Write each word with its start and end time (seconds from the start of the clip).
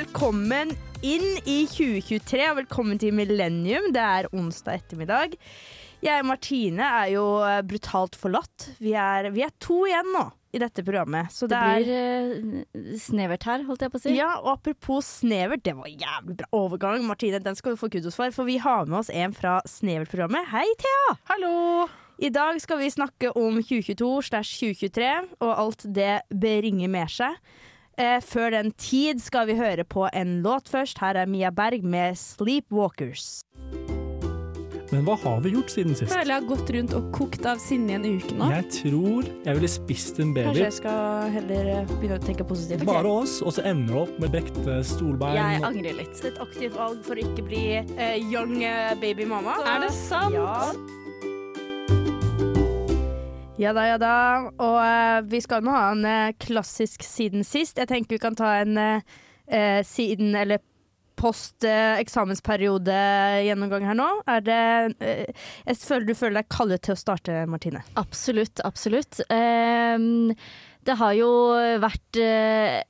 Velkommen 0.00 0.70
inn 1.04 1.26
i 1.44 1.66
2023, 1.68 2.38
og 2.48 2.54
velkommen 2.56 2.96
til 3.02 3.12
Millennium. 3.12 3.90
Det 3.92 4.00
er 4.00 4.28
onsdag 4.32 4.78
ettermiddag. 4.78 5.34
Jeg 6.00 6.22
og 6.22 6.28
Martine 6.30 6.86
er 7.02 7.10
jo 7.12 7.24
eh, 7.44 7.58
brutalt 7.68 8.16
forlatt. 8.16 8.70
Vi 8.80 8.94
er, 8.96 9.28
vi 9.34 9.44
er 9.44 9.52
to 9.60 9.82
igjen 9.90 10.08
nå 10.14 10.22
i 10.56 10.62
dette 10.62 10.86
programmet. 10.86 11.28
Så 11.34 11.50
Det 11.50 11.60
det, 11.60 11.84
blir 11.84 12.64
uh, 12.80 12.96
snevert 13.02 13.44
her, 13.44 13.66
holdt 13.68 13.84
jeg 13.84 13.92
på 13.92 14.00
å 14.00 14.04
si. 14.06 14.14
er 14.14 14.18
Ja, 14.22 14.32
og 14.40 14.54
apropos 14.54 15.12
snevert, 15.20 15.66
det 15.68 15.76
var 15.76 15.92
en 15.92 16.00
jævlig 16.06 16.40
bra 16.40 16.48
overgang. 16.62 17.04
Martine, 17.04 17.44
den 17.44 17.60
skal 17.60 17.76
du 17.76 17.82
få 17.84 17.92
kudos 17.92 18.16
for, 18.16 18.32
for 18.32 18.48
vi 18.48 18.56
har 18.56 18.88
med 18.88 19.02
oss 19.02 19.12
en 19.12 19.36
fra 19.36 19.58
Snevert-programmet. 19.68 20.48
Hei, 20.54 20.64
Thea! 20.80 21.18
Hallo! 21.34 21.90
I 22.24 22.32
dag 22.32 22.56
skal 22.64 22.80
vi 22.80 22.88
snakke 22.88 23.36
om 23.36 23.60
2022 23.60 24.14
slash 24.32 24.64
2023 24.64 25.12
og 25.44 25.50
alt 25.52 25.84
det 25.92 26.22
bringer 26.32 26.88
med 26.88 27.12
seg. 27.20 27.36
Eh, 28.00 28.16
før 28.24 28.54
den 28.54 28.70
tid 28.80 29.20
skal 29.20 29.50
vi 29.50 29.58
høre 29.58 29.84
på 29.84 30.06
en 30.16 30.38
låt 30.44 30.70
først. 30.72 31.02
Her 31.02 31.20
er 31.20 31.28
Mia 31.28 31.50
Berg 31.52 31.84
med 31.84 32.16
'Sleepwalkers'. 32.16 33.42
Men 34.90 35.04
hva 35.06 35.14
har 35.22 35.40
vi 35.44 35.52
gjort 35.54 35.70
siden 35.70 35.94
sist? 35.94 36.10
føler 36.10 36.32
jeg 36.32 36.42
har 36.42 36.48
gått 36.48 36.70
rundt 36.74 36.94
og 36.98 37.12
kokt 37.14 37.44
av 37.46 37.60
sinne 37.62 37.92
i 37.92 37.94
en 37.94 38.06
uke 38.18 38.34
nå. 38.34 38.48
Jeg 38.50 38.66
tror 38.74 39.28
jeg 39.44 39.54
ville 39.54 39.70
spist 39.70 40.18
en 40.18 40.32
baby. 40.34 40.48
Kanskje 40.48 40.64
jeg 40.64 40.76
skal 40.80 41.30
heller 41.36 41.70
eh, 41.74 41.92
begynne 41.92 42.18
å 42.18 42.24
tenke 42.24 42.46
positivt. 42.48 42.86
Bare 42.88 43.12
oss, 43.20 43.36
og 43.44 43.54
så 43.54 43.62
ender 43.70 43.92
det 43.92 44.00
opp 44.02 44.18
med 44.18 44.34
brekte 44.34 44.80
stolbein. 44.82 45.36
Jeg 45.38 45.62
angrer 45.62 46.00
litt. 46.00 46.24
Et 46.24 46.40
aktivt 46.42 46.74
valg 46.74 47.04
for 47.06 47.20
å 47.20 47.22
ikke 47.22 47.46
bli 47.46 47.66
eh, 47.78 48.16
young 48.32 48.56
eh, 48.64 48.96
baby 48.98 49.28
mama. 49.30 49.60
Er 49.62 49.86
det 49.86 49.92
sant? 49.94 50.34
Ja. 50.34 50.72
Ja 53.60 53.74
da, 53.76 53.82
ja 53.84 53.98
da. 54.00 54.48
Og 54.56 54.78
uh, 54.80 55.20
vi 55.28 55.36
skal 55.44 55.60
nå 55.64 55.70
ha 55.74 55.90
en 55.92 56.04
uh, 56.06 56.32
klassisk 56.40 57.02
siden 57.04 57.44
sist. 57.44 57.76
Jeg 57.76 57.88
tenker 57.90 58.14
vi 58.16 58.20
kan 58.22 58.36
ta 58.38 58.54
en 58.62 58.78
eh, 58.80 59.82
siden 59.84 60.34
eller 60.38 60.58
post 61.20 61.64
eksamensperiode-gjennomgang 61.66 63.84
her 63.84 63.94
nå. 63.98 64.22
Er 64.30 64.40
det 64.40 64.94
Jeg 65.02 65.76
føler 65.82 66.06
du 66.08 66.14
føler 66.16 66.36
deg 66.38 66.48
kallet 66.48 66.80
til 66.86 66.94
å 66.94 67.02
starte, 67.02 67.46
Martine. 67.50 67.82
Absolutt, 68.00 68.60
absolutt. 68.64 69.20
Um 69.28 70.32
det 70.88 70.96
har 70.96 71.12
jo 71.12 71.28
vært 71.82 72.16
det, 72.16 72.86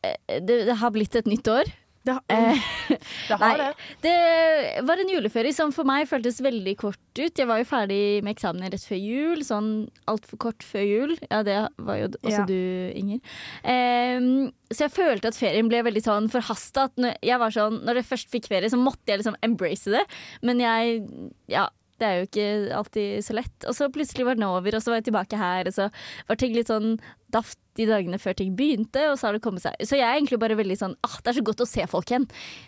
det 0.47 0.77
har 0.79 0.91
blitt 0.95 1.17
et 1.19 1.27
nytt 1.27 1.49
år. 1.51 1.67
Det, 2.07 2.15
Eh, 2.33 2.57
Det 3.29 3.37
har 3.37 3.59
Nei. 3.59 3.59
det. 3.59 3.75
det 4.07 4.85
var 4.89 4.97
en 5.03 5.11
juleferie 5.13 5.53
som 5.53 5.73
for 5.75 5.85
meg 5.85 6.07
føltes 6.09 6.39
veldig 6.43 6.73
kort 6.81 6.97
ut. 7.19 7.37
Jeg 7.37 7.47
var 7.47 7.61
jo 7.61 7.67
ferdig 7.69 7.99
med 8.25 8.33
eksamen 8.35 8.65
rett 8.73 8.87
før 8.89 9.01
jul, 9.03 9.43
sånn 9.45 9.69
altfor 10.09 10.41
kort 10.47 10.65
før 10.65 10.87
jul. 10.87 11.13
Ja, 11.31 11.43
det 11.47 11.59
var 11.79 11.99
jo 12.01 12.09
også 12.23 12.39
Ja. 12.39 12.47
du, 12.49 12.93
Inger. 12.97 13.21
Um, 13.65 14.31
så 14.73 14.87
jeg 14.87 14.95
følte 14.97 15.29
at 15.29 15.37
ferien 15.39 15.69
ble 15.69 15.83
veldig 15.85 16.03
sånn 16.07 16.31
forhasta. 16.33 16.89
Jeg 17.21 17.39
var 17.43 17.53
sånn, 17.53 17.83
når 17.85 18.01
jeg 18.01 18.09
først 18.15 18.31
fikk 18.33 18.49
ferie, 18.49 18.71
så 18.73 18.81
måtte 18.81 19.05
jeg 19.13 19.21
liksom 19.21 19.37
embrace 19.45 19.91
det. 19.93 20.05
Men 20.43 20.59
jeg 20.65 21.05
Ja. 21.53 21.69
Det 22.01 22.07
er 22.09 22.15
jo 22.23 22.27
ikke 22.31 22.45
alltid 22.79 23.25
så 23.27 23.35
lett. 23.37 23.67
Og 23.69 23.75
så 23.77 23.91
plutselig 23.93 24.25
var 24.25 24.39
den 24.39 24.47
over, 24.49 24.75
og 24.79 24.81
så 24.83 24.91
var 24.95 25.01
jeg 25.03 25.11
tilbake 25.11 25.37
her. 25.41 25.69
Og 25.69 25.75
så 25.77 25.91
var 26.31 26.39
ting 26.41 26.55
litt 26.57 26.71
sånn 26.73 26.95
daft 27.31 27.59
de 27.79 27.85
dagene 27.87 28.19
før 28.19 28.35
ting 28.41 28.55
begynte, 28.59 29.05
og 29.13 29.19
så 29.21 29.29
har 29.29 29.37
det 29.37 29.43
kommet 29.45 29.63
seg 29.63 29.77
Så 29.87 29.95
jeg 29.95 30.03
er 30.03 30.17
egentlig 30.19 30.41
bare 30.43 30.57
veldig 30.59 30.75
sånn 30.81 30.97
ah, 31.07 31.13
Det 31.23 31.31
er 31.31 31.37
så 31.39 31.45
godt 31.47 31.63
å 31.63 31.69
se 31.71 31.85
folk 31.93 32.11
igjen. 32.11 32.25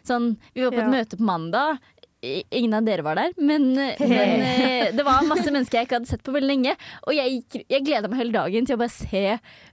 Sånn, 0.06 0.28
vi 0.54 0.62
var 0.62 0.70
på 0.76 0.78
et 0.78 0.86
Ja. 0.86 0.92
møte 0.92 1.18
på 1.18 1.26
mandag. 1.26 1.80
Ingen 2.22 2.76
av 2.78 2.84
dere 2.86 3.02
var 3.02 3.18
der, 3.18 3.32
men, 3.42 3.64
men 3.98 4.44
eh, 4.46 4.92
det 4.94 5.02
var 5.08 5.24
masse 5.26 5.50
mennesker 5.50 5.80
jeg 5.80 5.88
ikke 5.88 5.98
hadde 5.98 6.12
sett 6.12 6.22
på 6.22 6.36
veldig 6.36 6.52
lenge. 6.52 6.76
Og 7.08 7.16
jeg, 7.18 7.40
gikk- 7.40 7.66
jeg 7.74 7.84
gleda 7.88 8.08
meg 8.12 8.20
hele 8.22 8.36
dagen 8.36 8.68
til 8.68 8.76
å 8.78 8.82
bare 8.84 8.94
se 8.94 9.24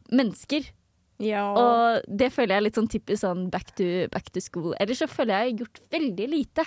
mennesker. 0.09 0.71
ja. 1.21 1.43
Og 1.53 2.01
det 2.09 2.31
føler 2.33 2.55
jeg 2.55 2.63
er 2.63 2.65
litt 2.71 2.79
sånn 2.81 2.89
typisk 2.89 3.21
sånn 3.21 3.45
back 3.53 3.69
to, 3.77 4.07
back 4.09 4.31
to 4.33 4.41
school. 4.41 4.73
Ellers 4.81 5.03
så 5.03 5.07
føler 5.11 5.35
jeg 5.35 5.45
jeg 5.45 5.53
har 5.53 5.61
gjort 5.65 5.83
veldig 5.99 6.29
lite. 6.33 6.65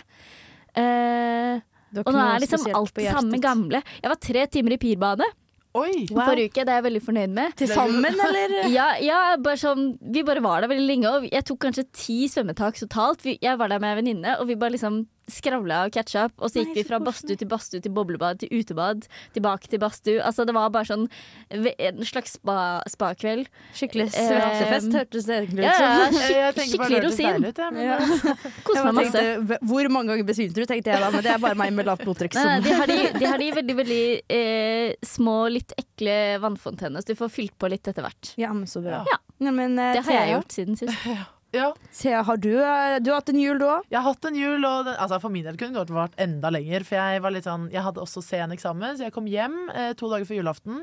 Har 0.78 1.62
og 2.00 2.10
nå 2.14 2.25
er 2.25 2.42
liksom 2.42 2.66
alt 2.72 2.94
det 2.97 3.12
samme 3.12 3.41
gamle. 3.42 3.82
Jeg 4.00 4.12
var 4.12 4.20
tre 4.20 4.47
timer 4.53 4.76
i 4.76 4.80
pirbane. 4.80 5.28
Oi! 5.72 6.04
Wow. 6.10 6.26
forrige 6.28 6.50
uke. 6.53 6.64
Det 6.66 6.72
er 6.72 6.80
jeg 6.80 6.86
veldig 6.88 7.03
fornøyd 7.06 7.32
med. 7.32 7.54
Til 7.56 7.70
sammen, 7.72 8.19
eller? 8.26 8.56
Ja, 8.76 8.88
ja 9.00 9.20
bare 9.41 9.60
sånn, 9.60 9.94
vi 10.12 10.25
bare 10.26 10.42
var 10.44 10.60
der 10.60 10.72
veldig 10.72 10.88
lenge, 10.88 11.12
og 11.12 11.28
jeg 11.30 11.47
tok 11.48 11.62
kanskje 11.64 11.86
ti 11.97 12.19
svømmetak 12.28 12.76
totalt. 12.80 13.25
Jeg 13.32 13.56
var 13.60 13.72
der 13.72 13.80
med 13.80 13.94
ei 13.94 14.00
venninne, 14.03 14.36
og 14.41 14.50
vi 14.50 14.58
bare 14.60 14.76
liksom 14.76 15.03
skravla 15.31 15.84
og 15.87 15.93
catcha 15.94 16.25
opp, 16.27 16.33
Og 16.43 16.50
så 16.50 16.60
gikk 16.62 16.72
Nei, 16.72 16.83
vi 16.83 16.84
fra 16.88 16.99
badstue 16.99 17.37
til 17.38 17.49
badstue 17.49 17.81
til 17.84 17.93
boblebad 17.94 18.38
til 18.43 18.49
utebad, 18.53 19.06
tilbake 19.34 19.69
til 19.71 19.78
badstue. 19.78 20.19
Altså 20.22 20.44
det 20.47 20.55
var 20.55 20.71
bare 20.75 20.84
sånn 20.88 21.09
en 21.50 22.03
slags 22.05 22.34
spa- 22.38 22.83
spakveld. 22.91 23.47
Skikkelig 23.75 24.09
Eh, 24.12 24.28
svettefest, 24.28 24.93
hørtes 24.93 25.25
det 25.27 25.37
egentlig 25.38 25.66
ut 25.66 25.75
som. 25.75 25.83
ja, 25.83 26.31
ja. 26.33 26.53
skikkelig 26.53 27.03
rosin. 27.05 27.44
ut, 27.47 27.56
jeg, 27.59 27.72
men 27.72 27.83
Ja. 27.87 27.99
Koste 28.66 28.84
meg 28.84 28.94
masse. 28.94 29.12
tenkte, 29.12 29.59
hvor 29.66 29.88
mange 29.94 30.09
ganger 30.12 30.25
besvimte 30.27 30.55
du, 30.55 30.66
tenkte 30.66 30.91
jeg 30.93 31.00
da, 31.00 31.10
men 31.10 31.22
det 31.22 31.31
er 31.33 31.39
bare 31.39 31.54
meg 31.59 31.72
med 31.72 31.87
lavt 31.87 32.03
blodtrykk 32.04 32.34
som 32.34 32.62
de, 32.62 32.72
har 32.72 32.87
de, 32.87 32.99
de 33.19 33.25
har 33.27 33.39
de 33.39 33.50
veldig 33.53 33.77
veldig 33.83 34.03
eh, 34.28 34.94
små, 35.06 35.37
litt 35.53 35.72
ekle 35.78 36.39
vannfontenene, 36.43 37.00
så 37.03 37.12
du 37.12 37.15
får 37.19 37.31
fylt 37.33 37.56
på 37.59 37.71
litt 37.71 37.87
etter 37.89 38.03
hvert. 38.03 38.34
Ja, 38.37 38.53
men 38.53 38.66
så 38.66 38.83
bra. 38.83 39.04
Ja. 39.09 39.19
men, 39.50 39.78
eh, 39.78 39.94
Det 39.99 40.04
har 40.06 40.12
jeg 40.27 40.34
gjort 40.37 40.53
siden 40.59 40.77
sist. 40.78 40.99
ja, 41.52 41.68
Se, 41.92 42.12
har 42.26 42.38
du, 42.40 42.52
eh, 42.56 42.98
du 43.04 43.10
har 43.12 43.20
hatt 43.20 43.32
en 43.32 43.40
jul, 43.40 43.58
du 43.60 43.66
òg? 43.68 43.86
jeg 43.92 44.00
har 44.00 44.06
hatt 44.08 44.28
en 44.30 44.36
jul, 44.38 44.64
og 44.64 44.86
den, 44.88 44.96
altså 44.96 45.18
for 45.20 45.34
min 45.34 45.44
del 45.44 45.58
kunne 45.60 45.76
det 45.76 45.82
godt 45.82 45.94
vært 45.96 46.20
enda 46.24 46.50
lenger. 46.52 46.84
For 46.88 46.96
jeg 46.96 47.22
var 47.24 47.34
litt 47.34 47.48
sånn 47.48 47.66
Jeg 47.72 47.84
hadde 47.84 48.00
også 48.02 48.22
sen 48.24 48.54
eksamen, 48.56 48.96
så 48.96 49.06
jeg 49.08 49.14
kom 49.14 49.28
hjem 49.28 49.58
eh, 49.74 49.92
to 49.98 50.08
dager 50.12 50.28
før 50.28 50.41
julaften. 50.41 50.82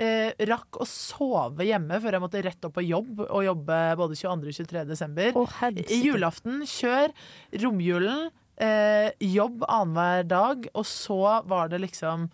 Eh, 0.00 0.30
rakk 0.48 0.78
å 0.80 0.86
sove 0.88 1.64
hjemme 1.66 1.98
før 2.00 2.16
jeg 2.16 2.24
måtte 2.24 2.44
rett 2.44 2.68
opp 2.68 2.76
på 2.78 2.84
jobb 2.86 3.24
og 3.26 3.42
jobbe 3.44 3.80
både 4.00 4.16
22. 4.16 4.52
og 4.52 4.60
23. 4.60 4.84
desember. 4.88 5.34
Oh, 5.36 5.56
julaften, 5.90 6.62
kjør 6.68 7.12
romjulen, 7.64 8.30
eh, 8.60 9.10
jobb 9.24 9.66
annenhver 9.68 10.24
dag, 10.30 10.70
og 10.72 10.86
så 10.88 11.40
var 11.48 11.68
det 11.72 11.82
liksom 11.84 12.30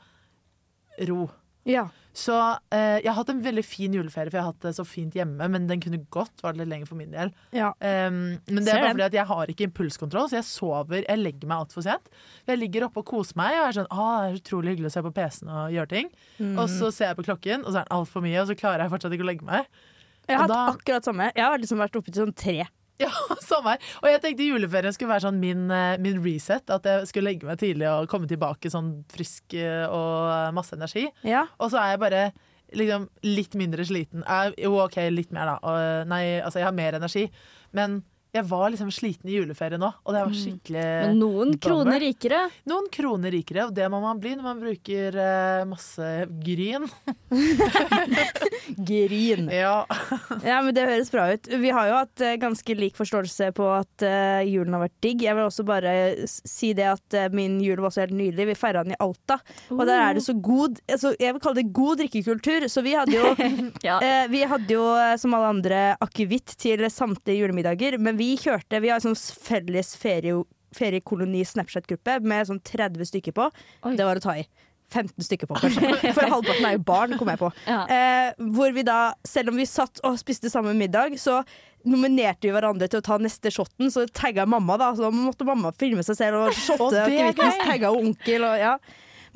ro. 1.09 1.27
Ja. 1.67 1.89
Så 2.17 2.33
eh, 2.73 3.03
jeg 3.03 3.11
har 3.11 3.17
hatt 3.19 3.29
en 3.29 3.43
veldig 3.45 3.63
fin 3.67 3.93
juleferie, 3.93 4.31
for 4.31 4.39
jeg 4.39 4.45
har 4.47 4.53
hatt 4.55 4.63
det 4.65 4.71
så 4.79 4.85
fint 4.89 5.13
hjemme. 5.19 5.49
Men 5.53 5.67
den 5.69 5.83
kunne 5.85 5.99
godt 6.15 6.41
vært 6.41 6.57
litt 6.57 6.71
lenger 6.71 6.89
for 6.89 6.97
min 6.97 7.11
del. 7.13 7.33
ja. 7.53 7.75
Um, 7.77 8.39
men 8.49 8.65
det 8.65 8.73
er 8.73 8.81
bare 8.81 8.95
fordi 8.95 9.05
at 9.11 9.17
jeg 9.19 9.27
har 9.29 9.53
ikke 9.53 9.67
impulskontroll, 9.69 10.31
så 10.31 10.39
jeg 10.39 10.47
sover 10.49 11.03
Jeg 11.05 11.21
legger 11.21 11.51
meg 11.51 11.67
altfor 11.67 11.85
sent. 11.85 12.09
Jeg 12.49 12.63
ligger 12.63 12.87
oppe 12.89 13.03
og 13.03 13.11
koser 13.11 13.37
meg 13.37 13.59
og 13.59 13.67
er 13.67 13.77
sånn 13.81 13.91
Å, 13.93 14.07
det 14.23 14.31
er 14.31 14.39
utrolig 14.41 14.73
hyggelig 14.73 14.89
å 14.89 14.95
se 14.97 15.03
på 15.05 15.13
PC-en 15.19 15.53
og 15.59 15.75
gjøre 15.77 15.93
ting. 15.93 16.09
Mm. 16.39 16.55
Og 16.57 16.73
så 16.73 16.89
ser 16.95 17.13
jeg 17.13 17.19
på 17.21 17.27
klokken, 17.29 17.67
og 17.67 17.75
så 17.75 17.83
er 17.83 17.91
den 17.91 17.97
altfor 17.99 18.25
mye, 18.25 18.41
og 18.41 18.49
så 18.49 18.57
klarer 18.63 18.87
jeg 18.87 18.95
fortsatt 18.97 19.19
ikke 19.19 19.27
å 19.27 19.31
legge 19.35 19.51
meg. 19.51 19.69
Jeg 20.27 20.41
har 20.41 20.47
og 20.49 20.49
hatt 20.49 20.57
da- 20.57 20.73
akkurat 20.79 21.05
samme. 21.11 21.29
Jeg 21.37 21.45
har 21.45 21.61
liksom 21.61 21.85
vært 21.85 22.01
oppe 22.01 22.11
til 22.15 22.25
sånn 22.25 22.35
tre. 22.35 22.59
Ja, 23.05 23.11
samme 23.45 23.75
her. 23.75 23.87
Og 24.01 24.09
jeg 24.09 24.21
tenkte 24.25 24.47
juleferien 24.47 24.95
skulle 24.97 25.13
være 25.13 25.27
sånn 25.27 25.41
min, 25.41 25.67
eh, 25.73 25.99
min 26.01 26.21
reset. 26.25 26.65
At 26.73 26.87
jeg 26.89 27.09
skulle 27.11 27.29
legge 27.29 27.49
meg 27.49 27.61
tidlig 27.61 27.89
og 27.91 28.09
komme 28.09 28.29
tilbake 28.31 28.73
sånn 28.73 29.03
frisk 29.13 29.57
eh, 29.59 29.85
og 29.85 30.55
masse 30.57 30.77
energi. 30.79 31.05
Ja. 31.27 31.45
Og 31.61 31.75
så 31.75 31.83
er 31.83 31.93
jeg 31.93 32.03
bare 32.07 32.23
liksom 32.77 33.09
litt 33.27 33.55
mindre 33.59 33.85
sliten. 33.87 34.25
Jeg, 34.25 34.57
jo, 34.65 34.75
OK, 34.83 34.97
litt 35.13 35.35
mer, 35.35 35.53
da. 35.53 35.57
Og, 35.61 36.09
nei, 36.11 36.23
altså, 36.41 36.63
jeg 36.63 36.71
har 36.71 36.77
mer 36.77 36.97
energi. 36.99 37.27
Men 37.77 38.01
jeg 38.37 38.47
var 38.51 38.71
liksom 38.73 38.91
sliten 38.95 39.31
i 39.31 39.37
juleferien 39.39 39.83
òg, 39.87 39.97
og 40.05 40.15
det 40.15 40.23
var 40.27 40.35
skikkelig 40.37 40.85
Men 41.07 41.19
noen 41.21 41.53
bummer. 41.55 41.63
kroner 41.67 42.03
rikere. 42.03 42.41
Noen 42.69 42.89
kroner 42.93 43.35
rikere, 43.35 43.67
og 43.69 43.75
det 43.77 43.89
må 43.93 44.01
man 44.03 44.21
bli 44.23 44.35
når 44.37 44.47
man 44.47 44.61
bruker 44.63 45.17
uh, 45.17 45.65
masse 45.71 46.11
gryn. 46.45 46.87
gryn. 48.77 49.51
Ja. 49.57 49.87
Ja, 50.45 50.61
men 50.63 50.75
Det 50.77 50.85
høres 50.87 51.11
bra 51.11 51.27
ut. 51.33 51.47
Vi 51.49 51.71
har 51.73 51.89
jo 51.89 51.97
hatt 52.01 52.23
uh, 52.25 52.35
ganske 52.41 52.77
lik 52.77 52.97
forståelse 52.99 53.51
på 53.57 53.67
at 53.73 54.05
uh, 54.05 54.43
julen 54.47 54.77
har 54.77 54.85
vært 54.87 54.97
digg. 55.05 55.25
Jeg 55.25 55.37
vil 55.39 55.49
også 55.49 55.65
bare 55.67 55.95
si 56.27 56.73
det 56.77 56.87
at 56.91 57.17
min 57.35 57.59
jul 57.65 57.81
var 57.81 57.91
også 57.91 58.05
helt 58.05 58.17
nydelig. 58.17 58.49
Vi 58.51 58.59
feira 58.59 58.85
den 58.85 58.95
i 58.97 59.01
Alta, 59.03 59.39
og 59.73 59.85
der 59.89 60.03
er 60.03 60.19
det 60.19 60.25
så 60.27 60.35
god 60.37 60.81
altså, 60.91 61.15
Jeg 61.21 61.35
vil 61.35 61.43
kalle 61.43 61.61
det 61.63 61.73
god 61.77 62.03
drikkekultur. 62.03 62.69
Så 62.73 62.85
vi 62.85 62.95
hadde 62.99 63.17
jo 63.17 63.33
Ja. 63.87 63.99
Vi 64.31 64.43
hadde 64.49 64.73
jo 64.73 64.85
som 65.21 65.35
alle 65.37 65.51
andre 65.55 65.81
akevitt 66.03 66.57
til 66.61 66.85
samtlige 66.93 67.41
julemiddager, 67.45 67.97
men 68.03 68.19
vi 68.19 68.26
kjørte 68.41 68.83
Vi 68.83 68.91
har 68.93 69.03
sånn 69.05 69.17
felles 69.17 69.95
ferie, 70.01 70.37
feriekoloni 70.77 71.45
Snapchat-gruppe 71.47 72.19
med 72.27 72.49
sånn 72.51 72.63
30 72.67 73.11
stykker 73.13 73.37
på. 73.37 73.51
Oi. 73.87 73.97
Det 73.99 74.07
var 74.09 74.21
å 74.21 74.25
ta 74.25 74.39
i. 74.41 74.47
15 74.93 75.25
stykker 75.27 75.49
på, 75.51 75.57
kanskje. 75.59 75.95
For 76.17 76.31
halvparten 76.31 76.67
er 76.69 76.77
jo 76.77 76.83
barn, 76.87 77.17
kom 77.19 77.31
jeg 77.33 77.41
på. 77.41 77.51
Ja. 77.67 77.81
Eh, 77.91 78.45
hvor 78.55 78.75
vi 78.75 78.85
da, 78.87 79.01
selv 79.27 79.51
om 79.53 79.59
vi 79.59 79.67
satt 79.69 80.03
og 80.07 80.19
spiste 80.21 80.51
samme 80.53 80.77
middag, 80.79 81.17
så 81.19 81.41
nominerte 81.87 82.49
vi 82.49 82.55
hverandre 82.55 82.89
til 82.91 83.03
å 83.03 83.07
ta 83.07 83.19
neste 83.23 83.51
shotten. 83.55 83.91
Så 83.95 84.07
tagga 84.15 84.47
mamma, 84.49 84.79
da. 84.81 84.93
Så 84.99 85.11
måtte 85.15 85.47
mamma 85.49 85.75
filme 85.79 86.05
seg 86.07 86.21
selv 86.21 86.45
og 86.45 86.55
shotte 86.55 86.93
og, 86.93 87.11
gøy. 87.11 87.35
Tagga 87.65 87.93
onkel 87.95 88.47
og 88.47 88.63
ja. 88.63 88.77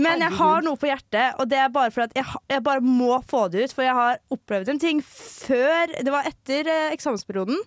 Men 0.00 0.22
jeg 0.24 0.32
har 0.38 0.62
noe 0.64 0.78
på 0.80 0.88
hjertet, 0.88 1.36
og 1.36 1.48
det 1.50 1.58
er 1.60 1.72
bare 1.74 1.92
for 1.92 2.06
at 2.06 2.14
jeg, 2.16 2.24
jeg 2.48 2.62
bare 2.64 2.80
må 2.80 3.18
få 3.28 3.42
det 3.52 3.66
ut. 3.66 3.74
For 3.76 3.84
jeg 3.84 3.96
har 3.98 4.22
opplevd 4.32 4.72
en 4.72 4.80
ting 4.80 5.02
før 5.04 5.92
Det 5.92 6.14
var 6.14 6.28
etter 6.30 6.70
eh, 6.70 6.94
eksamensperioden, 6.94 7.58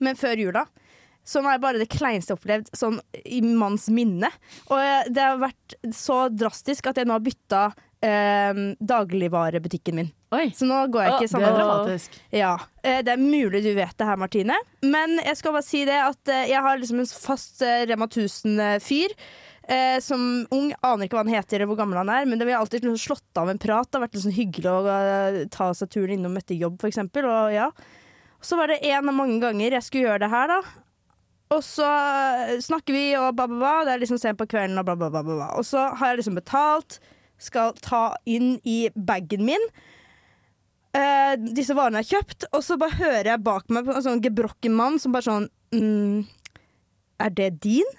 men 0.00 0.18
før 0.18 0.40
jula. 0.46 0.66
Som 1.26 1.46
er 1.46 1.60
bare 1.60 1.78
det 1.78 1.90
kleineste 1.92 2.32
jeg 2.32 2.38
har 2.38 2.40
opplevd 2.40 2.70
sånn, 2.76 2.96
i 3.28 3.42
manns 3.44 3.90
minne. 3.92 4.30
Og 4.70 4.78
eh, 4.80 5.10
det 5.12 5.22
har 5.22 5.42
vært 5.42 5.76
så 5.94 6.24
drastisk 6.32 6.88
at 6.90 6.98
jeg 6.98 7.06
nå 7.06 7.14
har 7.18 7.24
bytta 7.24 7.66
eh, 8.02 8.62
dagligvarebutikken 8.80 10.00
min. 10.00 10.08
Oi. 10.34 10.48
Så 10.56 10.66
nå 10.66 10.78
går 10.94 11.04
jeg 11.04 11.12
ikke 11.12 11.28
i 11.28 11.34
Det 11.34 11.44
er 11.50 11.58
dramatisk. 11.58 12.16
Ja, 12.34 12.54
eh, 12.82 13.02
Det 13.04 13.14
er 13.14 13.20
mulig 13.20 13.62
du 13.66 13.70
vet 13.76 13.94
det 13.98 14.08
her, 14.08 14.18
Martine. 14.18 14.56
Men 14.82 15.20
jeg 15.20 15.36
skal 15.38 15.54
bare 15.54 15.68
si 15.68 15.84
det 15.88 16.00
at 16.00 16.32
eh, 16.32 16.48
jeg 16.54 16.64
har 16.64 16.80
liksom 16.80 17.04
en 17.04 17.14
fast 17.28 17.62
Rema 17.62 18.08
1000-fyr. 18.08 19.16
Eh, 19.70 20.00
som 20.02 20.22
ung 20.50 20.72
aner 20.82 21.06
ikke 21.06 21.14
hva 21.14 21.22
han 21.22 21.30
heter 21.30 21.60
eller 21.60 21.68
hvor 21.70 21.78
gammel 21.78 22.00
han 22.00 22.10
er, 22.10 22.24
men 22.26 22.40
det 22.40 22.48
har 22.48 22.58
alltid 22.58 22.82
liksom 22.82 22.98
slått 22.98 23.38
av 23.38 23.52
en 23.52 23.60
prat. 23.60 23.86
Det 23.86 23.98
har 24.00 24.06
vært 24.08 24.18
sånn 24.18 24.34
hyggelig 24.34 24.66
å 24.66 24.78
uh, 24.82 25.36
ta 25.52 25.68
seg 25.78 25.92
turen 25.94 26.16
innom 26.16 26.38
etter 26.40 26.58
jobb, 26.58 26.80
eksempel. 26.88 27.28
Og 27.30 27.52
ja. 27.54 27.68
Så 28.40 28.56
var 28.56 28.70
det 28.70 28.80
en 28.88 29.10
av 29.10 29.16
mange 29.16 29.40
ganger 29.42 29.76
jeg 29.76 29.86
skulle 29.86 30.08
gjøre 30.08 30.24
det 30.24 30.32
her, 30.32 30.50
da. 30.50 30.60
Og 31.50 31.64
så 31.66 31.86
snakker 32.62 32.94
vi 32.94 33.04
og 33.18 33.34
ba, 33.36 33.48
ba, 33.50 33.58
ba. 33.60 33.76
Det 33.86 33.94
er 33.94 34.02
liksom 34.04 34.20
sent 34.22 34.38
på 34.40 34.48
kvelden 34.50 34.78
og 34.80 34.86
bla, 34.86 34.96
bla, 34.96 35.10
bla, 35.12 35.24
bla. 35.26 35.48
Og 35.58 35.66
så 35.66 35.90
har 35.98 36.12
jeg 36.12 36.22
liksom 36.22 36.38
betalt, 36.38 37.00
skal 37.40 37.74
ta 37.82 38.04
inn 38.28 38.58
i 38.68 38.84
bagen 38.94 39.46
min 39.48 39.70
eh, 40.96 41.34
disse 41.40 41.74
varene 41.76 42.02
jeg 42.02 42.08
har 42.08 42.20
kjøpt, 42.20 42.48
og 42.52 42.64
så 42.66 42.76
bare 42.80 42.98
hører 42.98 43.32
jeg 43.32 43.44
bak 43.46 43.72
meg 43.72 43.90
en 43.90 44.04
sånn 44.04 44.22
gebrokken 44.24 44.76
mann 44.76 44.98
som 45.00 45.14
bare 45.14 45.28
sånn 45.28 45.48
mm, 45.74 46.26
Er 47.20 47.34
det 47.36 47.50
din? 47.64 47.96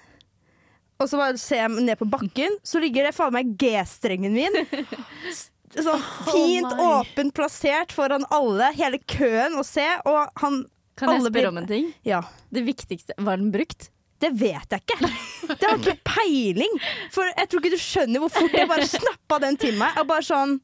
Og 1.02 1.08
så 1.10 1.18
bare 1.18 1.38
ser 1.40 1.64
jeg 1.64 1.86
ned 1.86 1.98
på 1.98 2.08
bakken, 2.10 2.58
så 2.66 2.82
ligger 2.82 3.08
det 3.08 3.16
faen 3.16 3.34
meg 3.34 3.56
G-strengen 3.58 4.34
min. 4.36 4.60
Sånn 5.72 6.02
fint 6.28 6.68
oh 6.76 7.00
åpent 7.00 7.32
plassert 7.34 7.92
foran 7.96 8.26
alle, 8.30 8.68
hele 8.76 8.98
køen, 9.08 9.54
å 9.56 9.64
se. 9.64 9.86
Og 10.04 10.28
han 10.42 10.62
Kan 11.00 11.14
jeg 11.14 11.22
spørre 11.24 11.32
blir- 11.32 11.48
om 11.48 11.58
en 11.62 11.66
ting? 11.70 11.86
Ja. 12.04 12.20
Det 12.52 12.62
viktigste 12.66 13.16
Var 13.18 13.36
den 13.40 13.50
brukt? 13.54 13.88
Det 14.22 14.30
vet 14.38 14.68
jeg 14.70 14.82
ikke. 14.84 15.08
Det 15.48 15.64
har 15.66 15.78
ikke 15.80 15.96
peiling. 16.06 16.76
For 17.10 17.24
jeg 17.26 17.48
tror 17.50 17.60
ikke 17.64 17.72
du 17.74 17.80
skjønner 17.82 18.22
hvor 18.22 18.30
fort 18.30 18.52
jeg 18.54 18.68
bare 18.70 18.86
snappa 18.86 19.40
den 19.42 19.56
til 19.58 19.74
meg. 19.80 19.96
Og 19.98 20.06
bare 20.12 20.22
sånn 20.22 20.60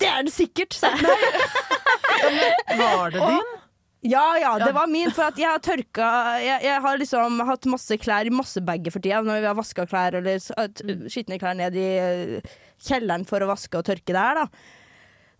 Det 0.00 0.08
er 0.10 0.22
det 0.26 0.32
sikkert! 0.34 0.74
sa 0.76 0.90
jeg. 0.92 1.06
Var 2.78 3.10
det 3.14 3.20
din? 3.24 3.56
Ja, 4.10 4.24
ja, 4.40 4.52
det 4.58 4.72
var 4.72 4.86
min. 4.88 5.10
For 5.12 5.26
at 5.28 5.36
jeg 5.40 5.48
har 5.48 5.60
tørka 5.64 6.10
Jeg, 6.40 6.62
jeg 6.64 6.80
har 6.84 7.00
liksom 7.00 7.40
hatt 7.48 7.66
masse 7.68 7.98
klær 8.00 8.26
i 8.28 8.32
masse 8.32 8.60
bager 8.64 8.92
for 8.94 9.00
tida. 9.04 9.22
Når 9.24 9.40
vi 9.44 9.48
har 9.50 9.56
vaska 9.58 9.86
klær 9.88 10.16
eller 10.20 10.40
skitne 11.12 11.38
klær 11.40 11.56
ned 11.58 11.76
i 11.76 11.88
kjelleren 12.86 13.26
for 13.28 13.42
å 13.44 13.50
vaske 13.52 13.78
og 13.80 13.86
tørke 13.88 14.16
der, 14.16 14.42
da. 14.44 14.46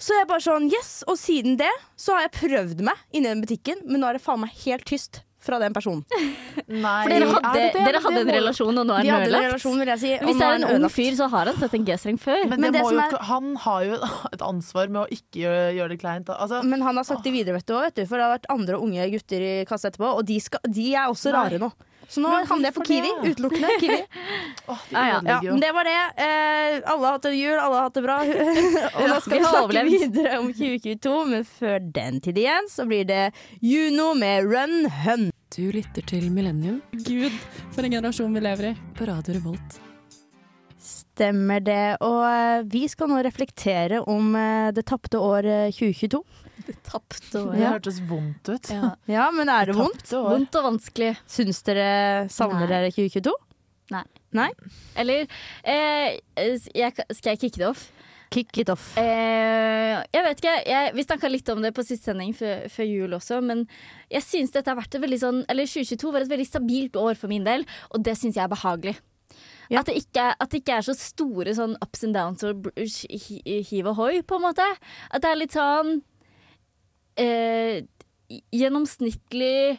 Så 0.00 0.14
jeg 0.16 0.28
bare 0.30 0.40
sånn 0.40 0.70
Yes! 0.72 1.02
Og 1.12 1.18
siden 1.20 1.58
det 1.60 1.72
så 2.00 2.14
har 2.16 2.22
jeg 2.28 2.36
prøvd 2.38 2.78
meg 2.86 2.96
inni 3.12 3.28
den 3.28 3.42
butikken, 3.44 3.82
men 3.84 4.00
nå 4.00 4.08
er 4.08 4.16
det 4.16 4.24
faen 4.24 4.40
meg 4.46 4.54
helt 4.64 4.86
tyst 4.88 5.20
fra 5.40 5.56
den 5.60 5.72
personen. 5.72 6.02
Nei. 6.68 7.02
For 7.04 7.12
dere 7.12 7.24
er 7.24 7.30
hadde, 7.32 7.52
det 7.56 7.68
det? 7.72 7.84
dere 7.86 8.00
hadde 8.04 8.16
det 8.18 8.22
en 8.24 8.28
må- 8.28 8.34
relasjon, 8.38 8.80
og 8.80 8.86
nå 8.88 8.96
er 8.98 9.06
den 9.06 9.14
ødelagt? 9.24 9.46
relasjon, 9.48 9.78
vil 9.80 9.88
jeg 9.92 10.00
si. 10.02 10.10
Hvis 10.24 10.36
det 10.40 10.48
er 10.48 10.56
en 10.58 10.66
ung 10.68 10.88
fyr, 10.92 11.14
så 11.16 11.28
har 11.32 11.48
han 11.48 11.60
sett 11.62 11.76
en 11.78 11.86
G-streng 11.88 12.18
før. 12.20 12.42
Men, 12.44 12.60
Men 12.60 12.66
det 12.66 12.72
det 12.76 12.82
må 12.84 12.90
som 12.90 12.98
jo, 12.98 13.04
er- 13.06 13.24
han 13.30 13.46
har 13.64 13.86
jo 13.88 14.00
et 14.36 14.44
ansvar 14.50 14.92
med 14.92 15.00
å 15.00 15.06
ikke 15.16 15.40
gjøre, 15.44 15.62
gjøre 15.78 15.94
det 15.94 16.00
kleint. 16.02 16.32
Altså, 16.36 16.60
Men 16.68 16.84
han 16.84 17.00
har 17.00 17.08
sagt 17.08 17.24
det 17.24 17.32
videre, 17.36 17.56
vet 17.56 17.68
du, 17.72 17.76
vet 17.76 17.96
du, 17.96 18.04
for 18.06 18.20
det 18.20 18.26
har 18.28 18.34
vært 18.36 18.50
andre 18.52 18.80
unge 18.84 19.08
gutter 19.16 19.46
i 19.48 19.54
kassa 19.68 19.88
etterpå, 19.92 20.12
og 20.20 20.26
de, 20.28 20.36
skal, 20.44 20.60
de 20.68 20.90
er 20.92 21.08
også 21.08 21.32
Nei. 21.32 21.38
rare 21.40 21.60
nå. 21.64 21.72
Så 22.10 22.22
nå 22.22 22.30
handler 22.34 22.70
jeg 22.70 22.74
på 22.74 22.84
Kiwi. 22.88 23.10
Ja. 23.10 23.30
Utelukkende 23.30 23.74
Kiwi. 23.78 23.98
oh, 24.66 24.80
de 24.90 24.96
ah, 24.98 25.10
ja. 25.12 25.36
Ja, 25.46 25.56
det 25.62 25.72
var 25.76 25.86
det. 25.86 25.98
Eh, 26.26 26.78
alle 26.90 27.04
har 27.06 27.18
hatt 27.18 27.28
en 27.30 27.36
jul, 27.38 27.54
alle 27.54 27.76
har 27.76 27.84
hatt 27.86 27.98
det 27.98 28.02
bra. 28.06 28.16
og 28.98 29.04
nå 29.12 29.18
skal 29.22 29.36
vi, 29.36 29.42
snakke 29.44 29.60
overlevd. 29.64 29.92
videre 29.94 30.40
om 30.40 30.48
2022, 30.50 31.12
men 31.30 31.44
før 31.46 31.76
den 32.00 32.18
tid 32.24 32.40
igjen 32.42 32.70
så 32.72 32.88
blir 32.90 33.06
det 33.06 33.22
Juno 33.62 34.10
med 34.18 34.50
Run 34.50 34.90
Hun. 35.04 35.30
Du 35.54 35.62
lytter 35.74 36.02
til 36.06 36.26
Millennium. 36.34 36.80
Gud, 37.06 37.34
for 37.74 37.86
en 37.86 37.94
generasjon 37.94 38.34
vi 38.34 38.42
lever 38.42 38.72
i. 38.72 38.74
På 38.98 39.06
Radio 39.10 39.38
Revolt. 39.38 39.80
Stemmer 40.80 41.62
det. 41.62 41.96
Og 42.06 42.22
eh, 42.26 42.66
vi 42.70 42.86
skal 42.90 43.10
nå 43.10 43.22
reflektere 43.26 44.02
om 44.08 44.34
eh, 44.38 44.70
det 44.74 44.86
tapte 44.88 45.18
år 45.20 45.46
eh, 45.46 45.74
2022. 45.74 46.22
Det 46.66 46.76
tapte 46.86 47.40
og 47.40 47.54
Det 47.54 47.66
hørtes 47.66 48.00
vondt 48.08 48.50
ut. 48.52 48.72
Ja, 48.74 48.92
ja 49.16 49.28
men 49.34 49.52
er 49.52 49.70
det, 49.70 49.76
det 49.76 49.82
vondt? 49.82 50.04
År. 50.16 50.28
Vondt 50.34 50.60
og 50.60 50.66
vanskelig. 50.72 51.14
Syns 51.30 51.62
dere 51.66 51.88
Savner 52.32 52.70
dere 52.70 52.92
2022? 52.94 53.34
Nei. 53.90 54.04
Nei? 54.36 54.50
Eller 55.00 55.26
eh, 55.66 56.20
jeg, 56.38 56.94
Skal 57.10 57.34
jeg 57.34 57.42
kicke 57.42 57.62
det 57.62 57.70
off? 57.72 57.88
Kick 58.30 58.60
it 58.62 58.70
off. 58.70 58.92
Eh, 59.00 59.96
jeg 60.14 60.22
vet 60.22 60.38
ikke, 60.38 60.54
jeg, 60.70 60.90
Vi 60.94 61.02
snakka 61.02 61.30
litt 61.30 61.48
om 61.50 61.62
det 61.64 61.72
på 61.74 61.82
siste 61.82 62.12
sending 62.12 62.30
før, 62.36 62.68
før, 62.70 62.86
jul 62.86 63.16
også, 63.18 63.40
men 63.42 63.64
jeg 64.06 64.22
syns 64.22 64.54
dette 64.54 64.70
har 64.70 64.78
vært 64.78 64.94
et 64.94 65.02
veldig 65.02 65.18
sånn 65.18 65.40
Eller 65.50 65.66
2022 65.66 66.12
var 66.14 66.22
et 66.22 66.30
veldig 66.30 66.46
stabilt 66.46 66.98
år 67.00 67.18
for 67.18 67.32
min 67.32 67.46
del, 67.46 67.66
og 67.90 68.04
det 68.06 68.14
syns 68.20 68.38
jeg 68.38 68.46
er 68.46 68.52
behagelig. 68.52 68.94
Ja. 69.70 69.80
At, 69.80 69.90
det 69.90 69.98
ikke, 70.02 70.28
at, 70.34 70.46
det 70.50 70.62
ikke, 70.62 70.78
er 70.78 70.86
så 70.86 70.94
store 70.98 71.54
sånn 71.54 71.76
ups 71.82 72.06
and 72.06 72.14
downs 72.14 72.46
og 72.46 72.70
hiv 72.78 73.90
og 73.90 73.98
hoi, 73.98 74.22
på 74.26 74.38
en 74.38 74.46
måte. 74.48 74.66
At 75.10 75.22
det 75.22 75.30
er 75.30 75.38
litt 75.38 75.54
sånn 75.54 76.00
eh, 77.20 78.40
gjennomsnittlig 78.54 79.78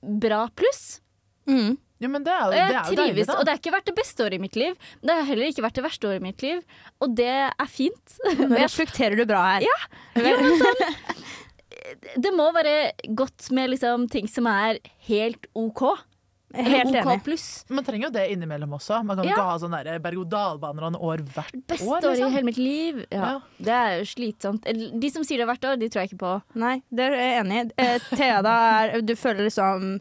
bra 0.00 0.46
pluss. 0.56 1.00
Mm. 1.48 1.76
Ja, 2.00 2.08
men 2.08 2.24
det 2.24 2.32
er 2.32 2.44
jo, 2.46 2.52
det 2.52 2.60
er 2.60 2.70
jo 2.70 2.76
deilig, 2.80 2.96
trives, 2.96 3.28
da. 3.28 3.34
og 3.36 3.44
det 3.44 3.52
har 3.52 3.58
ikke 3.60 3.72
vært 3.74 3.88
det 3.90 3.94
beste 3.98 4.24
året 4.24 4.38
i 4.38 4.40
mitt 4.40 4.56
liv. 4.56 4.76
Det 5.04 5.16
har 5.18 5.26
heller 5.28 5.50
ikke 5.52 5.64
vært 5.66 5.76
det 5.76 5.84
verste 5.84 6.08
året 6.08 6.22
i 6.22 6.24
mitt 6.30 6.44
liv, 6.44 6.62
og 7.04 7.16
det 7.18 7.34
er 7.50 7.68
fint. 7.68 8.14
Nå 8.40 8.54
reflekterer 8.54 9.20
du 9.20 9.26
bra 9.28 9.42
her. 9.50 9.66
Ja. 9.68 9.76
Jo, 10.16 10.32
men 10.40 10.62
sånn, 10.62 10.80
det 12.24 12.32
må 12.36 12.48
være 12.56 12.76
godt 13.18 13.50
med 13.56 13.74
liksom 13.74 14.08
ting 14.12 14.30
som 14.32 14.48
er 14.48 14.80
helt 15.10 15.44
OK. 15.52 15.84
Helt 16.54 16.88
OK 16.90 16.96
enig. 17.06 17.22
pluss. 17.24 17.64
Man 17.70 17.84
trenger 17.84 18.08
jo 18.08 18.10
det 18.10 18.24
innimellom 18.32 18.72
også. 18.74 19.04
Man 19.04 19.16
kan 19.16 19.24
Ja. 19.26 19.32
ikke 19.36 19.44
ha 19.50 19.58
sånne 19.58 19.84
der 19.84 19.98
berg-og-dal-baner 20.00 20.86
en 20.88 20.94
år 20.96 21.18
hvert 21.22 21.52
Beste 21.68 21.86
år. 21.86 22.00
året 22.00 22.04
i 22.04 22.14
Liksom. 22.16 22.32
hele 22.32 22.44
mitt 22.44 22.58
liv. 22.58 23.04
Ja. 23.10 23.20
Ja. 23.20 23.40
Det 23.58 23.68
er 23.68 24.00
slitsomt. 24.04 24.64
De 25.00 25.10
som 25.10 25.22
sier 25.22 25.38
det 25.38 25.46
hvert 25.46 25.64
år, 25.70 25.78
de 25.78 25.88
tror 25.88 26.02
jeg 26.02 26.10
ikke 26.10 26.18
på. 26.24 26.42
Nei, 26.54 26.82
det 26.92 27.06
er 27.06 27.14
jeg 27.14 27.44
enig 27.44 27.60
i. 27.66 27.72
Eh, 27.78 27.98
Thea, 28.16 28.40
er 28.42 29.00
Du 29.02 29.14
føler 29.14 29.46
liksom 29.46 30.00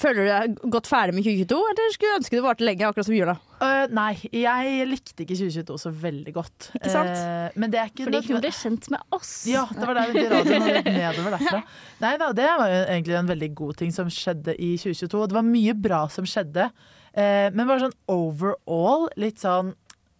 Føler 0.00 0.24
du 0.24 0.30
deg 0.30 0.70
godt 0.72 0.88
ferdig 0.88 1.12
med 1.12 1.26
2022, 1.26 1.56
eller 1.70 1.92
skulle 1.92 2.10
du 2.12 2.18
ønske 2.22 2.36
det 2.38 2.44
varte 2.44 2.64
lenger, 2.64 2.88
akkurat 2.88 3.08
som 3.08 3.16
jula? 3.16 3.34
Uh, 3.60 3.82
nei, 3.92 4.14
jeg 4.32 4.86
likte 4.88 5.26
ikke 5.26 5.36
2022 5.36 5.76
så 5.82 5.92
veldig 6.04 6.32
godt. 6.32 6.70
Ikke 6.78 6.92
sant? 6.94 7.18
Uh, 7.20 7.58
men 7.60 7.74
det 7.74 7.82
er 7.82 7.90
ikke 7.90 8.06
Fordi 8.06 8.22
hun 8.30 8.40
ble 8.40 8.52
kjent 8.56 8.88
med 8.94 9.18
oss. 9.18 9.32
Ja, 9.50 9.66
det 9.68 9.90
var 9.90 10.00
der 10.00 10.14
vi 10.14 10.24
radioen 10.30 10.64
og 10.64 10.72
litt 10.78 10.88
nedover 10.88 11.36
derfra. 11.36 11.60
Nei 12.04 12.14
da, 12.22 12.30
det 12.38 12.48
var 12.62 12.72
jo 12.72 12.78
egentlig 12.86 13.18
en 13.20 13.28
veldig 13.34 13.50
god 13.60 13.80
ting 13.82 13.92
som 13.92 14.08
skjedde 14.14 14.56
i 14.56 14.70
2022. 14.80 15.26
Det 15.28 15.36
var 15.36 15.46
mye 15.50 15.76
bra 15.88 16.00
som 16.16 16.28
skjedde, 16.32 16.70
uh, 16.72 17.48
men 17.52 17.62
bare 17.66 17.84
sånn 17.84 17.98
overall 18.16 19.10
litt 19.20 19.44
sånn 19.44 19.74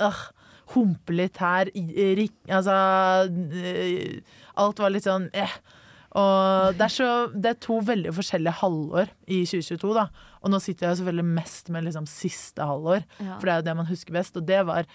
øh, 0.05 0.23
Humpe 0.71 1.15
litt 1.17 1.41
her, 1.43 1.67
rik, 2.15 2.37
altså 2.47 2.75
øh, 3.27 4.21
Alt 4.63 4.83
var 4.83 4.93
litt 4.95 5.09
sånn 5.09 5.27
eh. 5.35 5.57
Og 6.19 6.75
det 6.75 6.83
er, 6.89 6.93
så, 6.95 7.09
det 7.35 7.47
er 7.53 7.59
to 7.63 7.77
veldig 7.87 8.11
forskjellige 8.17 8.57
halvår 8.63 9.13
i 9.31 9.45
2022, 9.47 9.93
da. 9.95 10.07
Og 10.43 10.51
nå 10.51 10.59
sitter 10.59 10.89
jeg 10.89 10.97
selvfølgelig 10.99 11.29
mest 11.37 11.69
med 11.71 11.85
liksom 11.87 12.07
siste 12.11 12.67
halvår, 12.67 13.05
Ja. 13.21 13.37
for 13.39 13.47
det 13.47 13.53
er 13.53 13.61
jo 13.61 13.67
det 13.69 13.77
man 13.77 13.87
husker 13.87 14.13
best. 14.17 14.37
Og 14.41 14.47
det 14.49 14.65
var 14.67 14.89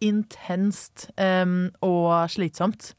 intenst 0.00 1.10
um, 1.20 1.70
og 1.84 2.30
slitsomt. 2.32 2.94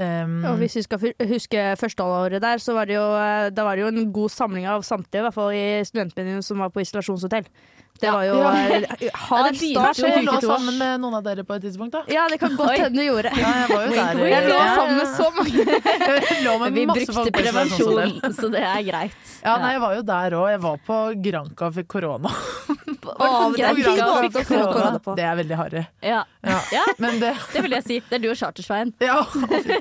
Um, 0.00 0.44
Og 0.48 0.56
hvis 0.62 0.76
vi 0.78 0.82
skal 0.86 1.02
huske 1.28 1.64
førsteåret 1.76 2.40
der, 2.42 2.56
så 2.62 2.72
var 2.76 2.84
det 2.88 2.94
jo, 2.96 3.06
eh, 3.20 3.50
da 3.52 3.64
var 3.66 3.76
det 3.76 3.82
jo 3.82 3.90
en 3.90 4.12
god 4.12 4.30
samling 4.32 4.64
av 4.70 4.82
samtlige, 4.86 5.20
i 5.20 5.26
hvert 5.26 5.34
fall 5.36 5.50
i 5.52 5.64
studentmenyen 5.84 6.42
som 6.46 6.62
var 6.62 6.70
på 6.72 6.80
isolasjonshotell. 6.80 7.44
Det 8.00 8.10
var 8.12 8.22
jo 8.24 8.34
Ja. 8.40 9.10
hard 9.14 9.52
det 9.52 9.60
start 9.60 9.96
på 10.00 10.08
jeg 10.08 10.24
lå 10.24 10.36
sammen 10.40 10.78
med 10.80 11.00
noen 11.02 11.14
av 11.18 11.24
dere 11.26 11.44
på 11.44 11.54
et 11.58 11.62
tidspunkt, 11.66 11.92
da? 11.92 12.02
Ja, 12.08 12.26
det 12.32 12.38
kan 12.40 12.56
godt 12.56 12.78
hende 12.78 12.96
du 12.96 13.04
gjorde. 13.06 13.32
Ja, 13.36 13.50
jeg 13.60 13.68
var 13.68 13.84
jo 13.84 13.90
der. 13.96 14.22
Jeg 14.30 14.48
lå 14.48 14.60
sammen 14.76 14.96
med 14.96 15.08
så 15.16 15.28
mange. 15.36 15.66
Med 16.60 16.72
Vi 16.74 16.84
brukte 16.86 17.30
prevensjon, 17.32 18.20
så 18.36 18.48
det 18.52 18.60
er 18.64 18.82
greit. 18.84 19.30
Ja, 19.44 19.56
nei, 19.60 19.72
jeg 19.74 19.80
var 19.80 19.94
jo 19.96 20.02
der 20.02 20.36
òg. 20.38 20.48
Jeg 20.54 20.60
var 20.64 20.76
på 20.86 20.96
Granca 21.24 21.68
og 21.70 21.74
fikk 21.78 21.88
korona. 21.88 22.32
Det 23.00 23.64
er. 23.64 25.00
Det 25.16 25.24
veldig 25.40 25.56
harry. 25.56 25.82
Ja. 26.04 26.20
Ja. 26.44 26.58
ja, 26.72 26.82
det 26.98 27.32
det 27.54 27.62
vil 27.64 27.74
jeg 27.76 27.84
si. 27.86 27.96
Det 28.08 28.18
er 28.18 28.22
du 28.22 28.28
og 28.30 28.36
Chartersveien. 28.36 28.92
ja, 29.00 29.18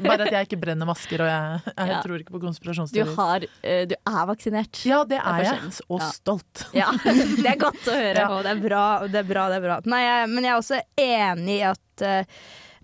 Bare 0.03 0.25
at 0.27 0.31
jeg 0.33 0.47
ikke 0.47 0.59
brenner 0.61 0.88
masker, 0.89 1.21
og 1.25 1.29
jeg, 1.29 1.61
jeg 1.75 1.89
Ja. 1.89 1.99
tror 2.03 2.19
ikke 2.21 2.31
på 2.31 2.39
Du, 2.39 2.45
konspirasjonsteorier. 2.47 3.15
har, 3.15 3.45
eh, 3.63 3.85
du 3.89 3.95
er 3.97 4.25
vaksinert. 4.29 4.81
Ja, 4.85 5.03
det 5.03 5.19
er 5.19 5.29
er 5.29 5.43
jeg. 5.43 5.59
Og 5.89 6.01
stolt. 6.13 6.65
Ja, 6.73 6.91
det 7.03 7.45
er 7.45 7.57
godt 7.59 7.83
å 7.88 7.95
høre. 7.95 8.08
Å, 8.17 8.39
det 8.45 8.53
er 8.55 8.63
bra, 8.63 8.85
det 9.07 9.21
er 9.21 9.27
bra, 9.27 9.49
det 9.51 9.59
er 9.59 9.65
bra. 9.67 9.81
Nei, 9.89 10.03
jeg, 10.05 10.29
men 10.33 10.47
jeg 10.47 10.53
er 10.53 10.61
også 10.63 10.79
enig 11.03 11.57
i 11.59 11.65
at 11.69 12.05
eh, 12.05 12.39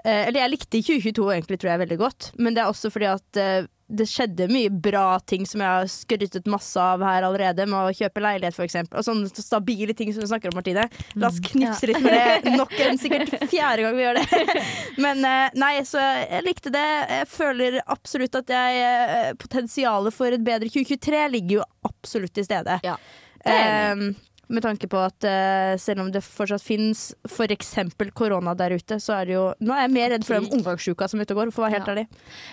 Eller 0.05 0.43
jeg 0.43 0.53
likte 0.53 0.81
2022 0.81 1.29
egentlig, 1.33 1.61
tror 1.61 1.73
jeg, 1.73 1.83
veldig 1.85 2.01
godt. 2.01 2.27
Men 2.37 2.55
det 2.55 2.63
er 2.63 2.69
også 2.69 2.91
fordi 2.93 3.07
at 3.09 3.39
uh, 3.41 3.67
det 3.85 4.05
skjedde 4.09 4.47
mye 4.49 4.69
bra 4.69 5.19
ting 5.29 5.43
som 5.49 5.61
jeg 5.61 5.69
har 5.69 5.89
skrytet 5.89 6.49
masse 6.49 6.81
av 6.81 7.01
her 7.05 7.25
allerede, 7.25 7.65
med 7.69 7.89
å 7.89 7.93
kjøpe 7.93 8.21
leilighet 8.21 8.57
f.eks. 8.57 8.77
Og 8.89 9.05
sånne 9.05 9.29
stabile 9.33 9.95
ting 9.97 10.13
som 10.13 10.21
du 10.21 10.29
snakker 10.29 10.53
om, 10.53 10.57
Martine. 10.57 10.87
La 11.17 11.29
oss 11.29 11.41
knipse 11.41 11.89
litt 11.89 12.01
med 12.05 12.13
det 12.13 12.53
nok 12.53 12.73
en 12.85 13.01
sikkert 13.01 13.33
fjerde 13.49 13.85
gang 13.85 13.97
vi 13.97 14.05
gjør 14.05 14.19
det. 14.21 14.55
Men 15.05 15.25
nei, 15.57 15.73
så 15.85 16.01
jeg 16.01 16.45
likte 16.45 16.73
det. 16.73 16.85
Jeg 17.19 17.29
føler 17.33 17.79
absolutt 17.85 18.37
at 18.41 18.53
jeg 18.53 19.37
Potensialet 19.41 20.13
for 20.13 20.33
et 20.33 20.45
bedre 20.45 20.69
2023 20.69 21.21
ligger 21.33 21.59
jo 21.59 21.67
absolutt 21.85 22.33
til 22.37 22.45
stede. 22.47 22.79
Ja, 22.85 22.97
det 23.45 23.53
er 23.53 23.65
jeg 23.65 23.95
Um, 23.95 24.15
Med 24.49 24.61
tanke 24.65 24.87
på 24.91 24.99
at 25.01 25.25
uh, 25.25 25.73
selv 25.81 26.03
om 26.03 26.11
det 26.13 26.21
fortsatt 26.25 26.61
fins 26.61 27.07
f.eks. 27.25 27.71
korona 28.13 28.53
der 28.57 28.75
ute, 28.77 28.99
så 29.01 29.15
er 29.19 29.25
det 29.25 29.33
jo 29.37 29.45
Nå 29.65 29.73
er 29.73 29.85
jeg 29.87 29.93
mer 29.95 30.11
redd 30.13 30.27
for 30.27 30.37
den 30.37 30.51
omgangssjuka 30.59 31.07
som 31.09 31.19
er 31.19 31.25
ute 31.25 31.33
og 31.33 31.41
går, 31.43 31.51
for 31.55 31.63
å 31.63 31.69
være 31.69 31.79
helt 31.79 31.87
Ja. 31.89 31.95
ærlig. 31.95 32.05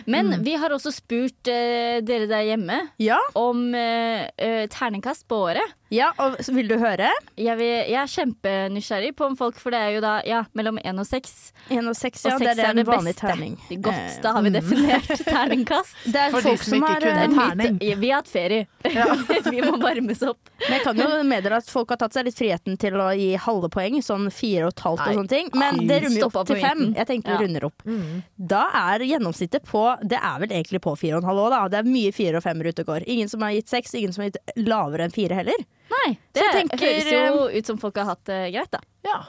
Men 0.07 0.33
vi 0.47 0.55
har 0.57 0.73
også 0.73 0.93
spurt 0.95 1.51
uh, 1.53 2.01
dere 2.01 2.27
der 2.31 2.47
hjemme 2.49 2.79
Ja, 3.03 3.19
om 3.37 3.69
uh, 3.75 4.25
terningkast 4.73 5.27
på 5.29 5.43
året. 5.51 5.77
Ja, 5.93 6.09
og 6.23 6.39
vil 6.57 6.69
du 6.71 6.79
høre? 6.81 7.11
Jeg, 7.37 7.57
vil, 7.61 7.69
jeg 7.93 7.99
er 8.01 8.09
kjempenysgjerrig 8.09 9.13
på 9.19 9.27
om 9.29 9.37
folk, 9.37 9.59
for 9.61 9.75
det 9.75 9.81
er 9.85 9.91
jo 9.97 10.01
da 10.05 10.13
ja, 10.27 10.43
mellom 10.57 10.79
én 10.81 10.99
og 11.03 11.07
seks. 11.09 11.53
1 11.69 11.85
og 11.89 11.95
6, 11.97 12.25
Og 12.27 12.31
ja. 12.33 12.39
seks 12.39 12.57
Det 12.57 12.65
er, 12.65 12.71
er 12.73 12.79
det 12.81 12.85
vanlig 12.89 13.13
beste. 13.15 13.27
terning. 13.29 13.57
Godt, 13.85 13.93
Eh, 14.03 14.17
da 14.25 14.33
har 14.33 14.43
vi 14.47 14.51
definert 14.55 15.11
terningkast. 15.29 15.97
Det 16.09 16.21
er 16.25 16.31
For 16.35 16.41
de 16.49 16.55
som 16.57 16.65
som 16.73 16.79
ikke 16.81 16.93
har 16.95 17.05
kunne 17.05 17.25
eh, 17.27 17.37
terning. 17.37 17.79
Vi, 17.83 17.91
vi 18.03 18.11
har 18.11 18.23
hatt 18.23 18.33
ferie. 18.33 18.67
vi 19.53 19.61
må 19.63 19.77
varmes 19.83 20.23
opp. 20.27 20.51
Men 20.63 20.77
jeg 20.79 20.85
kan 20.87 21.03
jo 21.03 21.09
meddele 21.29 21.61
at 21.61 21.69
folk 21.71 21.93
har 21.95 22.01
tatt 22.01 22.17
seg 22.17 22.27
litt 22.29 22.39
friheten 22.39 22.79
til 22.81 22.97
å 23.03 23.11
gi 23.19 23.29
halve 23.45 23.69
poeng, 23.73 23.99
sånn 24.03 24.29
fire 24.33 24.67
og 24.71 24.75
et 24.75 24.85
halvt 24.87 25.05
og 25.07 25.19
sånne 25.21 25.33
ting. 25.35 25.53
Men 25.59 25.83
det 25.89 26.01
rummer 26.07 26.23
jo 26.25 26.31
opp 26.31 26.39
til 26.49 26.57
på 26.57 26.63
fem. 26.65 26.83
Jeg 26.97 27.09
tenker 27.13 27.29
vi 27.31 27.37
Ja. 27.37 27.43
runder 27.47 27.69
opp. 27.69 27.85
Mm. 27.87 28.23
Da 28.55 28.65
er 28.93 29.05
gjennomsnittet 29.07 29.65
på 29.69 29.83
Det 30.03 30.19
er 30.19 30.39
vel 30.43 30.49
egentlig 30.57 30.81
på 30.83 30.97
fire 30.99 31.17
og 31.19 31.23
en 31.23 31.29
halv 31.31 31.45
òg, 31.47 31.51
da. 31.55 31.63
Det 31.69 31.79
er 31.83 31.91
mye 31.93 32.13
fire 32.17 32.41
og 32.41 32.45
femmer 32.45 32.69
ute 32.73 32.83
og 32.87 32.91
går. 32.95 33.05
Ingen 33.07 33.29
som 33.29 33.43
har 33.45 33.53
gitt 33.55 33.69
seks, 33.69 33.95
ingen 33.95 34.13
som 34.13 34.23
har 34.25 34.31
gitt 34.33 34.41
lavere 34.67 35.05
enn 35.07 35.15
fire 35.15 35.35
heller. 35.43 35.63
Nei, 35.93 36.09
det 36.35 36.49
tenker, 36.55 36.83
høres 36.83 37.13
jo 37.13 37.47
ut 37.59 37.71
som 37.71 37.79
folk 37.81 37.97
har 38.01 38.13
hatt 38.15 38.25
det 38.29 38.41
greit, 38.55 38.71
da. 38.73 38.81
Ja, 39.07 39.21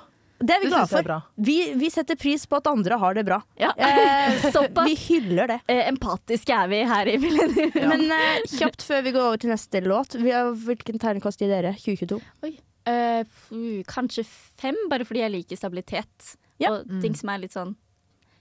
Det 0.43 0.55
er 0.55 0.59
vi 0.63 0.67
det 0.67 0.71
glade 0.73 0.89
for. 0.91 1.21
Vi, 1.47 1.55
vi 1.79 1.89
setter 1.93 2.17
pris 2.19 2.43
på 2.49 2.57
at 2.59 2.67
andre 2.67 2.97
har 2.99 3.15
det 3.15 3.23
bra. 3.27 3.37
Ja. 3.59 3.71
Eh, 3.77 4.43
Såpass. 4.55 4.89
Vi 4.89 4.95
hyller 5.05 5.47
det. 5.53 5.59
Eh, 5.71 5.85
empatiske 5.91 6.55
er 6.55 6.67
vi 6.71 6.81
her 6.89 7.07
i 7.07 7.17
Millennium. 7.21 7.71
Ja. 7.79 7.87
Men 7.93 8.05
eh, 8.11 8.43
kjapt 8.57 8.83
før 8.83 9.05
vi 9.05 9.13
går 9.15 9.27
over 9.29 9.43
til 9.43 9.53
neste 9.53 9.83
låt, 9.85 10.17
vi 10.19 10.33
har, 10.35 10.51
hvilken 10.67 10.99
tegnekost 10.99 11.43
gir 11.43 11.51
dere? 11.53 11.75
2022? 11.79 12.19
Eh, 12.91 13.23
kanskje 13.87 14.25
fem, 14.27 14.75
bare 14.91 15.07
fordi 15.07 15.23
jeg 15.23 15.35
liker 15.37 15.59
stabilitet. 15.59 16.33
Ja. 16.59 16.73
Og 16.75 16.91
ting 17.03 17.15
som 17.15 17.31
er 17.31 17.43
litt 17.45 17.55
sånn 17.55 17.75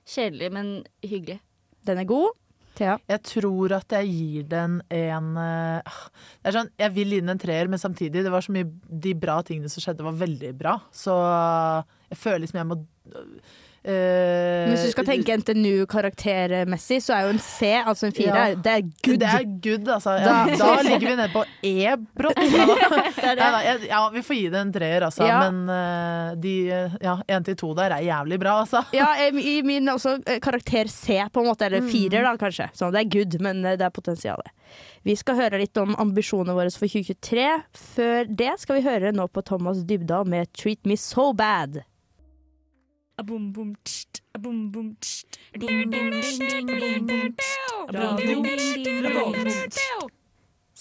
kjedelig, 0.08 0.50
men 0.54 0.72
hyggelig. 1.06 1.38
Den 1.86 1.98
er 2.02 2.06
god. 2.06 2.34
Thea? 2.78 2.96
Jeg 3.10 3.22
tror 3.28 3.74
at 3.76 3.94
jeg 3.98 4.12
gir 4.12 4.46
den 4.50 4.78
en 4.92 5.32
eh, 5.40 5.96
Det 6.40 6.50
er 6.50 6.56
sånn, 6.56 6.70
Jeg 6.80 6.94
vil 6.96 7.16
gi 7.16 7.20
den 7.22 7.34
en 7.34 7.42
treer, 7.42 7.68
men 7.70 7.80
samtidig, 7.80 8.24
det 8.24 8.32
var 8.32 8.44
så 8.44 8.54
mye 8.54 8.68
De 8.88 9.12
bra 9.18 9.40
tingene 9.46 9.72
som 9.72 9.84
skjedde, 9.84 10.06
var 10.06 10.16
veldig 10.22 10.54
bra. 10.58 10.78
Så 10.94 11.16
jeg 12.12 12.20
føler 12.20 12.44
liksom 12.44 12.62
jeg 12.62 12.70
må 12.70 12.80
eh, 13.84 14.70
Hvis 14.70 14.84
du 14.86 14.90
skal 14.92 15.06
tenke 15.08 15.36
NTNU-karaktermessig, 15.40 17.00
så 17.02 17.14
er 17.16 17.26
jo 17.26 17.32
en 17.34 17.40
C, 17.42 17.70
altså 17.80 18.06
en 18.08 18.14
fire, 18.16 18.44
Ja. 18.48 18.54
det 18.54 18.72
er 18.72 18.82
good. 19.04 19.18
Det 19.22 19.28
er 19.28 19.46
good, 19.64 19.88
altså. 19.88 20.16
Ja, 20.22 20.46
da 20.58 20.82
ligger 20.82 21.08
vi 21.08 21.16
nede 21.16 21.28
på 21.32 21.44
E 21.62 21.96
brått. 22.18 22.36
Nei, 22.42 23.34
nei, 23.38 23.88
Ja, 23.88 24.02
vi 24.14 24.22
får 24.22 24.36
gi 24.38 24.48
det 24.52 24.60
en 24.60 24.72
treer, 24.72 25.06
altså. 25.08 25.26
Ja. 25.28 25.40
Men 25.50 25.68
eh, 25.68 26.34
de 26.42 26.54
ja, 27.02 27.16
én 27.28 27.44
til 27.46 27.56
to 27.56 27.72
der 27.78 27.94
er 27.98 28.06
jævlig 28.06 28.38
bra, 28.42 28.60
altså. 28.64 28.84
Ja, 28.96 29.10
i 29.28 29.62
min 29.66 29.88
også 29.92 30.18
eh, 30.26 30.40
karakter 30.42 30.88
C, 30.90 31.20
på 31.32 31.42
en 31.42 31.50
måte, 31.50 31.66
eller 31.66 31.82
firer, 31.88 32.22
da 32.26 32.36
kanskje. 32.40 32.70
Så 32.76 32.90
det 32.94 33.04
er 33.04 33.12
good, 33.18 33.38
men 33.44 33.64
eh, 33.64 33.76
det 33.80 33.86
er 33.88 33.94
potensialet. 33.94 34.50
Vi 35.04 35.14
skal 35.18 35.34
høre 35.36 35.58
litt 35.58 35.76
om 35.82 35.96
ambisjonene 35.98 36.54
våre 36.56 36.70
for 36.70 36.86
2023. 36.88 37.46
Før 37.96 38.28
det 38.30 38.52
skal 38.62 38.78
vi 38.78 38.84
høre 38.86 39.10
nå 39.12 39.26
på 39.34 39.42
Thomas 39.44 39.82
Dybdahl 39.88 40.28
med 40.30 40.48
'Treat 40.54 40.86
Me 40.86 40.96
So 40.96 41.32
Bad'. 41.34 41.82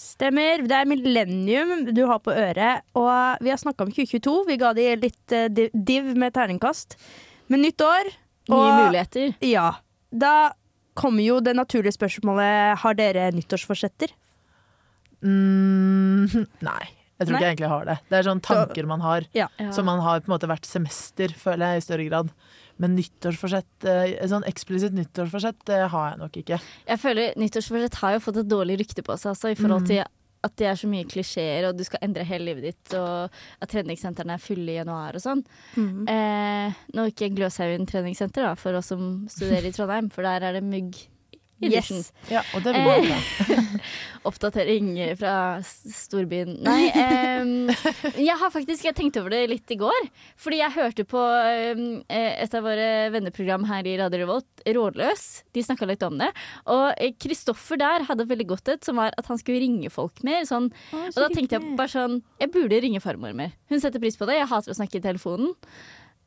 Stemmer. 0.02 0.62
Det 0.66 0.76
er 0.78 0.88
Millennium 0.88 1.84
du 1.94 2.02
har 2.08 2.18
på 2.24 2.32
øret. 2.32 2.82
Og 2.98 3.42
vi 3.44 3.52
har 3.52 3.60
snakka 3.60 3.84
om 3.86 3.92
2022. 3.92 4.34
Vi 4.48 4.56
ga 4.60 4.72
de 4.76 4.86
litt 5.02 5.34
eh, 5.36 5.48
div- 5.52 6.14
med 6.18 6.32
terningkast. 6.34 6.96
Men 7.52 7.62
nytt 7.66 7.80
år. 7.84 8.10
Nye 8.50 8.72
muligheter. 8.86 9.34
Ja. 9.46 9.68
Da 10.10 10.52
kommer 10.98 11.22
jo 11.24 11.38
det 11.40 11.54
naturlige 11.56 11.94
spørsmålet 11.96 12.78
Har 12.82 12.94
dere 12.98 13.28
nyttårsforsetter. 13.36 14.10
Mm, 15.22 16.26
nei. 16.68 16.84
Jeg 17.22 17.28
tror 17.30 17.36
Nei. 17.36 17.40
ikke 17.40 17.46
jeg 17.46 17.54
egentlig 17.56 17.70
har 17.72 17.84
det. 17.88 17.96
Det 18.10 18.18
er 18.18 18.26
sånne 18.28 18.44
tanker 18.48 18.86
man 18.90 19.04
har. 19.06 19.26
Ja. 19.38 19.46
Som 19.72 19.86
man 19.88 20.02
har 20.04 20.20
på 20.20 20.28
en 20.30 20.34
måte 20.36 20.50
hvert 20.50 20.66
semester, 20.68 21.28
føler 21.38 21.76
jeg, 21.76 21.82
i 21.82 21.86
større 21.86 22.08
grad. 22.10 22.32
Men 22.82 22.96
nyttårsforsett, 22.98 23.84
eh, 23.86 24.16
sånn 24.26 24.46
eksplisitt 24.48 24.94
nyttårsforsett, 24.96 25.60
det 25.68 25.82
har 25.92 26.10
jeg 26.10 26.18
nok 26.18 26.38
ikke. 26.40 26.58
Jeg 26.88 26.98
føler 26.98 27.36
Nyttårsforsett 27.38 27.94
har 28.02 28.16
jo 28.16 28.24
fått 28.24 28.40
et 28.42 28.48
dårlig 28.50 28.78
rykte 28.80 29.04
på 29.06 29.14
seg, 29.20 29.30
altså, 29.36 29.52
i 29.52 29.58
forhold 29.60 29.82
Mm. 29.84 29.86
til 29.92 30.04
at 30.44 30.56
det 30.56 30.66
er 30.66 30.74
så 30.74 30.88
mye 30.90 31.04
klisjeer, 31.06 31.68
og 31.68 31.76
du 31.78 31.84
skal 31.84 32.00
endre 32.02 32.24
hele 32.26 32.44
livet 32.48 32.62
ditt, 32.64 32.94
og 32.98 33.30
at 33.62 33.68
treningssentrene 33.70 34.34
er 34.34 34.42
fulle 34.42 34.72
i 34.72 34.80
januar 34.80 35.14
og 35.14 35.22
sånn. 35.22 35.44
Eh, 36.08 36.72
nå 36.96 37.04
ikke 37.12 37.28
Gløshaugen 37.36 37.86
treningssenter, 37.86 38.42
da, 38.48 38.54
for 38.58 38.74
oss 38.74 38.90
som 38.90 39.28
studerer 39.30 39.68
i 39.68 39.74
Trondheim, 39.76 40.10
for 40.10 40.22
der 40.26 40.42
er 40.48 40.52
det 40.58 40.64
mugg 40.64 40.96
i 41.62 41.70
dusjen. 41.72 42.02
Yes. 42.02 42.12
Ja, 42.30 42.42
og 42.56 42.64
det 42.66 42.74
vil 42.76 43.12
Eh. 43.12 43.62
Oppdatering 44.28 44.94
fra 45.18 45.60
storbyen. 45.66 46.54
Nei, 46.62 46.92
eh, 47.02 48.12
jeg 48.22 48.36
har 48.38 48.52
faktisk 48.54 48.86
jeg 48.86 48.94
tenkte 48.94 49.22
over 49.22 49.34
det 49.34 49.40
litt 49.50 49.72
i 49.74 49.78
går. 49.80 50.06
Fordi 50.38 50.60
jeg 50.60 50.76
hørte 50.76 51.06
på 51.08 51.22
eh, 51.42 51.82
et 52.12 52.54
av 52.54 52.62
våre 52.66 52.88
venneprogram 53.14 53.66
her 53.70 53.88
i 53.90 53.96
Radio 53.98 54.22
Revolt, 54.22 54.62
Rådløs. 54.62 55.24
De 55.54 55.64
snakka 55.66 55.88
litt 55.90 56.04
om 56.06 56.20
det. 56.22 56.30
Og 56.70 56.84
eh, 56.94 57.16
Kristoffer 57.18 57.80
der 57.82 58.06
hadde 58.06 58.28
veldig 58.30 58.46
godt 58.52 58.70
et, 58.76 58.84
som 58.86 59.00
var 59.02 59.16
at 59.18 59.30
han 59.30 59.40
skulle 59.42 59.62
ringe 59.64 59.90
folk 59.90 60.22
mer. 60.26 60.46
Sånn. 60.46 60.70
Og 60.94 61.18
da 61.18 61.30
tenkte 61.32 61.58
jeg 61.58 61.74
bare 61.78 61.90
sånn 61.92 62.20
Jeg 62.40 62.52
burde 62.54 62.78
ringe 62.84 63.02
farmor 63.02 63.34
mer. 63.36 63.56
Hun 63.72 63.82
setter 63.82 64.02
pris 64.02 64.18
på 64.18 64.28
det. 64.30 64.38
Jeg 64.38 64.50
hater 64.52 64.74
å 64.74 64.78
snakke 64.78 65.00
i 65.00 65.04
telefonen. 65.04 65.50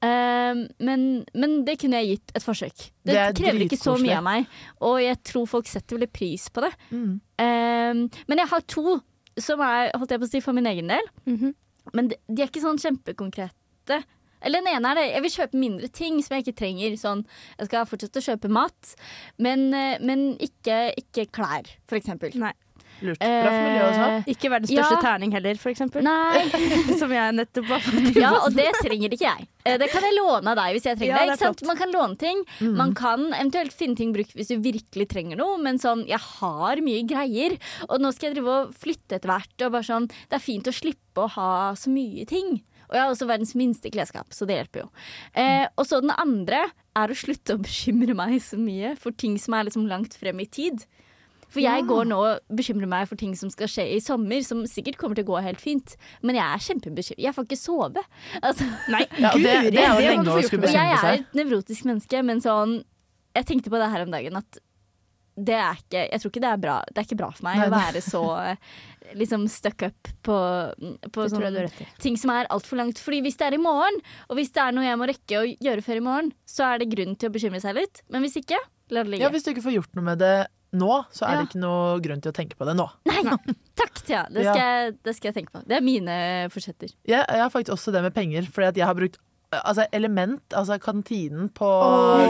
Ehm, 0.05 0.63
men, 0.85 1.03
men 1.33 1.57
det 1.67 1.77
kunne 1.81 2.01
jeg 2.01 2.15
gitt 2.15 2.35
et 2.37 2.45
forsøk. 2.45 2.75
Det, 2.77 3.11
Det 3.13 3.19
er 3.23 3.35
krever 3.37 3.65
ikke 3.65 3.79
så 3.81 3.97
mye 4.01 4.17
av 4.19 4.25
meg. 4.25 4.47
Og 4.85 4.97
jeg 5.03 5.19
tror 5.31 5.49
folk 5.49 5.69
setter 5.71 5.97
veldig 5.97 6.11
pris 6.13 6.47
på 6.53 6.65
det. 6.65 6.71
Mm. 6.91 7.13
Ehm, 7.43 8.03
men 8.29 8.41
jeg 8.43 8.51
har 8.53 8.65
to 8.75 8.99
som 9.41 9.59
er 9.65 9.91
holdt 9.95 10.13
jeg 10.13 10.21
på 10.21 10.27
å 10.27 10.31
si, 10.31 10.43
for 10.43 10.55
min 10.55 10.67
egen 10.69 10.91
del. 10.91 11.13
Mhm. 11.27 11.55
Men 11.93 12.07
de, 12.09 12.17
de 12.27 12.41
er 12.41 12.49
ikke 12.49 12.63
sånn 12.63 12.79
kjempekonkrete. 12.81 13.99
Eller 14.45 14.61
den 14.61 14.71
ene 14.73 14.91
er 14.91 14.99
det. 14.99 15.05
Jeg 15.11 15.23
vil 15.25 15.33
kjøpe 15.35 15.59
mindre 15.59 15.89
ting 15.93 16.17
som 16.23 16.35
jeg 16.35 16.45
ikke 16.45 16.59
trenger. 16.61 16.95
Sånn, 17.01 17.23
jeg 17.59 17.69
skal 17.69 17.87
fortsette 17.89 18.21
å 18.21 18.25
kjøpe 18.25 18.51
mat, 18.53 18.93
men, 19.41 19.67
eh, 19.73 20.01
men 20.05 20.25
ikke, 20.43 20.79
ikke 21.01 21.27
klær, 21.35 21.69
for 21.89 21.99
eksempel. 21.99 22.33
Nei. 22.41 22.53
Lurt. 23.01 23.19
Bra 23.19 23.49
for 23.49 23.63
miljøet 23.65 23.87
også. 23.89 24.05
Eh, 24.15 24.29
Ikke 24.35 24.49
verdens 24.53 24.71
største 24.71 24.95
Ja. 24.95 25.01
terning 25.03 25.31
heller, 25.35 25.55
for 25.59 25.69
eksempel. 25.73 26.05
Som 27.01 27.11
jeg 27.11 27.35
nettopp 27.35 27.65
har 27.73 27.79
fått. 27.83 28.15
Ja, 28.15 28.31
og 28.45 28.53
det 28.55 28.67
trenger 28.81 29.09
ikke 29.15 29.25
jeg. 29.27 29.47
Eh, 29.65 29.77
Det 29.81 29.89
kan 29.91 30.05
jeg 30.05 30.15
låne 30.17 30.53
av 30.53 30.55
deg 30.61 30.75
hvis 30.77 30.85
jeg 30.87 30.97
trenger 30.99 31.11
Ja, 31.15 31.19
det. 31.25 31.27
det 31.27 31.39
Ikke 31.39 31.45
sant? 31.49 31.65
Man 31.67 31.77
kan 31.81 31.91
låne 31.91 32.17
ting. 32.21 32.43
Man 32.61 32.93
kan 32.95 33.27
eventuelt 33.33 33.73
finne 33.75 33.95
ting 33.99 34.13
brukt 34.15 34.33
hvis 34.37 34.47
du 34.53 34.57
virkelig 34.63 35.09
trenger 35.11 35.37
noe, 35.41 35.57
men 35.61 35.77
sånn, 35.81 36.05
jeg 36.07 36.19
har 36.19 36.81
mye 36.85 37.03
greier. 37.07 37.57
Og 37.89 37.99
nå 37.99 38.13
skal 38.15 38.29
jeg 38.31 38.37
drive 38.39 38.55
og 38.61 38.73
flytte 38.73 39.17
etter 39.19 39.27
hvert, 39.33 39.55
og 39.65 39.71
bare 39.75 39.83
sånn, 39.89 40.07
det 40.07 40.39
er 40.39 40.45
fint 40.45 40.65
å 40.71 40.73
slippe 40.75 41.25
å 41.25 41.29
ha 41.35 41.51
så 41.75 41.89
mye 41.91 42.25
ting. 42.29 42.61
Og 42.85 42.93
jeg 42.93 43.01
har 43.01 43.09
også 43.11 43.25
verdens 43.27 43.55
minste 43.57 43.89
klesskap, 43.89 44.29
så 44.29 44.45
det 44.45 44.59
hjelper 44.59 44.83
jo. 44.83 44.89
Eh, 45.33 45.65
og 45.75 45.87
så 45.89 45.99
den 46.03 46.11
andre 46.13 46.67
er 46.95 47.07
å 47.11 47.17
slutte 47.17 47.55
å 47.57 47.61
bekymre 47.63 48.13
meg 48.15 48.37
så 48.45 48.59
mye 48.61 48.93
for 49.01 49.11
ting 49.11 49.39
som 49.41 49.55
er 49.57 49.65
liksom 49.65 49.87
langt 49.89 50.13
frem 50.13 50.39
i 50.39 50.45
tid. 50.45 50.85
For 51.55 51.63
jeg 51.63 51.85
går 51.87 52.09
nå 52.09 52.17
og 52.19 52.55
bekymrer 52.59 52.89
meg 52.91 53.07
for 53.07 53.19
ting 53.19 53.31
som 53.39 53.51
skal 53.53 53.69
skje 53.71 53.85
i 53.95 54.01
sommer, 54.03 54.43
som 54.43 54.65
sikkert 54.67 54.99
kommer 54.99 55.15
til 55.15 55.23
å 55.23 55.31
gå 55.33 55.41
helt 55.45 55.63
fint. 55.63 55.95
Men 56.25 56.35
jeg 56.35 56.43
er 56.45 56.65
kjempebekymret. 56.67 57.23
Jeg 57.23 57.35
får 57.37 57.47
ikke 57.47 57.59
sove. 57.61 58.03
Altså, 58.41 58.67
Nei, 58.91 59.05
Ja, 59.23 59.31
og 59.31 59.39
det, 59.39 59.55
det 59.71 59.81
er 59.81 59.89
jo 59.95 60.05
lenge 60.11 60.35
å 60.35 60.43
skulle 60.43 60.67
bekymre 60.67 60.75
seg. 60.75 60.91
jeg 60.91 61.15
er 61.15 61.19
et 61.23 61.39
nevrotisk 61.39 61.87
menneske, 61.87 62.23
men 62.27 62.43
sånn 62.43 62.81
Jeg 63.35 63.47
tenkte 63.49 63.71
på 63.71 63.79
det 63.79 63.91
her 63.91 64.03
om 64.05 64.11
dagen 64.13 64.39
at 64.39 64.59
det 65.35 65.55
er 65.59 65.79
ikke 65.81 66.01
Jeg 66.13 66.21
tror 66.21 66.31
ikke 66.31 66.43
det 66.45 66.51
er 66.51 66.59
bra. 66.63 66.75
Det 66.87 67.01
er 67.01 67.07
ikke 67.09 67.17
bra 67.19 67.27
for 67.35 67.43
meg 67.47 67.57
Nei, 67.59 67.65
å 67.67 67.73
være 67.73 68.01
så 68.03 68.21
eh, 68.39 68.75
liksom 69.19 69.47
stuck 69.51 69.83
up 69.83 70.11
på, 70.23 70.37
på 71.11 71.25
Det 71.25 71.33
tror 71.33 71.43
jeg 71.47 71.55
du 71.55 71.59
har 71.59 71.67
sånn 71.73 71.97
ting 72.05 72.15
som 72.19 72.31
er 72.35 72.47
altfor 72.55 72.79
langt. 72.79 73.01
Fordi 73.03 73.19
hvis 73.25 73.35
det 73.41 73.49
er 73.49 73.57
i 73.57 73.61
morgen, 73.61 73.99
og 74.29 74.39
hvis 74.39 74.53
det 74.55 74.63
er 74.63 74.75
noe 74.75 74.85
jeg 74.87 74.99
må 75.01 75.09
rekke 75.11 75.41
å 75.41 75.47
gjøre 75.49 75.83
før 75.85 75.99
i 75.99 76.05
morgen, 76.07 76.31
så 76.47 76.69
er 76.69 76.79
det 76.83 76.87
grunn 76.93 77.17
til 77.19 77.31
å 77.31 77.35
bekymre 77.35 77.59
seg 77.63 77.75
litt. 77.79 77.99
Men 78.11 78.23
hvis 78.23 78.39
ikke, 78.39 78.59
la 78.95 79.03
det 79.03 79.11
ligge. 79.15 79.27
Ja, 79.27 79.33
hvis 79.33 79.43
du 79.43 79.51
ikke 79.51 79.65
får 79.67 79.75
gjort 79.81 79.99
noe 79.99 80.07
med 80.13 80.23
det 80.23 80.33
nå, 80.77 81.05
så 81.11 81.25
er 81.27 81.31
Ja. 81.35 81.41
det 81.41 81.49
ikke 81.49 81.61
noe 81.63 81.99
grunn 82.05 82.21
til 82.21 82.31
å 82.31 82.35
tenke 82.35 82.55
på 82.59 82.65
det 82.69 82.75
nå. 82.77 82.87
Nei, 83.09 83.21
Takk, 83.75 84.01
Thea. 84.05 84.25
Det, 84.31 84.43
Ja. 84.43 84.91
det 84.91 85.15
skal 85.15 85.31
jeg 85.31 85.35
tenke 85.41 85.51
på. 85.55 85.63
Det 85.67 85.77
er 85.77 85.81
mine 85.85 86.49
forsetter. 86.53 86.89
Jeg, 87.07 87.25
jeg 87.27 87.41
har 87.41 87.49
faktisk 87.49 87.73
også 87.77 87.91
det 87.95 88.01
med 88.03 88.13
penger, 88.13 88.43
fordi 88.51 88.67
at 88.67 88.75
jeg 88.83 88.85
har 88.85 88.95
brukt 88.95 89.17
Altså 89.55 89.85
Element, 89.93 90.41
altså 90.57 90.75
kantinen 90.81 91.47
på 91.53 91.67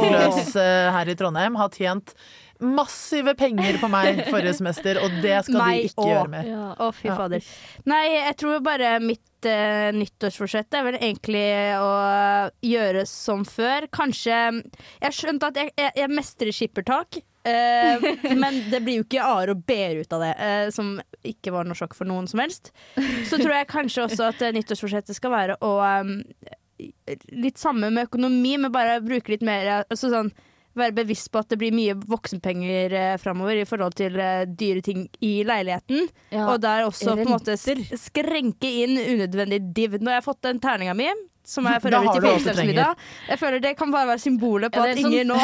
Gløs 0.03 0.51
Løs 0.51 0.53
her 0.93 1.09
i 1.09 1.15
Trondheim, 1.17 1.55
har 1.57 1.69
tjent 1.73 2.11
massive 2.61 3.33
penger 3.39 3.79
på 3.81 3.87
meg 3.89 4.19
forrige 4.29 4.53
semester, 4.59 4.99
og 5.01 5.09
det 5.23 5.39
skal 5.47 5.57
Meg 5.57 5.79
de 5.79 5.87
ikke 5.89 6.03
også. 6.03 6.09
gjøre 6.11 6.29
mer. 6.29 6.49
Å, 6.77 6.89
fy 6.93 7.07
Ja. 7.07 7.15
fader. 7.17 7.47
Nei, 7.89 8.03
jeg 8.13 8.35
tror 8.37 8.59
bare 8.67 8.91
mitt 9.01 9.47
uh, 9.47 9.89
nyttårsforsett 9.95 10.77
er 10.77 10.83
vel 10.91 10.99
egentlig 10.99 11.47
å 11.79 12.51
gjøre 12.61 13.05
som 13.09 13.43
før. 13.47 13.87
Kanskje 13.95 14.35
Jeg 14.61 15.07
har 15.07 15.15
skjønt 15.15 15.43
at 15.49 15.55
jeg, 15.63 15.71
jeg, 15.79 15.91
jeg 15.95 16.09
mestrer 16.13 16.51
skippertak. 16.53 17.21
Eh, 17.45 18.05
men 18.43 18.59
det 18.71 18.81
blir 18.81 18.99
jo 18.99 19.05
ikke 19.05 19.21
A-er 19.21 19.53
og 19.53 19.61
B-er 19.67 20.01
ut 20.01 20.17
av 20.17 20.23
det, 20.25 20.33
eh, 20.41 20.67
som 20.73 20.95
ikke 21.25 21.53
var 21.53 21.67
noe 21.67 21.77
sjokk 21.77 21.93
for 21.97 22.09
noen 22.09 22.27
som 22.31 22.41
helst. 22.41 22.71
Så 23.29 23.37
tror 23.41 23.53
jeg 23.53 23.69
kanskje 23.71 24.07
også 24.07 24.29
at 24.31 24.41
eh, 24.41 24.55
nyttårsforsettet 24.55 25.17
skal 25.17 25.35
være 25.35 25.59
å 25.65 25.77
um, 25.79 26.17
Litt 27.31 27.55
samme 27.55 27.87
med 27.87 28.09
økonomi, 28.09 28.57
men 28.59 28.71
bare 28.73 28.97
bruke 28.99 29.31
litt 29.31 29.45
mer 29.47 29.69
altså 29.77 30.09
sånn, 30.11 30.33
Være 30.75 30.91
bevisst 30.91 31.29
på 31.31 31.39
at 31.39 31.47
det 31.53 31.57
blir 31.61 31.71
mye 31.71 31.93
voksenpenger 31.95 32.93
eh, 32.99 33.13
framover 33.21 33.61
i 33.61 33.67
forhold 33.67 33.95
til 33.95 34.17
eh, 34.19 34.41
dyre 34.43 34.81
ting 34.83 35.05
i 35.23 35.37
leiligheten. 35.47 36.09
Ja. 36.35 36.49
Og 36.49 36.59
der 36.65 36.83
også 36.83 37.13
på 37.15 37.23
en 37.23 37.31
måte 37.31 37.55
skrenke 37.55 38.71
inn 38.83 38.99
unødvendig 38.99 39.61
div. 39.71 39.95
Jeg 39.95 40.11
har 40.11 40.25
fått 40.25 40.43
den 40.43 40.59
terninga 40.59 40.97
mi, 40.99 41.07
som 41.45 41.65
jeg 41.69 41.81
for 41.83 41.93
øvrig 41.93 42.13
til 42.15 42.79
alt 42.79 43.01
jeg 43.29 43.39
føler 43.39 43.61
det 43.61 43.71
kan 43.77 43.91
bare 43.93 44.07
være 44.13 44.21
symbolet 44.23 44.73
på 44.73 44.81
Ja, 44.81 44.91
at 44.91 44.97
er 44.97 45.01
Inger 45.05 45.27
nå 45.29 45.37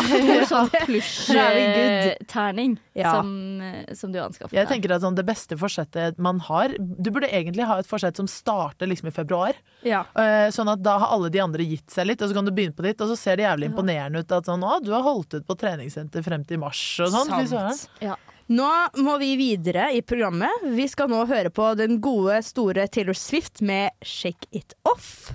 sånn 0.49 0.67
er 0.67 0.85
good. 0.85 0.87
plush-terning 0.89 2.77
Ja. 2.97 3.11
som, 3.15 3.61
eh, 3.61 3.93
som 3.95 4.11
du 4.11 4.19
anskaffer 4.19 4.55
Jeg 4.57 4.67
tenker 4.67 4.91
at 4.95 5.01
sånn, 5.01 5.15
Det 5.15 5.25
beste 5.25 5.55
forsettet 5.57 6.17
man 6.19 6.39
har 6.47 6.73
Du 6.77 7.11
burde 7.11 7.29
egentlig 7.31 7.65
ha 7.69 7.77
et 7.79 7.87
forsett 7.87 8.17
som 8.17 8.27
starter 8.27 8.87
liksom 8.89 9.07
i 9.07 9.11
februar. 9.15 9.53
Ja. 9.83 10.03
Eh, 10.15 10.49
Sånn 10.51 10.69
at 10.71 10.81
Da 10.83 10.97
har 10.99 11.13
alle 11.15 11.29
de 11.29 11.39
andre 11.39 11.63
gitt 11.63 11.89
seg 11.91 12.07
litt, 12.07 12.21
og 12.21 12.29
så 12.29 12.33
kan 12.35 12.45
du 12.45 12.51
begynne 12.51 12.75
på 12.75 12.83
ditt. 12.83 12.99
Og 13.01 13.07
så 13.11 13.17
ser 13.17 13.37
det 13.37 13.45
jævlig 13.45 13.69
imponerende 13.71 14.19
ut 14.19 14.31
at 14.35 14.45
sånn, 14.49 14.63
å, 14.63 14.79
du 14.83 14.91
har 14.91 15.03
holdt 15.05 15.33
ut 15.37 15.47
på 15.47 15.55
treningssenter 15.57 16.23
frem 16.25 16.43
til 16.47 16.59
mars. 16.61 16.81
og 16.99 17.13
sånn. 17.13 17.87
Ja. 18.01 18.15
Nå 18.51 18.67
må 18.99 19.17
vi 19.21 19.35
videre 19.39 19.91
i 19.95 20.01
programmet. 20.03 20.65
Vi 20.75 20.87
skal 20.91 21.07
nå 21.11 21.21
høre 21.29 21.49
på 21.53 21.69
den 21.79 22.01
gode, 22.03 22.41
store 22.43 22.87
Taylor 22.91 23.15
Swift 23.15 23.61
med 23.61 23.91
'Shake 24.03 24.47
It 24.51 24.73
Off'. 24.83 25.31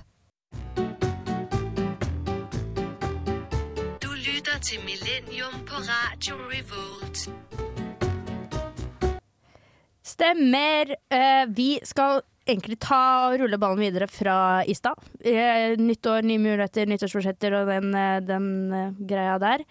Du 4.02 4.10
lytter 4.12 4.58
til 4.60 4.80
Millennium 4.84 5.54
på 5.68 5.74
Radio 5.88 6.34
Revolt. 6.50 7.28
Stemmer. 10.04 10.94
Eh, 11.10 11.44
vi 11.48 11.80
skal 11.84 12.20
egentlig 12.46 12.78
ta 12.84 13.28
og 13.30 13.40
rulle 13.40 13.58
ballen 13.58 13.80
videre 13.82 14.06
fra 14.08 14.64
i 14.68 14.74
stad. 14.76 14.94
Eh, 15.24 15.74
nyttår, 15.80 16.22
nye 16.28 16.38
muligheter, 16.38 16.86
nyttårsforsetter 16.86 17.52
og 17.60 17.66
den, 17.72 17.94
eh, 17.94 18.20
den 18.20 18.46
greia 19.08 19.38
der. 19.38 19.64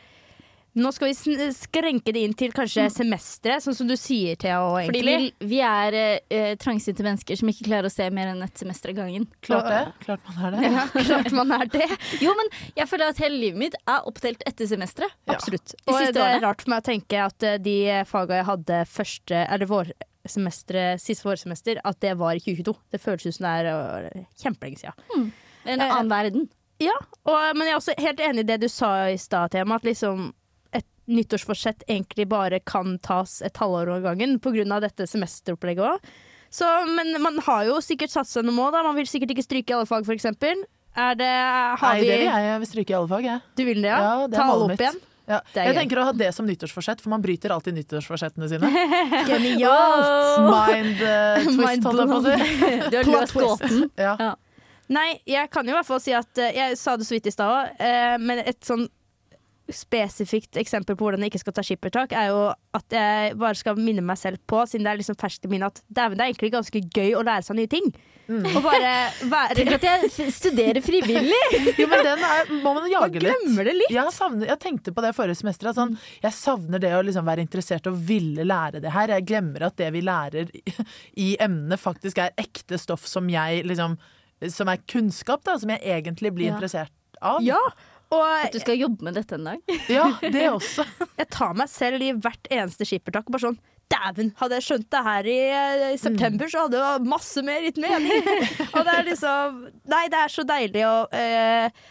Nå 0.75 0.89
skal 0.91 1.07
vi 1.07 1.13
sn- 1.15 1.53
skrenke 1.55 2.11
det 2.11 2.21
inn 2.27 2.33
til 2.35 2.51
kanskje 2.51 2.89
semesteret, 2.91 3.63
sånn 3.63 3.75
som 3.77 3.87
du 3.87 3.93
sier, 3.95 4.35
Thea. 4.35 4.57
og 4.59 4.89
Fordi 4.89 5.01
vi, 5.07 5.29
vi 5.47 5.59
er 5.63 5.95
eh, 5.95 6.17
eh, 6.35 6.55
trangsynte 6.59 7.05
mennesker 7.05 7.39
som 7.39 7.47
ikke 7.51 7.67
klarer 7.69 7.87
å 7.87 7.93
se 7.93 8.09
mer 8.11 8.33
enn 8.33 8.43
ett 8.43 8.59
semester 8.59 8.91
av 8.91 8.97
gangen. 8.99 9.27
Klart 9.45 9.69
det. 9.71 9.79
Klart 10.03 10.25
man 10.27 10.41
er 10.49 10.57
det. 10.57 10.71
Ja, 10.75 10.83
klart 11.07 11.31
man 11.37 11.55
er 11.61 11.65
det. 11.71 11.87
Jo, 12.25 12.33
men 12.35 12.51
jeg 12.75 12.89
føler 12.91 13.13
at 13.13 13.21
hele 13.23 13.39
livet 13.39 13.61
mitt 13.61 13.77
er 13.87 14.03
oppdelt 14.11 14.43
etter 14.51 14.67
semesteret. 14.67 15.15
Absolutt. 15.31 15.77
De 15.79 15.93
Og 15.95 16.01
det 16.11 16.25
er 16.27 16.43
rart 16.43 16.61
for 16.65 16.75
meg 16.75 16.83
å 16.83 16.87
tenke 16.91 17.23
at 17.23 17.47
eh, 17.47 17.55
de 17.63 17.77
faga 18.11 18.41
jeg 18.41 18.49
hadde 18.51 18.81
første 18.91 19.45
Eller 19.47 19.71
vår 19.71 19.93
semester, 20.27 20.97
siste 20.99 21.23
vårsemester, 21.27 21.79
at 21.85 21.99
det 22.01 22.15
var 22.19 22.33
i 22.35 22.39
2022. 22.41 22.73
Det 22.91 22.99
føles 23.03 23.25
ut 23.29 23.35
som 23.37 23.45
det 23.47 23.51
er 23.61 23.67
øh, 23.71 24.23
kjempelenge 24.41 24.81
siden. 24.83 25.29
En 25.65 25.79
Eh, 25.79 25.89
annen 25.91 26.09
verden. 26.11 26.49
Ja, 26.83 26.93
og, 27.25 27.55
men 27.55 27.63
jeg 27.69 27.71
er 27.73 27.79
også 27.79 27.93
helt 28.01 28.19
enig 28.21 28.43
i 28.43 28.47
det 28.51 28.57
du 28.61 28.67
sa 28.69 29.05
i 29.09 29.15
stad, 29.21 29.53
Tema, 29.55 29.77
at 29.79 29.85
liksom 29.87 30.27
et 30.29 30.35
nyttårsforsett 31.11 31.83
egentlig 31.87 32.27
bare 32.31 32.59
kan 32.65 32.97
tas 33.03 33.41
et 33.45 33.57
halvår 33.61 33.95
av 33.97 34.05
gangen 34.09 34.39
pga. 34.39 34.79
dette 34.81 35.07
semesteropplegget 35.07 35.85
òg. 35.85 36.13
Men 36.95 37.21
man 37.21 37.39
har 37.45 37.65
jo 37.67 37.81
sikkert 37.83 38.13
satt 38.13 38.29
seg 38.29 38.45
noe 38.45 38.55
mål, 38.55 38.71
da. 38.71 38.83
Man 38.83 38.95
vil 38.95 39.09
sikkert 39.09 39.35
ikke 39.35 39.43
stryke 39.45 39.73
i 39.73 39.75
alle 39.75 39.89
fag, 39.89 40.05
f.eks. 40.07 40.25
Er 40.95 41.17
det 41.19 41.27
Har 41.27 41.91
Nei, 41.91 41.99
vi 41.99 42.07
det 42.07 42.19
vil 42.21 42.29
jeg. 42.29 42.45
Jeg 42.47 42.61
vil 42.63 42.69
stryke 42.71 42.93
i 42.93 42.95
alle 42.95 43.11
fag, 43.11 43.27
jeg. 43.27 43.41
Du 43.57 43.65
vil 43.67 43.81
det, 43.83 43.91
ja? 43.91 43.99
Ja, 43.99 44.27
det 44.27 44.39
Ta 44.39 44.47
alle 44.53 44.63
opp 44.63 44.71
mitt. 44.71 44.85
igjen? 44.85 45.01
Ja. 45.25 45.39
Jeg 45.57 45.71
gøy. 45.73 45.77
tenker 45.79 45.99
å 45.99 46.05
ha 46.05 46.13
det 46.13 46.29
som 46.37 46.45
nyttårsforsett, 46.45 47.01
for 47.01 47.09
man 47.09 47.23
bryter 47.23 47.51
alltid 47.51 47.75
nyttårsforsettene 47.79 48.49
sine. 48.49 48.69
Genialt! 49.29 50.41
Mind 50.45 51.01
uh, 51.01 51.41
twist, 51.43 51.59
Mind 51.59 51.87
holdt 51.89 52.03
jeg 52.03 52.11
på 52.11 52.19
å 52.19 52.25
si. 52.25 52.65
Du 52.91 52.97
har 52.99 53.09
løst 53.09 53.37
gåten. 53.39 53.87
Ja. 53.97 54.33
Nei, 54.95 55.07
jeg 55.25 55.49
kan 55.49 55.65
jo 55.65 55.73
i 55.73 55.77
hvert 55.79 55.87
fall 55.87 56.01
si 56.03 56.13
at 56.13 56.37
eh, 56.37 56.51
Jeg 56.53 56.75
sa 56.77 56.93
det 56.93 57.07
så 57.07 57.15
vidt 57.15 57.25
i 57.25 57.33
stad 57.33 57.49
òg, 57.49 57.79
eh, 57.81 58.17
men 58.21 58.43
et 58.43 58.59
sånn 58.61 58.85
spesifikt 59.71 60.57
eksempel 60.61 60.95
på 60.97 61.05
hvordan 61.07 61.23
jeg 61.25 61.31
ikke 61.33 61.41
skal 61.45 61.55
ta 61.57 61.63
skippertak, 61.65 62.11
er 62.13 62.27
jo 62.29 62.41
at 62.75 62.93
jeg 62.93 63.37
bare 63.39 63.57
skal 63.57 63.79
minne 63.79 64.03
meg 64.05 64.19
selv 64.19 64.37
på, 64.49 64.59
siden 64.69 64.85
det 64.85 64.91
er 64.93 64.99
liksom 64.99 65.17
ferskt 65.17 65.47
i 65.47 65.51
minnet, 65.51 65.79
at 65.79 65.95
dæven, 65.97 66.17
det 66.19 66.25
er 66.25 66.33
egentlig 66.33 66.51
ganske 66.53 66.81
gøy 66.93 67.15
å 67.17 67.23
lære 67.25 67.45
seg 67.47 67.57
nye 67.57 67.71
ting. 67.71 67.87
Og 68.25 68.55
bare 68.65 68.91
være 69.29 69.55
Tenk 69.59 69.73
at 69.75 69.83
jeg 69.85 70.31
studerer 70.33 70.81
frivillig! 70.81 71.41
Jo, 71.79 71.85
men 71.91 72.01
den 72.07 72.23
er, 72.25 72.49
må 72.63 72.71
man 72.77 72.87
jage 72.89 73.21
litt. 73.21 73.29
Glemmer 73.45 73.67
det 73.69 73.75
litt. 73.77 73.93
Jeg, 73.93 74.13
savner, 74.15 74.47
jeg 74.49 74.59
tenkte 74.63 74.93
på 74.95 75.03
det 75.05 75.11
forrige 75.17 75.37
semester. 75.41 75.69
Sånn, 75.77 75.93
jeg 76.23 76.33
savner 76.33 76.81
det 76.81 76.93
å 76.97 77.03
liksom 77.05 77.25
være 77.27 77.43
interessert 77.45 77.85
og 77.91 77.99
ville 78.07 78.45
lære 78.47 78.81
det 78.81 78.93
her. 78.95 79.13
Jeg 79.17 79.27
glemmer 79.29 79.67
at 79.69 79.77
det 79.77 79.91
vi 79.93 80.01
lærer 80.05 80.49
i, 80.57 80.63
i 81.21 81.27
emnet, 81.41 81.81
faktisk 81.81 82.21
er 82.23 82.33
ekte 82.41 82.79
stoff 82.81 83.05
som 83.09 83.29
jeg 83.29 83.61
liksom 83.69 83.97
Som 84.51 84.67
er 84.73 84.81
kunnskap, 84.89 85.43
da, 85.47 85.55
som 85.61 85.69
jeg 85.71 85.79
egentlig 85.85 86.33
blir 86.35 86.49
Ja. 86.49 86.55
interessert 86.57 86.91
av. 87.21 87.39
Ja, 87.45 87.59
og 88.13 88.25
At 88.25 88.53
du 88.53 88.59
skal 88.61 88.77
jobbe 88.79 89.07
med 89.07 89.15
dette 89.17 89.37
en 89.37 89.47
dag. 89.49 89.77
Ja, 89.91 90.09
det 90.21 90.43
også. 90.57 90.85
jeg 91.17 91.29
tar 91.33 91.55
meg 91.57 91.71
selv 91.71 92.03
i 92.05 92.11
hvert 92.13 92.51
eneste 92.51 92.87
skippertak 92.87 93.31
bare 93.31 93.47
sånn 93.49 93.63
Dæven, 93.85 94.31
hadde 94.39 94.57
jeg 94.57 94.65
skjønt 94.65 94.87
det 94.95 95.01
her 95.05 95.27
i, 95.29 95.41
eh, 95.53 95.81
i 95.93 95.97
september, 96.01 96.49
så 96.49 96.63
hadde 96.63 96.73
det 96.73 96.79
jo 96.81 97.09
masse 97.11 97.41
mer 97.45 97.61
gitt 97.67 97.77
mening. 97.77 98.23
og 98.73 98.79
det 98.81 98.95
er 98.95 99.03
liksom 99.11 99.59
Nei, 99.93 100.07
det 100.09 100.21
er 100.23 100.33
så 100.33 100.45
deilig 100.49 100.81
å 100.89 100.95
eh, 101.13 101.83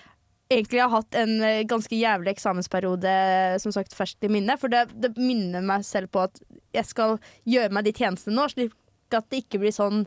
egentlig 0.50 0.83
ha 0.83 0.88
hatt 0.96 1.18
en 1.20 1.37
eh, 1.38 1.62
ganske 1.70 1.94
jævlig 1.94 2.35
eksamensperiode 2.35 3.14
som 3.62 3.74
sagt 3.77 3.94
ferskt 3.94 4.27
i 4.27 4.33
minne. 4.33 4.59
For 4.59 4.72
det, 4.72 4.88
det 4.90 5.14
minner 5.14 5.62
meg 5.62 5.87
selv 5.87 6.11
på 6.14 6.24
at 6.27 6.42
jeg 6.74 6.90
skal 6.90 7.16
gjøre 7.46 7.70
meg 7.74 7.87
de 7.87 7.94
tjenestene 7.94 8.40
nå, 8.40 8.48
slik 8.50 8.74
at 9.14 9.31
det 9.31 9.44
ikke 9.44 9.62
blir 9.62 9.74
sånn 9.74 10.05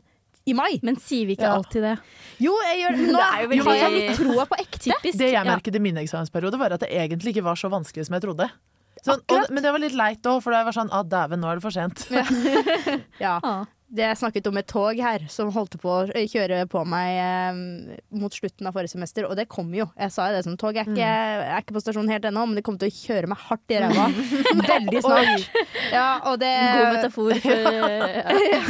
i 0.48 0.56
mai. 0.58 0.80
Men 0.84 0.96
sier 1.04 1.28
vi 1.30 1.36
ikke 1.38 1.48
Ja. 1.50 1.56
alltid 1.60 1.84
det? 1.86 1.96
Jo, 2.40 2.54
jeg 2.70 2.82
gjør 2.84 2.98
det. 3.02 3.08
Nå 3.12 3.20
Det 3.20 3.28
er 3.28 3.42
jo 3.44 3.50
veldig- 3.50 3.68
har 3.68 3.98
jeg 4.00 4.16
troa 4.22 4.46
på 4.48 4.60
ekte. 4.64 4.86
Typisk. 4.88 5.18
Det 5.20 5.32
jeg 5.32 5.38
Ja. 5.38 5.44
merket 5.44 5.76
i 5.76 5.80
min 5.84 5.96
eksamensperiode, 6.02 6.58
var 6.60 6.72
at 6.74 6.80
det 6.86 6.90
egentlig 6.92 7.36
ikke 7.36 7.44
var 7.44 7.56
så 7.60 7.70
vanskelig 7.70 8.06
som 8.08 8.14
jeg 8.20 8.24
trodde. 8.28 8.50
Sånn, 9.06 9.22
og, 9.30 9.50
men 9.54 9.62
det 9.64 9.72
var 9.72 9.80
litt 9.80 9.94
leit 9.96 10.24
òg, 10.26 10.42
for 10.44 10.52
det 10.52 10.66
var 10.66 10.74
sånn 10.74 10.90
ah, 10.92 11.04
dæven, 11.06 11.40
nå 11.40 11.48
er 11.52 11.56
det 11.60 11.64
for 11.64 11.72
sent. 11.72 12.08
Ja. 12.10 12.24
Ja. 13.22 13.66
Det 13.88 14.04
jeg 14.04 14.18
snakket 14.20 14.48
om 14.50 14.58
et 14.60 14.68
tog 14.68 14.98
her 15.00 15.22
som 15.32 15.48
holdt 15.56 15.78
på 15.80 15.88
å 15.88 16.12
kjøre 16.12 16.66
på 16.68 16.82
meg 16.86 17.08
eh, 17.24 17.54
mot 18.20 18.34
slutten 18.36 18.68
av 18.68 18.74
forrige 18.76 18.92
semester, 18.92 19.24
og 19.30 19.38
det 19.40 19.46
kom 19.48 19.70
jo. 19.74 19.86
Jeg 19.96 20.12
sa 20.12 20.26
jo 20.28 20.36
det 20.36 20.44
som 20.44 20.58
tog 20.60 20.76
er 20.76 20.84
ikke, 20.84 21.08
er 21.08 21.62
ikke 21.62 21.72
på 21.78 21.80
stasjonen 21.86 22.12
helt 22.12 22.26
ennå, 22.28 22.44
men 22.50 22.56
det 22.60 22.66
kommer 22.68 22.80
til 22.84 22.92
å 22.92 22.98
kjøre 22.98 23.30
meg 23.32 23.38
hardt 23.48 23.72
i 23.72 23.80
ræva 23.80 24.10
veldig 24.74 25.04
snart. 25.08 25.48
Ja, 25.94 26.20
og 26.28 26.36
det 26.44 26.52
God 26.68 26.98
metafor 26.98 27.32
for 27.48 28.68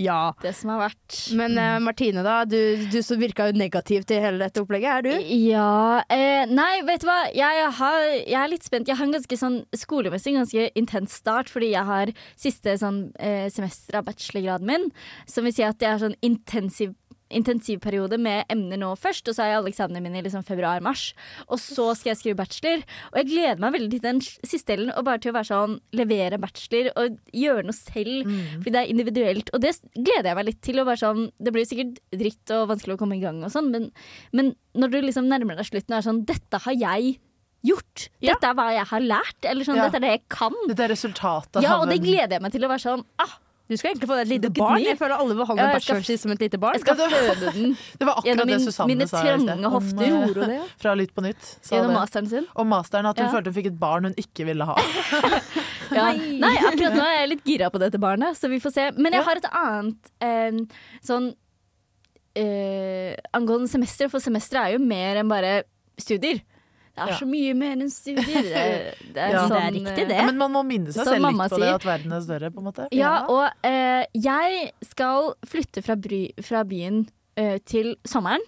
Ja. 0.00 0.32
det 0.42 0.52
som 0.58 0.72
har 0.74 0.82
vært. 0.86 1.18
Men 1.36 1.58
eh, 1.60 1.78
Martine, 1.84 2.24
da. 2.26 2.40
Du, 2.48 2.56
du 2.90 2.98
som 3.06 3.20
virka 3.20 3.48
jo 3.50 3.56
negativ 3.58 4.06
til 4.08 4.22
hele 4.22 4.42
dette 4.42 4.62
opplegget. 4.62 4.90
Er 4.90 5.06
du? 5.06 5.32
Ja 5.40 6.02
eh, 6.12 6.44
Nei, 6.50 6.80
vet 6.88 7.04
du 7.04 7.08
hva? 7.08 7.18
Jeg, 7.36 7.66
har, 7.80 8.06
jeg 8.18 8.38
er 8.40 8.52
litt 8.52 8.66
spent. 8.66 8.90
Jeg 8.90 8.98
har 9.00 9.08
en 9.08 9.16
ganske 9.16 9.40
sånn 9.40 9.60
skolemessig 9.76 10.34
ganske 10.36 10.68
intens 10.78 11.18
start, 11.20 11.50
fordi 11.52 11.72
jeg 11.74 11.86
har 11.88 12.14
siste 12.40 12.76
sånn 12.80 13.04
eh, 13.20 13.46
semester 13.52 14.00
av 14.00 14.08
bachelorgraden 14.08 14.68
min. 14.70 14.88
Som 15.30 15.48
vil 15.48 15.56
si 15.56 15.66
at 15.66 15.80
jeg 15.82 15.94
har 15.94 16.02
sånn 16.02 16.18
intensiv 16.26 16.96
intensivperiode 17.30 18.18
med 18.20 18.50
emner 18.52 18.80
nå 18.80 18.90
først, 18.98 19.28
og 19.30 19.36
så 19.36 19.44
har 19.44 19.50
jeg 19.50 19.60
alle 19.60 19.88
min 19.94 20.08
mine 20.08 20.20
i 20.20 20.24
liksom 20.26 20.44
februar-mars. 20.46 21.10
Og 21.48 21.60
så 21.62 21.90
skal 21.98 22.12
jeg 22.12 22.20
skrive 22.20 22.40
bachelor. 22.40 22.84
Og 23.12 23.20
jeg 23.20 23.30
gleder 23.30 23.62
meg 23.62 23.76
veldig 23.76 24.00
til 24.00 24.06
den 24.08 24.20
siste 24.24 24.74
delen, 24.74 24.92
og 24.96 25.06
bare 25.06 25.22
til 25.22 25.32
å 25.32 25.38
være 25.38 25.50
sånn 25.50 25.78
levere 25.96 26.40
bachelor 26.42 26.90
og 26.96 27.18
gjøre 27.36 27.66
noe 27.68 27.76
selv. 27.78 28.28
Fordi 28.58 28.74
det 28.74 28.82
er 28.82 28.92
individuelt. 28.92 29.54
Og 29.54 29.64
det 29.64 29.76
gleder 29.94 30.32
jeg 30.32 30.40
meg 30.40 30.48
litt 30.50 30.62
til. 30.66 30.82
Og 30.82 30.90
være 30.90 31.04
sånn, 31.04 31.24
det 31.38 31.54
blir 31.54 31.68
sikkert 31.68 31.98
dritt 32.14 32.54
og 32.56 32.68
vanskelig 32.74 32.96
å 32.96 33.00
komme 33.00 33.18
i 33.18 33.24
gang, 33.24 33.42
og 33.46 33.52
sånn, 33.52 33.70
men, 33.72 33.90
men 34.36 34.54
når 34.78 34.92
du 34.92 35.00
liksom 35.02 35.28
nærmer 35.30 35.58
deg 35.58 35.68
slutten 35.68 35.94
og 35.94 35.98
er 36.00 36.06
sånn 36.06 36.24
Dette 36.28 36.60
har 36.62 36.76
jeg 36.76 37.18
gjort. 37.66 38.08
Ja. 38.22 38.34
Dette 38.34 38.50
er 38.50 38.56
hva 38.56 38.70
jeg 38.72 38.88
har 38.92 39.04
lært. 39.04 39.38
Eller 39.44 39.66
sånn, 39.66 39.78
Ja. 39.80 39.88
Dette 39.88 40.00
er 40.00 40.06
det 40.06 40.12
jeg 40.14 40.24
kan. 40.32 40.56
Dette 40.68 40.84
er 40.86 40.92
resultatet 40.94 41.62
Ja, 41.64 41.78
og 41.80 41.88
det 41.90 42.00
gleder 42.02 42.38
jeg 42.38 42.42
meg 42.44 42.52
til 42.54 42.64
å 42.64 42.70
være 42.70 42.84
sånn 42.84 43.04
ah, 43.20 43.36
Du 43.70 43.76
skal 43.78 43.92
egentlig 43.92 44.08
få 44.10 44.16
deg 44.18 44.24
et 44.26 44.30
lite 44.34 44.50
barn. 44.56 44.80
Jeg 44.82 44.98
føler 44.98 45.14
alle 45.22 45.34
behandler 45.38 45.68
Ja, 45.68 45.74
bacheloren 45.78 46.06
sin 46.08 46.18
som 46.18 46.32
et 46.34 46.40
lite 46.42 46.58
barn. 46.58 46.74
Jeg 46.74 46.82
skal 46.82 46.96
føde 46.98 47.52
den 47.54 47.76
Det 48.00 48.06
var 48.08 48.16
akkurat 48.18 48.26
gjennom 48.26 48.50
det 48.50 48.58
Susanne 48.64 48.88
mine 48.90 49.06
trange 49.06 49.70
hofter. 49.76 50.02
eh, 50.08 50.24
Gjorde 50.26 50.48
ja. 50.56 50.64
Fra 50.82 50.94
Lytt 50.98 51.12
på 51.14 51.22
nytt. 51.22 51.50
Gjennom 51.70 51.92
det. 51.92 51.98
masteren 52.00 52.30
sin. 52.32 52.48
Og 52.58 52.66
masteren 52.66 53.06
at 53.06 53.20
hun 53.22 53.28
Ja. 53.28 53.32
følte 53.36 53.52
hun 53.52 53.58
fikk 53.60 53.70
et 53.70 53.78
barn 53.78 54.08
hun 54.10 54.16
ikke 54.18 54.48
ville 54.50 54.66
ha. 54.66 54.74
Ja. 55.90 56.04
Nei, 56.14 56.52
akkurat 56.68 56.94
nå 56.94 57.02
er 57.02 57.16
jeg 57.22 57.28
litt 57.32 57.44
gira 57.48 57.66
på 57.74 57.78
dette 57.82 57.98
barnet, 57.98 58.36
så 58.38 58.46
vi 58.50 58.60
får 58.62 58.74
se. 58.76 58.84
Men 58.98 59.12
jeg 59.16 59.24
har 59.26 59.40
et 59.40 59.48
annet 59.50 60.10
eh, 60.22 60.60
sånn 61.02 61.32
eh, 62.38 63.16
angående 63.34 63.68
semester, 63.70 64.08
for 64.12 64.22
semesteret 64.22 64.68
er 64.68 64.76
jo 64.76 64.84
mer 64.84 65.18
enn 65.22 65.30
bare 65.30 65.56
studier. 66.00 66.42
Det 67.00 67.06
er 67.08 67.12
Ja. 67.14 67.18
så 67.18 67.28
mye 67.30 67.54
mer 67.56 67.72
enn 67.76 67.90
studier. 67.90 68.42
Det, 68.44 68.94
det 69.14 69.22
er, 69.24 69.30
Ja. 69.32 69.44
sånn, 69.48 69.56
Det 69.56 69.62
er 69.62 69.76
riktig, 69.78 70.08
det. 70.08 70.16
Ja, 70.20 70.26
men 70.26 70.38
man 70.38 70.52
må 70.52 70.62
minne 70.68 70.92
seg 70.92 71.04
Som 71.04 71.14
selv 71.14 71.26
litt 71.30 71.52
på 71.54 71.60
det 71.62 71.70
at 71.74 71.86
verden 71.88 72.12
er 72.12 72.20
større, 72.26 72.50
på 72.52 72.60
en 72.60 72.68
måte. 72.70 72.88
Ja, 72.92 73.14
og 73.32 73.50
eh, 73.64 74.04
jeg 74.14 74.72
skal 74.84 75.32
flytte 75.48 75.82
fra, 75.86 75.96
bry, 75.96 76.26
fra 76.44 76.62
byen 76.64 77.06
eh, 77.40 77.56
til 77.64 77.96
sommeren. 78.04 78.44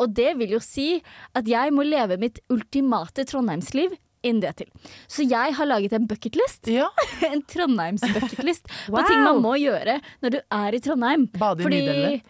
Og 0.00 0.14
det 0.16 0.36
vil 0.38 0.54
jo 0.56 0.60
si 0.64 1.02
at 1.36 1.44
jeg 1.50 1.72
må 1.76 1.82
leve 1.84 2.16
mitt 2.20 2.38
ultimate 2.48 3.26
Trondheimsliv 3.28 3.92
innen 4.22 4.40
det 4.44 4.54
til. 4.60 4.66
Så 5.08 5.24
jeg 5.28 5.54
har 5.56 5.66
laget 5.68 5.92
en 5.96 6.06
bucketlist. 6.08 6.68
Ja, 6.68 6.88
En 7.32 7.40
Trondheims 7.48 8.02
bucketlist 8.04 8.66
på 8.86 9.02
ting 9.08 9.22
man 9.24 9.40
må 9.44 9.54
gjøre 9.60 9.98
når 10.22 10.34
du 10.36 10.40
er 10.40 10.76
i 10.76 10.80
Trondheim. 10.84 11.26
Bade 11.40 11.60
i 11.60 11.64
Fordi 11.64 11.80
Nidelven. 11.80 12.20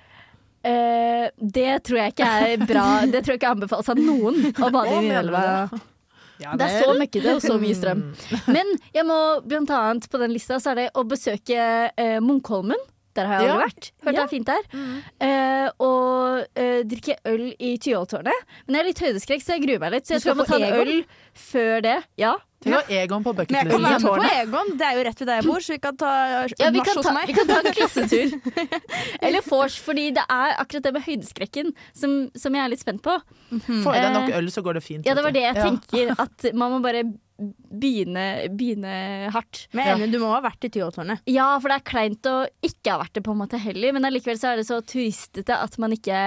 Eh, 0.67 1.31
det 1.41 1.83
tror 1.87 1.99
jeg 2.03 2.15
ikke 2.15 2.29
er 2.45 2.67
bra. 2.69 2.87
Det 3.07 3.23
tror 3.25 3.35
jeg 3.35 3.41
ikke 3.41 3.55
anbefales 3.55 3.89
av 3.93 4.01
noen 4.01 4.41
å 4.53 4.71
bade 4.75 4.99
i 4.99 5.09
mener 5.09 5.71
Ja, 6.41 6.55
Det 6.57 6.67
er 6.71 6.85
så 6.85 6.95
møkkete 6.97 7.35
og 7.37 7.43
så 7.45 7.59
mye 7.61 7.77
strøm. 7.77 8.01
Men 8.49 8.71
jeg 8.97 9.05
må 9.09 9.19
blant 9.45 9.71
annet 9.77 10.09
på 10.09 10.21
den 10.23 10.33
lista 10.33 10.57
så 10.61 10.73
er 10.73 10.79
det 10.85 10.89
å 10.97 11.05
besøke 11.05 11.67
uh, 11.93 12.19
Munkholmen. 12.25 12.81
Der 13.19 13.27
har 13.27 13.41
jeg 13.43 13.49
Ja. 13.51 13.55
aldri 13.57 13.67
vært. 13.67 13.89
Hørt 14.07 14.15
det 14.15 14.23
er 14.23 14.31
fint 14.31 14.47
der. 14.49 14.69
Uh, 15.21 15.69
og 15.83 16.45
uh, 16.57 16.81
drikke 16.89 17.17
øl 17.27 17.49
i 17.59 17.75
Tyholttårnet. 17.83 18.47
Men 18.67 18.79
jeg 18.79 18.81
er 18.85 18.89
litt 18.89 19.03
høydeskrekk, 19.05 19.43
så 19.45 19.57
jeg 19.57 19.65
gruer 19.67 19.83
meg 19.83 19.97
litt. 19.97 20.07
Så 20.07 20.15
jeg 20.17 20.23
skal 20.23 20.39
tror 20.39 20.39
jeg 20.39 20.41
må 20.41 20.47
ta 20.49 20.61
en 20.63 20.81
øl 20.87 21.05
før 21.51 21.83
det. 21.85 21.97
Ja. 22.23 22.37
Tenk 22.61 22.77
å 22.77 22.81
ha 22.83 22.93
Egon 22.93 23.23
på 23.25 23.33
Men 23.33 23.47
jeg 23.49 23.69
kan 23.71 23.85
være 23.87 23.99
med 24.03 24.05
på 24.05 24.33
Egon. 24.37 24.73
Det 24.77 24.85
er 24.85 24.99
jo 24.99 25.05
rett 25.07 25.23
ved 25.23 25.31
der 25.31 25.39
jeg 25.41 25.47
bor, 25.49 25.65
så 25.65 25.73
vi 25.73 25.79
kan 25.81 25.97
ta 26.01 26.11
Ja, 26.61 26.69
vi 26.75 26.83
kan, 26.85 26.99
hos 26.99 27.07
ta, 27.07 27.15
vi 27.31 27.37
kan 27.39 27.49
ta 27.49 27.57
en 27.63 27.77
klassetur. 27.79 28.35
Eller 29.25 29.47
vors, 29.47 29.79
fordi 29.81 30.11
det 30.19 30.27
er 30.27 30.53
akkurat 30.61 30.85
det 30.85 30.93
med 30.99 31.07
høydeskrekken 31.07 31.73
som, 31.97 32.19
som 32.37 32.59
jeg 32.59 32.65
er 32.67 32.75
litt 32.75 32.85
spent 32.85 33.01
på. 33.07 33.17
Får 33.49 33.65
du 33.65 33.97
deg 33.97 34.13
nok 34.19 34.37
øl, 34.37 34.53
så 34.53 34.65
går 34.67 34.77
det 34.77 34.85
fint. 34.85 35.09
Ja, 35.09 35.17
det 35.17 35.25
var 35.25 35.33
det 35.33 35.47
jeg. 35.47 35.57
Ja. 35.57 35.71
tenker. 35.71 36.13
At 36.21 36.51
man 36.53 36.77
må 36.77 36.83
bare 36.85 37.07
begynne, 37.41 38.25
begynne 38.57 39.31
hardt. 39.35 39.65
Men 39.77 40.03
er 40.03 40.13
du 40.13 40.19
må 40.23 40.31
ha 40.35 40.41
vært 40.45 40.67
i 40.69 40.71
Tyholttårnet. 40.75 41.23
Ja, 41.31 41.49
for 41.63 41.73
det 41.73 41.79
er 41.81 41.87
kleint 41.91 42.29
å 42.31 42.35
ikke 42.67 42.93
ha 42.95 43.01
vært 43.03 43.15
det 43.17 43.25
på 43.27 43.33
en 43.35 43.41
måte 43.43 43.61
heller, 43.61 43.95
men 43.97 44.07
allikevel 44.09 44.39
så 44.41 44.53
er 44.53 44.61
det 44.61 44.67
så 44.69 44.81
turistete 44.85 45.57
at 45.57 45.79
man 45.83 45.95
ikke 45.97 46.21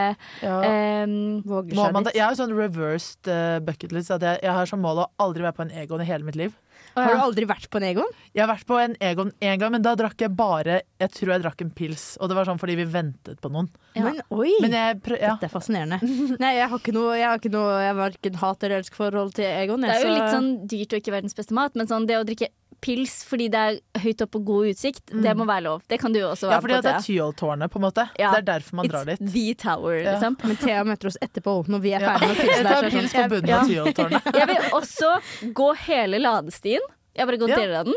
Ja. 0.44 0.58
um, 1.06 1.42
Våger 1.46 1.76
seg 1.78 1.94
man, 1.96 2.08
litt. 2.08 2.18
jeg 2.18 2.26
har 2.26 2.38
sånn 2.40 2.56
reversed 2.58 3.30
uh, 3.30 3.60
bucketlist. 3.66 4.12
At 4.16 4.26
jeg, 4.26 4.42
jeg 4.44 4.58
har 4.58 4.70
som 4.70 4.82
mål 4.84 5.06
å 5.06 5.10
aldri 5.24 5.46
være 5.46 5.58
på 5.60 5.68
en 5.68 5.76
Egon 5.84 6.02
i 6.04 6.10
hele 6.10 6.26
mitt 6.28 6.40
liv. 6.40 6.56
Har 6.96 7.14
du 7.16 7.22
aldri 7.24 7.46
vært 7.50 7.70
på 7.74 7.80
en 7.80 7.86
Egon? 7.88 8.12
Jeg 8.34 8.44
har 8.46 8.50
vært 8.56 8.66
på 8.70 8.78
en 8.82 8.96
Egon 9.02 9.32
én 9.42 9.60
gang, 9.62 9.72
men 9.74 9.82
da 9.86 9.96
drakk 10.00 10.20
jeg 10.22 10.34
bare 10.38 10.82
Jeg 11.02 11.10
tror 11.16 11.32
jeg 11.34 11.44
drakk 11.44 11.62
en 11.66 11.72
pils. 11.74 12.06
Og 12.22 12.30
det 12.30 12.36
var 12.38 12.46
sånn 12.50 12.60
fordi 12.62 12.76
vi 12.80 12.86
ventet 12.86 13.40
på 13.42 13.50
noen. 13.54 13.70
Ja. 13.98 14.04
Men 14.08 14.22
oi! 14.34 14.52
Men 14.62 14.72
jeg 14.78 15.00
prø 15.06 15.18
ja. 15.20 15.34
Dette 15.36 15.50
er 15.50 15.54
fascinerende. 15.54 16.00
Nei, 16.44 16.54
jeg 16.60 16.70
har 16.70 16.80
ikke 16.80 16.94
noe 16.96 17.16
Jeg 17.18 17.28
har 17.30 17.42
ikke 17.42 17.54
noe 17.54 17.78
Jeg 17.82 17.92
har 17.92 18.00
verken 18.02 18.40
hat- 18.44 18.64
eller 18.64 18.82
elskforhold 18.84 19.34
til 19.40 19.46
Egon. 19.50 19.82
Det 19.86 19.90
er 19.96 20.02
jo 20.02 20.08
så- 20.08 20.18
litt 20.20 20.34
sånn 20.38 20.52
dyrt 20.70 20.94
og 20.94 21.02
ikke 21.04 21.16
verdens 21.18 21.38
beste 21.38 21.54
mat, 21.58 21.76
men 21.76 21.88
sånn 21.90 22.06
det 22.10 22.18
å 22.22 22.26
drikke 22.28 22.50
pils 22.84 23.14
fordi 23.26 23.48
det 23.54 23.60
er 23.64 23.78
høyt 24.04 24.22
opp 24.26 24.36
og 24.40 24.46
god 24.50 24.70
utsikt, 24.74 25.14
det 25.24 25.34
må 25.40 25.46
være 25.48 25.64
lov. 25.66 25.82
Det 25.90 26.00
kan 26.02 26.14
du 26.14 26.20
også 26.28 26.50
være 26.50 26.58
ja, 26.58 26.64
fordi 26.66 26.74
at 26.78 26.84
det 26.84 26.92
på. 26.92 27.00
er 27.00 27.06
Tyholttårnet, 27.08 27.72
på 27.74 27.80
en 27.80 27.86
måte. 27.88 28.06
Ja. 28.20 28.32
Det 28.36 28.42
er 28.44 28.48
derfor 28.54 28.76
man 28.82 28.92
drar 28.92 29.06
dit. 29.08 29.22
It's 29.24 29.32
the 29.34 29.54
tower, 29.64 29.96
Ja. 29.98 30.12
liksom. 30.18 30.38
Men 30.44 30.58
Thea 30.62 30.84
møter 30.84 31.08
oss 31.08 31.18
etterpå 31.24 31.56
når 31.72 31.80
vi 31.88 31.94
er 31.96 32.04
ferdige 32.04 32.36
med 32.36 32.44
Jeg 32.58 32.66
tar 32.68 32.90
pils 32.90 33.12
sånn- 33.14 33.24
på 33.24 33.36
bunnen 33.38 33.50
Ja. 33.54 33.62
av 33.62 33.72
Tyholttårnet. 33.72 34.30
Jeg 34.44 34.48
vil 34.52 34.70
også 34.82 35.14
gå 35.62 35.70
hele 35.88 36.20
ladestien. 36.20 36.82
Jeg 37.16 37.22
har 37.24 37.30
bare 37.30 37.38
gått 37.38 37.56
deler 37.56 37.76
av 37.80 37.86
den. 37.86 37.96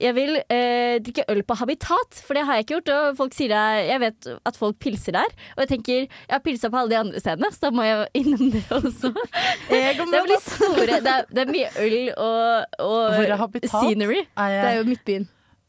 Jeg 0.00 0.16
vil 0.16 0.36
eh, 0.40 0.96
drikke 1.04 1.26
øl 1.28 1.42
på 1.44 1.56
Habitat, 1.60 2.20
for 2.24 2.38
det 2.38 2.44
har 2.48 2.58
jeg 2.58 2.66
ikke 2.66 2.76
gjort. 2.78 2.92
Og 2.94 3.18
folk 3.20 3.36
sier 3.36 3.52
det, 3.52 3.64
jeg 3.90 4.02
vet 4.04 4.30
at 4.50 4.60
folk 4.60 4.78
pilser 4.82 5.18
der. 5.18 5.34
Og 5.56 5.64
jeg 5.64 5.72
tenker, 5.74 6.06
jeg 6.06 6.34
har 6.34 6.44
pilsa 6.44 6.70
på 6.72 6.80
alle 6.80 6.94
de 6.94 7.00
andre 7.00 7.20
stedene, 7.22 7.50
så 7.52 7.66
da 7.66 7.72
må 7.76 7.88
jeg 7.88 8.06
innom 8.22 8.46
det 8.54 8.64
også. 8.80 9.12
Det 9.70 9.82
er 9.86 10.40
store, 10.42 10.96
det 11.02 11.10
er, 11.10 11.26
det 11.30 11.42
er 11.42 11.50
mye 11.50 11.68
øl 11.80 11.98
og, 12.16 12.78
og 12.82 13.20
er 13.20 13.68
scenery. 13.68 14.24
Ah. 14.34 14.48
Er 14.48 14.56
Det 14.56 14.70
er 14.70 14.78
jo 14.80 14.88
Midtbyen. 14.88 15.28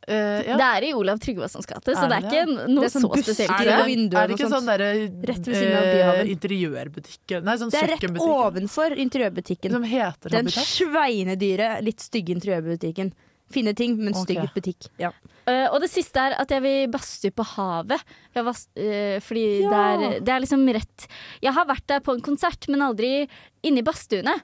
Uh, 0.09 0.41
ja. 0.41 0.55
Det 0.57 0.65
er 0.65 0.85
i 0.87 0.93
Olav 0.97 1.19
Tryggvasons 1.21 1.67
gate, 1.69 1.93
så 1.93 2.07
det 2.09 2.15
er 2.17 2.23
ikke 2.25 2.45
noe 2.49 2.81
Det 2.81 2.87
er 2.87 2.93
sånn 2.95 3.03
så 3.03 3.19
spesielt. 3.21 3.51
er 3.53 3.67
det, 3.69 3.99
er 4.17 4.31
det 4.31 4.37
ikke 4.37 4.47
sånn 4.49 4.69
derre 4.71 4.87
uh, 4.97 5.03
ved 5.21 5.43
siden 5.45 5.75
av 5.77 5.83
eh, 5.85 5.91
Byhaven. 5.93 6.31
interiørbutikk 6.33 7.33
Nei, 7.45 7.55
sånn 7.61 7.73
Det 7.73 7.83
er 7.83 7.91
rett 7.93 8.17
ovenfor 8.25 8.95
interiørbutikken. 9.05 9.75
Som 9.77 9.85
heter 9.85 10.33
Den 10.33 10.49
sveinedyre, 10.49 11.75
litt 11.85 12.01
stygge 12.01 12.33
interiørbutikken. 12.33 13.13
Fine 13.51 13.73
ting, 13.77 13.97
men 13.99 14.15
stygg 14.17 14.43
okay. 14.43 14.53
butikk. 14.55 14.89
Ja. 15.01 15.11
Uh, 15.47 15.67
og 15.73 15.79
det 15.83 15.89
siste 15.91 16.21
er 16.21 16.37
at 16.39 16.51
jeg 16.53 16.63
vil 16.63 16.91
badstue 16.93 17.33
på 17.35 17.45
havet. 17.55 18.03
Jeg 18.35 18.45
vas- 18.47 18.69
uh, 18.77 19.17
fordi 19.25 19.45
Ja. 19.63 19.71
det, 19.71 19.81
er, 19.81 20.19
det 20.21 20.33
er 20.35 20.43
liksom 20.43 20.63
rett 20.77 21.07
Jeg 21.41 21.53
har 21.53 21.65
vært 21.65 21.87
der 21.87 21.99
på 21.99 22.15
en 22.15 22.21
konsert, 22.21 22.69
men 22.69 22.85
aldri 22.85 23.27
inne 23.63 23.81
i 23.81 23.85
badstuene. 23.85 24.37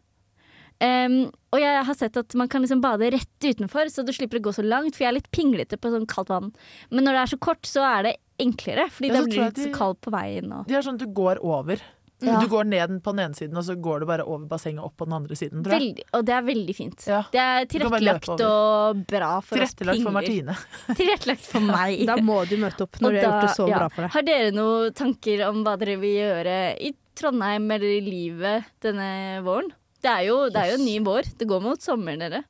Um, 0.77 1.31
og 1.55 1.57
jeg 1.57 1.85
har 1.87 1.95
sett 1.97 2.17
at 2.19 2.35
man 2.37 2.49
kan 2.51 2.61
liksom 2.61 2.83
bade 2.83 3.09
rett 3.09 3.41
utenfor, 3.41 3.89
så 3.89 4.03
du 4.05 4.11
slipper 4.13 4.37
å 4.37 4.45
gå 4.45 4.53
så 4.53 4.65
langt. 4.65 4.93
For 4.93 5.05
jeg 5.05 5.09
er 5.09 5.17
litt 5.17 5.31
pinglete 5.33 5.79
på 5.81 5.89
sånn 5.93 6.05
kaldt 6.09 6.29
vann. 6.29 6.51
Men 6.91 7.07
når 7.07 7.17
det 7.17 7.21
er 7.23 7.31
så 7.33 7.39
kort, 7.41 7.65
så 7.65 7.85
er 7.87 8.09
det 8.09 8.15
enklere. 8.43 8.85
Fordi 8.93 9.09
det 9.09 9.17
da 9.17 9.23
blir 9.25 9.41
litt 9.41 9.55
det 9.57 9.63
ikke 9.65 9.73
så 9.73 9.79
kaldt 9.79 10.01
på 10.05 10.13
veien. 10.13 10.51
Og. 10.53 10.67
Det 10.69 10.77
er 10.77 10.85
sånn 10.85 10.99
at 10.99 11.05
du 11.05 11.13
går 11.17 11.41
over. 11.41 11.81
Ja. 12.19 12.39
Du 12.41 12.47
går 12.49 12.65
ned 12.65 12.95
på 13.05 13.11
den 13.13 13.27
ene 13.27 13.37
siden, 13.37 13.57
og 13.59 13.65
så 13.67 13.75
går 13.77 14.01
du 14.01 14.07
bare 14.09 14.23
over 14.25 14.47
bassenget 14.49 14.81
opp 14.81 14.95
på 14.97 15.05
den 15.05 15.13
andre 15.19 15.35
siden. 15.37 15.61
Tror 15.61 15.75
jeg. 15.75 15.83
Veldig, 15.83 16.05
og 16.17 16.23
det 16.25 16.33
er 16.33 16.45
veldig 16.47 16.75
fint. 16.77 17.03
Ja. 17.05 17.19
Det 17.33 17.41
er 17.43 17.67
tilrettelagt 17.69 18.31
og 18.33 19.03
bra 19.11 19.31
for 19.45 19.61
oss 19.61 19.75
Tilrettelagt 19.77 20.07
for. 20.07 20.15
Martine. 20.17 20.55
Tilrettelagt 20.97 21.45
for 21.45 21.67
meg. 21.67 22.05
Da 22.09 22.17
må 22.17 22.39
du 22.49 22.55
møte 22.61 22.87
opp 22.87 22.97
når 23.03 23.09
Og 23.09 23.13
du 23.13 23.19
har 23.19 23.27
gjort 23.27 23.45
det 23.45 23.55
så 23.59 23.67
ja. 23.69 23.81
bra 23.81 23.89
for 23.93 24.05
deg. 24.07 24.13
Har 24.15 24.27
dere 24.31 24.55
noen 24.55 24.95
tanker 24.97 25.43
om 25.49 25.61
hva 25.67 25.75
dere 25.81 25.97
vil 26.01 26.15
gjøre 26.17 26.55
i 26.81 26.93
Trondheim 27.17 27.69
eller 27.77 27.97
i 27.99 28.01
livet 28.05 28.71
denne 28.85 29.09
våren? 29.45 29.69
Det 30.01 30.09
er 30.13 30.27
jo, 30.29 30.37
det 30.53 30.61
er 30.61 30.73
jo 30.73 30.79
en 30.79 30.87
ny 30.87 30.97
vår. 31.05 31.29
Det 31.37 31.49
går 31.49 31.61
mot 31.65 31.81
sommeren, 31.83 32.21
dere. 32.25 32.41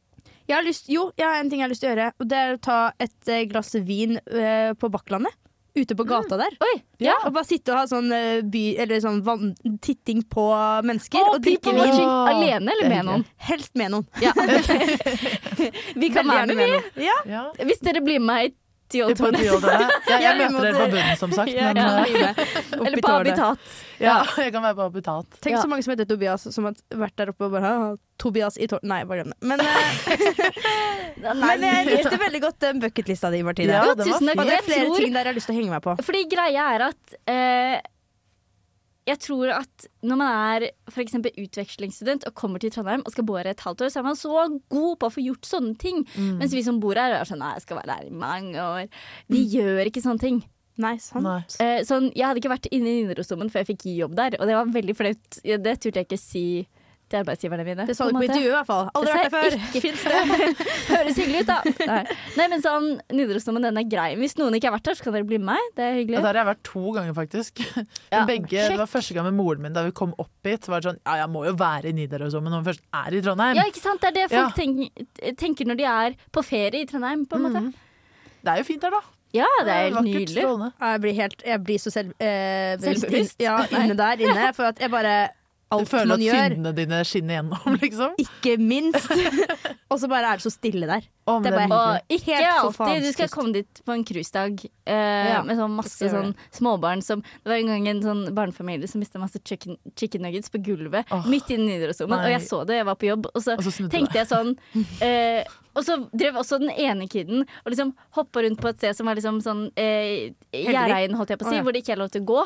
Jeg 0.48 0.56
har 0.56 0.64
lyst, 0.64 0.88
jo, 0.88 1.10
jeg 1.20 1.28
har 1.28 1.42
en 1.42 1.50
ting 1.52 1.60
jeg 1.60 1.68
har 1.68 1.74
lyst 1.74 1.84
til 1.84 1.90
å 1.90 1.94
gjøre. 1.94 2.08
Og 2.24 2.32
det 2.32 2.40
er 2.40 2.56
å 2.56 2.64
ta 2.64 2.80
et 3.04 3.32
eh, 3.32 3.44
glass 3.52 3.76
vin 3.84 4.16
øh, 4.16 4.72
på 4.80 4.90
Bakklandet. 4.94 5.36
Ute 5.78 5.96
på 5.98 6.06
gata 6.10 6.40
der. 6.40 6.56
Oi! 6.66 6.76
Ja. 7.04 7.14
Og 7.28 7.34
bare 7.36 7.46
sitte 7.46 7.74
og 7.74 7.78
ha 7.78 7.88
sånn, 7.90 8.10
eh, 8.16 8.42
by, 8.42 8.64
eller 8.82 9.02
sånn 9.04 9.20
vann, 9.26 9.52
titting 9.84 10.24
på 10.26 10.46
mennesker. 10.88 11.22
oh, 11.22 11.36
og 11.36 11.44
drikke 11.46 11.74
vin. 11.76 12.00
Oh. 12.02 12.32
Alene 12.32 12.74
eller 12.74 12.88
er 12.88 12.96
med 12.96 13.10
noen? 13.10 13.26
Helst 13.50 13.76
med 13.78 13.94
noen. 13.94 14.08
Ja. 14.24 14.34
Vi 16.02 16.10
kan 16.14 16.26
være 16.26 16.56
med, 16.56 16.64
noen. 16.64 16.88
Ja. 17.02 17.18
Ja. 17.30 17.44
Hvis 17.62 17.84
dere 17.86 18.02
blir 18.02 18.24
med 18.24 18.32
meg 18.32 18.56
Tyholttårnet. 18.92 19.92
Ja, 20.08 20.18
jeg 20.24 20.38
møter 20.40 20.64
dere 20.64 20.78
på 20.80 20.88
bunnen, 20.94 21.18
som 21.20 21.34
sagt. 21.36 21.52
Ja, 21.52 21.74
Men 21.74 21.82
ja, 21.82 22.30
eh, 22.32 22.78
Eller 22.78 23.02
på. 23.04 23.12
Habitat. 23.12 23.60
ja, 24.00 24.18
jeg 24.46 24.54
kan 24.56 24.64
være 24.64 24.78
på 24.80 24.86
Habitat. 24.88 25.40
Tenk 25.44 25.56
Ja. 25.58 25.62
så 25.64 25.68
mange 25.72 25.84
som 25.84 25.92
heter 25.96 26.08
Tobias, 26.08 26.48
som 26.56 26.70
har 26.70 26.78
vært 27.06 27.16
der 27.20 27.34
oppe 27.34 27.50
og 27.50 27.52
bare 27.58 27.66
«Haha, 27.68 27.90
Tobias 28.18 28.56
i 28.58 28.68
tårn... 28.72 28.80
Nei, 28.88 29.02
bare 29.10 29.24
glem 29.26 29.34
det. 29.34 29.40
Men, 29.52 29.60
eh, 29.62 31.36
men 31.44 31.68
jeg 31.68 31.86
likte 31.92 32.18
veldig 32.22 32.42
godt 32.48 32.60
den 32.64 32.80
bucketlista 32.82 33.30
di, 33.34 33.44
Martine. 33.46 33.76
Ja, 33.76 33.84
det 33.92 33.98
var 34.06 34.10
tusen 34.14 34.32
takk. 34.32 34.40
Og 34.42 34.50
det 34.50 34.58
er 34.62 34.66
flere 34.66 34.88
tror- 34.88 35.04
ting 35.04 35.14
der 35.14 35.20
jeg 35.28 35.32
har 35.34 35.38
lyst 35.42 35.52
til 35.52 35.56
å 35.56 35.60
henge 35.60 35.76
meg 35.76 35.84
på. 35.86 35.98
Fordi 36.08 36.24
greia 36.32 36.72
er 36.78 36.88
at 36.92 37.18
eh, 37.28 37.76
jeg 39.08 39.22
tror 39.24 39.54
at 39.56 39.88
når 40.04 40.20
man 40.20 40.34
er 40.58 40.66
for 40.92 41.04
eksempel 41.04 41.32
utvekslingsstudent 41.40 42.28
og 42.28 42.36
kommer 42.38 42.60
til 42.62 42.74
Trondheim 42.74 43.06
og 43.06 43.14
skal 43.14 43.28
bo 43.28 43.38
her 43.40 43.48
et 43.52 43.64
halvt 43.64 43.86
år, 43.86 43.94
så 43.94 44.02
er 44.02 44.08
man 44.10 44.20
så 44.20 44.34
god 44.74 45.00
på 45.00 45.08
å 45.08 45.14
få 45.14 45.24
gjort 45.24 45.48
sånne 45.48 45.78
ting. 45.80 46.04
Mens 46.42 46.56
vi 46.56 46.66
som 46.66 46.82
bor 46.84 47.00
her, 47.00 47.16
er 47.16 47.28
sånn 47.30 47.40
Nei, 47.42 47.54
jeg 47.56 47.68
skal 47.68 47.80
være 47.80 48.00
her 48.00 48.08
i 48.10 48.16
mange 48.18 48.58
år. 48.58 48.88
Vi 49.32 49.44
gjør 49.54 49.88
ikke 49.88 50.04
sånne 50.04 50.24
ting. 50.24 50.40
Nei, 50.82 50.96
sant. 51.02 51.26
Nei. 51.26 51.40
Eh, 51.64 51.80
sånn, 51.88 52.12
jeg 52.14 52.26
hadde 52.28 52.42
ikke 52.42 52.52
vært 52.54 52.68
inne 52.74 52.92
i 52.92 53.00
Nidarosdomen 53.02 53.50
før 53.54 53.64
jeg 53.64 53.72
fikk 53.72 53.88
jobb 53.96 54.18
der, 54.18 54.36
og 54.38 54.50
det 54.50 54.58
var 54.58 54.74
veldig 54.76 54.96
flaut. 54.98 55.40
Det 55.42 55.76
turte 55.82 56.04
jeg 56.04 56.10
ikke 56.10 56.20
si 56.22 56.46
til 57.08 57.20
arbeidsgiverne 57.22 57.64
mine. 57.68 57.86
Det 57.88 57.96
sa 57.98 58.06
du 58.10 58.16
på 58.18 58.24
intervjuet 58.26 58.50
i 58.52 58.56
hvert 58.56 58.68
fall. 58.68 58.90
Aldri 59.00 59.14
vært 59.16 59.32
der 59.32 59.56
før. 59.58 59.82
Fins 59.84 60.04
det? 60.12 60.68
Høres 60.90 61.20
hyggelig 61.22 61.42
ut, 61.44 61.50
da. 61.50 61.58
Nei, 61.88 62.00
Nei 62.40 62.48
men 62.52 62.64
sånn, 62.66 62.88
Nidarosdomen 63.16 63.68
den 63.68 63.80
er 63.82 63.88
grei. 63.90 64.10
Hvis 64.20 64.38
noen 64.40 64.58
ikke 64.58 64.70
har 64.72 64.76
vært 64.78 64.90
der, 64.90 65.00
så 65.00 65.08
kan 65.08 65.16
dere 65.18 65.28
bli 65.30 65.40
med 65.42 65.50
meg. 65.54 65.72
Det 65.78 65.86
er 65.88 65.98
hyggelig. 66.02 66.18
Ja, 66.20 66.24
der 66.28 66.32
har 66.34 66.42
jeg 66.44 66.50
vært 66.52 66.64
to 66.68 66.84
ganger, 66.98 67.16
faktisk. 67.18 67.64
Ja, 68.12 68.24
Begge, 68.28 68.68
det 68.74 68.78
var 68.82 68.92
første 68.92 69.16
gang 69.18 69.28
med 69.30 69.38
moren 69.40 69.64
min 69.64 69.76
da 69.76 69.86
vi 69.88 69.96
kom 69.96 70.16
opp 70.20 70.48
hit. 70.52 70.68
Så 70.68 70.74
var 70.76 70.84
det 70.84 70.92
sånn, 70.92 71.02
ja, 71.04 71.18
jeg 71.24 71.32
må 71.34 71.44
jo 71.48 71.56
være 71.60 71.92
i 71.92 71.98
Nidarosdomen 71.98 72.52
når 72.58 72.64
vi 72.66 72.72
først 72.74 72.86
er 73.02 73.18
i 73.20 73.22
Trondheim. 73.26 73.60
Ja, 73.62 73.68
ikke 73.72 73.84
sant? 73.84 74.04
Det 74.04 74.12
er 74.12 74.18
det 74.22 74.30
folk 74.32 74.38
Ja. 74.38 74.48
tenker, 74.58 75.36
tenker 75.40 75.72
når 75.72 75.80
de 75.84 75.88
er 75.98 76.18
på 76.36 76.44
ferie 76.46 76.84
i 76.84 76.90
Trondheim, 76.90 77.24
på 77.30 77.40
en 77.40 77.48
måte. 77.48 77.62
Mm. 77.68 77.74
Det 78.44 78.54
er 78.54 78.62
jo 78.62 78.68
fint 78.68 78.84
der, 78.84 78.96
da. 79.00 79.04
Ja, 79.36 79.48
det 79.68 79.74
er 79.74 79.90
helt 79.92 80.06
nydelig. 80.08 80.44
Jeg 80.80 81.02
blir, 81.04 81.14
helt, 81.18 81.42
jeg 81.46 81.64
blir 81.68 81.82
så 81.84 81.92
selv, 81.92 82.14
eh, 82.24 82.78
Selvbevisst? 82.80 83.42
Ja, 83.44 83.58
inne 83.76 83.98
der 84.00 84.24
inne. 84.24 84.46
For 84.58 84.70
at 84.72 84.80
jeg 84.80 84.90
bare 84.94 85.16
Du 85.68 85.84
føler 85.90 86.16
at 86.16 86.24
syndene 86.24 86.72
dine 86.76 87.02
skinner 87.04 87.42
gjennom, 87.42 87.76
liksom. 87.84 88.14
ikke 88.24 88.56
minst. 88.62 89.10
Og 89.92 90.00
så 90.00 90.08
bare 90.12 90.32
er 90.32 90.40
det 90.40 90.46
så 90.46 90.52
stille 90.52 90.88
der. 90.88 91.04
Å, 91.28 91.38
Det 91.44 91.52
er 91.52 91.58
bare- 91.58 91.78
Og 91.78 92.16
ikke 92.16 92.38
Helt 92.38 92.80
alltid. 92.80 93.04
Du 93.04 93.12
skal 93.12 93.30
komme 93.32 93.54
dit 93.56 93.82
på 93.84 93.92
en 93.92 94.04
cruisedag 94.08 94.64
uh, 94.64 95.28
Ja, 95.28 95.42
med 95.44 95.60
sånn 95.60 95.76
masse 95.76 96.08
sånn 96.12 96.32
småbarn 96.56 97.04
som 97.04 97.20
Det 97.22 97.52
var 97.52 97.58
en 97.60 97.72
gang 97.74 97.88
en 97.92 98.02
sånn 98.04 98.24
barnefamilie 98.36 98.88
som 98.88 99.04
mista 99.04 99.20
masse 99.20 99.40
chicken, 99.44 99.76
chicken 100.00 100.24
nuggets 100.24 100.52
på 100.54 100.62
gulvet 100.64 101.12
oh, 101.12 101.28
midt 101.28 101.52
i 101.52 101.60
Nidarosdomen. 101.60 102.24
Og 102.24 102.32
jeg 102.32 102.48
så 102.48 102.62
det, 102.68 102.80
jeg 102.80 102.88
var 102.88 103.00
på 103.00 103.10
jobb, 103.12 103.28
og 103.34 103.44
så 103.44 103.58
Og 103.60 103.68
så 103.68 103.90
tenkte 103.92 104.22
jeg 104.22 104.32
sånn 104.32 104.56
eh, 105.04 105.44
Og 105.78 105.86
så 105.86 105.98
drev 106.18 106.40
også 106.42 106.60
den 106.64 106.74
ene 106.74 107.08
kiden 107.12 107.46
og 107.46 107.72
liksom 107.72 107.94
hoppa 108.18 108.42
rundt 108.46 108.62
på 108.64 108.72
et 108.74 108.82
sted 108.82 108.98
som 108.98 109.06
var 109.10 109.20
liksom 109.20 109.40
sånn 109.46 109.68
eh, 109.78 110.34
Gjerdeien, 110.52 111.14
holdt 111.18 111.36
jeg 111.36 111.40
på 111.42 111.46
å 111.46 111.52
si, 111.52 111.56
oh, 111.58 111.62
ja. 111.62 111.66
hvor 111.68 111.76
det 111.76 111.84
ikke 111.86 111.94
er 111.98 112.02
lov 112.02 112.14
til 112.14 112.26
å 112.26 112.32
gå. 112.34 112.46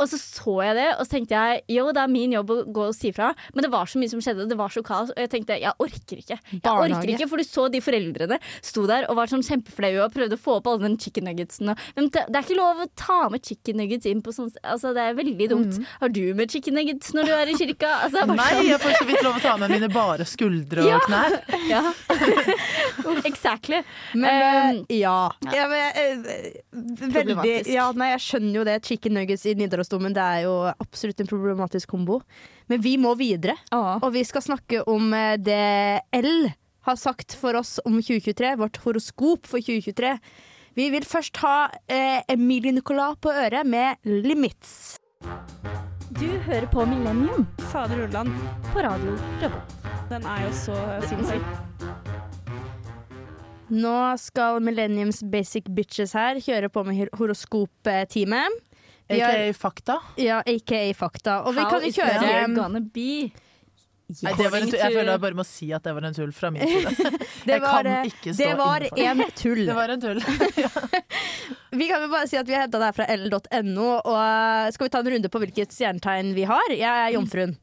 Og 0.00 0.08
så 0.08 0.16
så 0.16 0.52
jeg 0.64 0.76
det, 0.78 0.86
og 0.96 1.04
så 1.04 1.12
tenkte 1.12 1.36
jeg 1.36 1.60
jo, 1.76 1.82
det 1.92 2.00
er 2.00 2.08
min 2.08 2.32
jobb 2.32 2.50
å 2.54 2.56
gå 2.72 2.84
og 2.88 2.94
si 2.96 3.10
fra. 3.12 3.34
Men 3.52 3.66
det 3.66 3.70
var 3.72 3.88
så 3.90 4.00
mye 4.00 4.08
som 4.08 4.22
skjedde, 4.24 4.46
det 4.48 4.56
var 4.56 4.72
så 4.72 4.80
kaos, 4.86 5.10
og 5.12 5.18
jeg 5.20 5.28
tenkte 5.34 5.58
jeg 5.60 5.74
orker 5.76 6.22
ikke. 6.22 6.38
Jeg 6.40 6.62
Barnehage. 6.64 7.02
orker 7.02 7.12
ikke, 7.18 7.28
For 7.28 7.42
du 7.42 7.44
så 7.44 7.66
de 7.74 7.82
foreldrene 7.84 8.38
sto 8.64 8.86
der 8.88 9.04
og 9.10 9.18
var 9.18 9.28
sånn 9.28 9.44
kjempeflaue 9.44 10.00
og 10.06 10.14
prøvde 10.14 10.38
å 10.38 10.40
få 10.40 10.54
opp 10.56 10.70
alle 10.72 10.86
den 10.86 10.96
chicken 11.02 11.28
nuggetsen. 11.28 11.74
Men 11.98 12.08
det 12.16 12.22
er 12.32 12.40
ikke 12.46 12.56
lov 12.56 12.80
å 12.80 12.88
ta 12.96 13.18
med 13.34 13.44
chicken 13.44 13.76
nuggets 13.82 14.08
inn 14.08 14.22
på 14.24 14.32
sånn 14.32 14.48
Altså, 14.64 14.94
det 14.96 15.04
er 15.04 15.18
veldig 15.18 15.50
dumt. 15.52 15.76
Har 16.00 16.08
du 16.16 16.22
med 16.38 16.50
chicken 16.54 16.78
nuggets 16.80 17.12
når 17.16 17.28
du 17.28 17.34
er 17.36 17.52
i 17.52 17.58
kirka? 17.60 17.90
Altså, 18.06 18.22
er 18.24 18.32
Nei, 18.32 18.48
sånn- 18.54 18.70
jeg 18.70 18.80
får 18.86 18.96
så 18.96 19.06
vidt 19.10 19.22
lov 19.26 19.36
å 19.36 19.44
ta 19.44 19.56
med 19.60 19.74
mine 19.76 19.92
bare 19.92 20.24
skuldre 20.24 20.86
og 20.86 20.88
Ja. 20.88 20.98
knær. 21.04 21.36
Ja. 21.68 21.84
exactly. 23.30 23.82
Men 24.14 24.84
eh, 24.88 24.96
ja. 25.00 25.16
ja 25.54 25.66
men, 25.70 25.98
uh, 25.98 26.30
veldig 26.72 27.12
Problematisk. 27.14 27.70
Ja, 27.72 27.88
nei, 27.96 28.10
jeg 28.14 28.24
skjønner 28.26 28.60
jo 28.60 28.64
det. 28.68 28.78
Chicken 28.86 29.16
nuggets 29.18 29.46
i 29.46 29.54
Nidarosdomen 29.58 30.14
det 30.16 30.22
er 30.24 30.46
jo 30.46 30.54
absolutt 30.72 31.20
en 31.22 31.30
problematisk 31.30 31.90
kombo. 31.94 32.20
Men 32.70 32.82
vi 32.84 32.96
må 33.02 33.14
videre, 33.18 33.56
Ah. 33.74 33.98
og 34.02 34.12
vi 34.14 34.22
skal 34.24 34.42
snakke 34.46 34.84
om 34.88 35.12
eh, 35.14 35.36
det 35.40 36.02
L 36.20 36.50
har 36.86 36.96
sagt 36.96 37.34
for 37.36 37.54
oss 37.58 37.78
om 37.84 37.98
2023. 38.00 38.54
Vårt 38.60 38.80
horoskop 38.84 39.46
for 39.50 39.60
2023. 39.60 40.14
Vi 40.78 40.86
vil 40.94 41.04
først 41.04 41.36
ha 41.42 41.68
eh, 41.90 42.22
Emilie 42.30 42.72
Nicolas 42.72 43.18
på 43.20 43.32
øret 43.34 43.66
med 43.66 43.96
'Limits'. 44.06 44.96
Du 46.20 46.26
hører 46.46 46.66
på 46.66 46.84
Millennium 46.86 47.46
Fader 47.70 48.04
Ulland, 48.06 48.32
på 48.72 48.82
radio 48.82 49.18
Revolt. 49.42 49.76
den 50.10 50.24
er 50.26 50.42
jo 50.46 50.52
så 50.52 50.76
sinnssyk. 51.06 51.99
Nå 53.70 53.96
skal 54.18 54.58
Millenniums 54.64 55.22
Basic 55.30 55.68
Bitches 55.70 56.14
her 56.18 56.40
kjøre 56.42 56.70
på 56.74 56.82
med 56.86 56.96
hor- 56.98 57.12
horoskopteamet. 57.20 58.58
AKA 59.10 59.52
fakta. 59.58 59.96
Ja, 60.22 60.38
aka 60.46 60.80
Fakta. 60.94 61.40
Og 61.46 61.54
vi 61.56 61.62
How 61.64 61.70
kan 61.70 61.82
jo 61.86 61.94
kjøre 61.96 62.20
year 62.26 62.52
gonna 62.54 62.80
be? 62.80 63.30
Nei, 64.22 64.32
det 64.34 64.46
var 64.50 64.58
en 64.58 64.70
tull. 64.70 64.78
Jeg 64.80 64.90
føler 64.94 65.10
jeg 65.12 65.20
bare 65.22 65.36
må 65.38 65.44
si 65.46 65.68
at 65.74 65.84
det 65.86 65.92
var 65.94 66.06
en 66.08 66.14
tull 66.16 66.30
fra 66.34 66.50
min 66.50 66.62
side. 66.66 66.90
Det 67.46 67.54
Jeg 67.54 67.60
var, 67.62 67.86
kan 67.86 67.86
eh, 67.90 68.08
ikke 68.10 68.32
stå 68.34 68.42
det 68.42 68.54
var 68.58 68.84
en 68.90 69.20
tull. 69.38 69.60
Det 69.66 69.76
var 69.76 69.92
en 69.94 70.00
tull. 70.02 70.22
Vi 71.80 71.86
kan 71.88 72.02
jo 72.02 72.08
bare 72.10 72.26
si 72.30 72.36
at 72.40 72.48
vi 72.48 72.54
har 72.56 72.64
henta 72.66 72.80
det 72.82 72.88
her 72.90 72.96
fra 72.98 73.06
l.no. 73.14 73.90
Og 74.02 74.16
eh, 74.18 74.70
skal 74.74 74.86
vi 74.88 74.92
ta 74.94 75.02
en 75.04 75.10
runde 75.14 75.30
på 75.30 75.42
hvilket 75.44 75.74
stjernetegn 75.76 76.34
vi 76.34 76.46
har? 76.50 76.74
Jeg 76.74 76.90
er 77.06 77.14
jomfruen. 77.14 77.54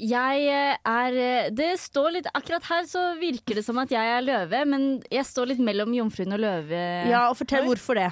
Jeg 0.00 0.44
eh, 0.48 0.76
er 0.88 1.16
eh, 1.20 1.48
Det 1.52 1.74
står 1.80 2.14
litt 2.16 2.28
Akkurat 2.32 2.64
her 2.70 2.86
så 2.88 3.12
virker 3.20 3.60
det 3.60 3.64
som 3.66 3.76
at 3.82 3.92
jeg 3.92 4.12
er 4.16 4.24
løve, 4.24 4.62
men 4.68 4.86
jeg 5.12 5.26
står 5.28 5.52
litt 5.52 5.62
mellom 5.62 5.92
jomfruen 5.94 6.32
og 6.36 6.40
løve. 6.42 6.82
Ja, 7.10 7.26
og 7.28 7.36
fortell 7.40 7.66
hvorfor 7.68 8.00
det. 8.00 8.08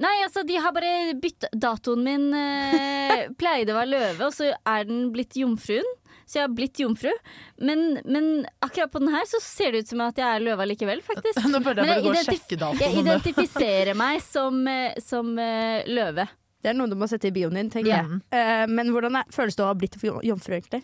Nei, 0.00 0.14
altså, 0.24 0.42
de 0.48 0.56
har 0.56 0.72
bare 0.72 1.14
bytta 1.20 1.50
Datoen 1.52 2.04
min 2.06 2.28
eh, 2.34 3.26
pleide 3.40 3.74
å 3.74 3.78
være 3.78 3.92
løve, 3.92 4.30
og 4.30 4.34
så 4.34 4.52
er 4.56 4.86
den 4.88 5.10
blitt 5.14 5.36
jomfruen. 5.38 5.86
Så 6.30 6.38
jeg 6.38 6.46
har 6.46 6.52
blitt 6.54 6.78
jomfru. 6.78 7.10
Men, 7.58 7.98
men 8.06 8.26
akkurat 8.62 8.92
på 8.92 9.00
den 9.02 9.10
her 9.10 9.24
så 9.26 9.40
ser 9.42 9.74
det 9.74 9.82
ut 9.82 9.90
som 9.90 10.02
at 10.04 10.18
jeg 10.20 10.26
er 10.28 10.44
løva 10.44 10.66
likevel, 10.68 11.02
faktisk. 11.02 11.42
Nå 11.50 11.58
burde 11.64 11.82
jeg 11.82 11.90
bare 11.90 12.04
gå 12.04 12.12
og 12.12 12.28
sjekke 12.28 12.58
datoen. 12.60 12.84
Jeg 12.84 13.02
identifiserer 13.02 13.98
meg 13.98 14.22
som, 14.22 14.60
eh, 14.70 14.94
som 15.02 15.32
uh, 15.34 15.82
løve. 15.90 16.28
Det 16.60 16.70
er 16.70 16.76
noe 16.76 16.90
du 16.90 16.96
må 17.00 17.06
sette 17.08 17.30
i 17.30 17.34
bioen 17.34 17.56
din, 17.56 17.70
tenker 17.72 17.90
Ja. 17.90 18.02
jeg. 18.04 18.20
Uh, 18.34 18.66
men 18.70 18.90
hvordan 18.92 19.16
er, 19.22 19.28
føles 19.32 19.56
det 19.56 19.64
å 19.64 19.70
ha 19.70 19.76
blitt 19.78 19.96
jomfru, 20.26 20.54
egentlig? 20.58 20.82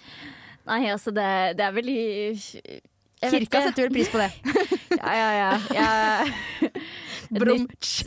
Nei, 0.67 0.81
altså, 0.91 1.13
det, 1.15 1.27
det 1.59 1.65
er 1.67 1.75
vel 1.77 1.89
i 1.93 2.01
Kirka 3.27 3.63
setter 3.65 3.87
vel 3.87 3.95
pris 3.97 4.11
på 4.13 4.19
det. 4.21 4.31
Ja, 4.97 5.13
ja, 5.13 5.31
ja. 5.37 5.51
Jeg, 5.77 6.71
Brum. 7.31 7.67
Nytt. 7.67 8.07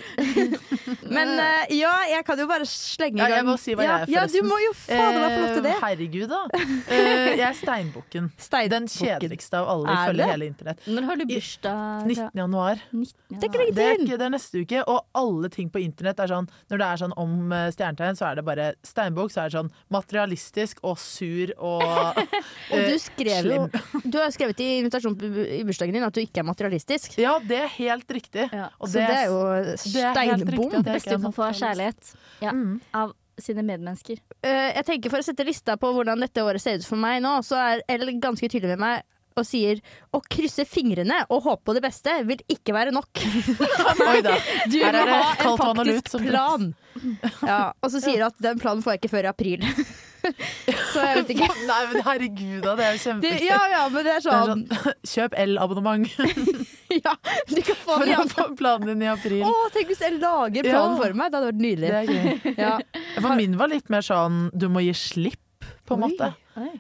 Men 1.15 1.34
uh, 1.39 1.65
ja, 1.73 1.93
jeg 2.10 2.25
kan 2.27 2.39
jo 2.41 2.47
bare 2.49 2.67
slenge 2.69 3.19
i 3.19 3.23
Ja, 3.23 3.39
jeg 3.39 3.47
må 3.47 3.55
si 3.62 3.75
hva 3.77 3.86
ja, 3.86 3.97
jeg 4.03 4.10
er, 4.10 4.13
Ja, 4.15 4.25
du 4.29 4.47
må 4.47 4.60
jo 4.63 4.73
fader 4.77 5.19
meg 5.19 5.36
få 5.36 5.41
lov 5.43 5.53
til 5.58 5.65
det. 5.65 5.73
Eh, 5.73 5.84
Herregud, 5.84 6.34
da. 6.34 6.41
Uh, 6.53 7.29
jeg 7.34 7.45
er 7.49 7.58
steinbukken. 7.60 8.32
Den 8.75 8.89
kjedeligste 8.91 9.62
av 9.62 9.71
alle, 9.73 9.95
ifølge 9.95 10.29
hele 10.34 10.49
internett. 10.51 10.84
Når 10.89 11.10
har 11.10 11.19
du 11.19 11.25
bursdag? 11.29 12.08
19. 12.10 12.29
januar. 12.43 12.84
19, 12.91 12.99
januar. 12.99 13.15
Det 13.29 13.39
er 13.39 13.49
ikke 13.49 13.75
Det 13.75 13.86
er, 13.86 14.03
ikke, 14.03 14.19
det 14.19 14.27
er 14.27 14.34
neste 14.34 14.63
uke, 14.63 14.84
og 14.89 14.99
alle 15.17 15.51
ting 15.53 15.69
på 15.73 15.82
internett 15.84 16.19
er 16.23 16.32
sånn 16.32 16.47
Når 16.71 16.82
det 16.82 16.88
er 16.88 17.01
sånn 17.03 17.15
om 17.19 17.53
stjernetegn, 17.73 18.17
så 18.19 18.29
er 18.29 18.39
det 18.39 18.45
bare 18.47 18.71
steinbukk, 18.86 19.34
så 19.34 19.43
er 19.43 19.51
det 19.51 19.58
sånn 19.60 19.71
materialistisk 19.93 20.84
og 20.86 20.97
sur 21.01 21.53
og 21.58 21.84
Og 22.73 22.77
eh, 22.77 22.91
du 22.91 22.99
skrev 23.01 23.49
jo. 23.49 23.65
Du 24.03 24.17
har 24.19 24.32
skrevet 24.34 24.62
i 24.63 24.69
invitasjonen 24.79 25.38
i 25.60 25.62
bursdagen 25.67 25.95
din 25.95 26.05
at 26.05 26.15
du 26.15 26.21
ikke 26.21 26.43
er 26.43 26.47
materialistisk. 26.47 27.17
Ja, 27.21 27.38
det 27.43 27.62
er 27.65 27.71
helt 27.77 28.12
riktig. 28.13 28.47
Ja. 28.53 28.69
Og 28.79 28.91
Så 28.91 29.01
det 29.10 29.17
er 29.17 29.26
jo 29.28 29.39
er 29.52 29.72
steinbom. 29.82 30.69
Det 30.78 30.84
Beste 30.93 31.17
du 31.17 31.26
kan 31.28 31.36
få 31.36 31.48
er 31.50 31.58
kjærlighet 31.63 32.13
ja, 32.41 32.54
Mm. 32.56 32.80
av 32.93 33.13
sine 33.39 33.63
medmennesker. 33.63 34.19
Uh, 34.43 34.69
jeg 34.76 34.86
tenker 34.88 35.13
For 35.13 35.24
å 35.24 35.26
sette 35.26 35.45
lista 35.48 35.78
på 35.80 35.91
hvordan 35.95 36.19
dette 36.24 36.43
året 36.43 36.62
ser 36.63 36.80
ut 36.80 36.88
for 36.88 37.00
meg 37.00 37.22
nå, 37.24 37.38
så 37.45 37.56
er 37.56 37.84
L 37.95 38.12
ganske 38.19 38.50
tydelig 38.52 38.76
med 38.76 38.84
meg 38.86 39.04
og 39.38 39.46
sier 39.48 39.80
å 40.15 40.22
krysse 40.26 40.65
fingrene 40.68 41.22
og 41.30 41.46
håpe 41.46 41.68
på 41.70 41.76
det 41.78 41.84
beste 41.86 42.15
vil 42.28 42.42
ikke 42.52 42.76
være 42.76 42.94
nok. 42.96 43.22
Oi 44.10 44.20
da. 44.26 44.36
Du 44.70 44.78
må 44.82 45.06
ha 45.13 45.24
en 45.38 45.58
faktisk 45.62 46.20
plan. 46.26 46.70
Ja, 47.46 47.63
og 47.84 47.92
så 47.94 48.02
sier 48.04 48.24
hun 48.24 48.30
at 48.32 48.39
den 48.44 48.62
planen 48.62 48.86
får 48.86 48.96
jeg 48.98 49.04
ikke 49.04 49.13
før 49.15 49.30
i 49.30 49.32
april. 49.32 49.65
så 50.94 51.04
jeg 51.06 51.22
vet 51.22 51.30
ikke. 51.36 51.48
Nei, 51.70 51.80
men 51.94 52.04
herregud 52.04 52.63
da, 52.65 52.74
det 52.76 52.88
er 52.89 52.98
jo 52.98 53.13
Det, 53.24 53.30
ja, 53.46 53.60
ja, 53.72 53.84
men 53.92 54.04
det 54.04 54.18
er 54.18 54.24
Det 54.26 54.34
er 54.34 54.50
sånn 54.50 54.65
sånn, 54.68 54.98
Kjøp 55.08 55.38
El-abonnement 55.46 56.10
Ja, 56.92 57.13
du 57.48 57.62
kan 57.63 57.80
få 57.80 57.96
for 58.02 58.04
den 58.10 58.20
å 58.20 58.26
få 58.34 58.48
planen 58.60 58.89
din 58.92 59.06
i 59.06 59.10
april. 59.12 59.46
Å, 59.48 59.70
tenk 59.76 59.94
hvis 59.94 60.04
jeg 60.04 60.18
lager 60.20 60.65
planen 60.65 60.98
Ja. 60.98 61.00
for 61.00 61.15
meg. 61.22 61.30
Det 61.32 61.39
hadde 61.39 61.52
vært 61.52 61.63
nydelig. 61.63 61.92
Er. 61.94 62.56
Ja. 62.58 62.74
For 63.22 63.38
min 63.39 63.56
var 63.62 63.72
litt 63.72 63.92
mer 63.94 64.04
sånn 64.06 64.48
du 64.58 64.68
må 64.74 64.84
gi 64.84 64.96
slipp, 64.98 65.70
på 65.88 65.96
en 65.96 66.04
måte. 66.08 66.34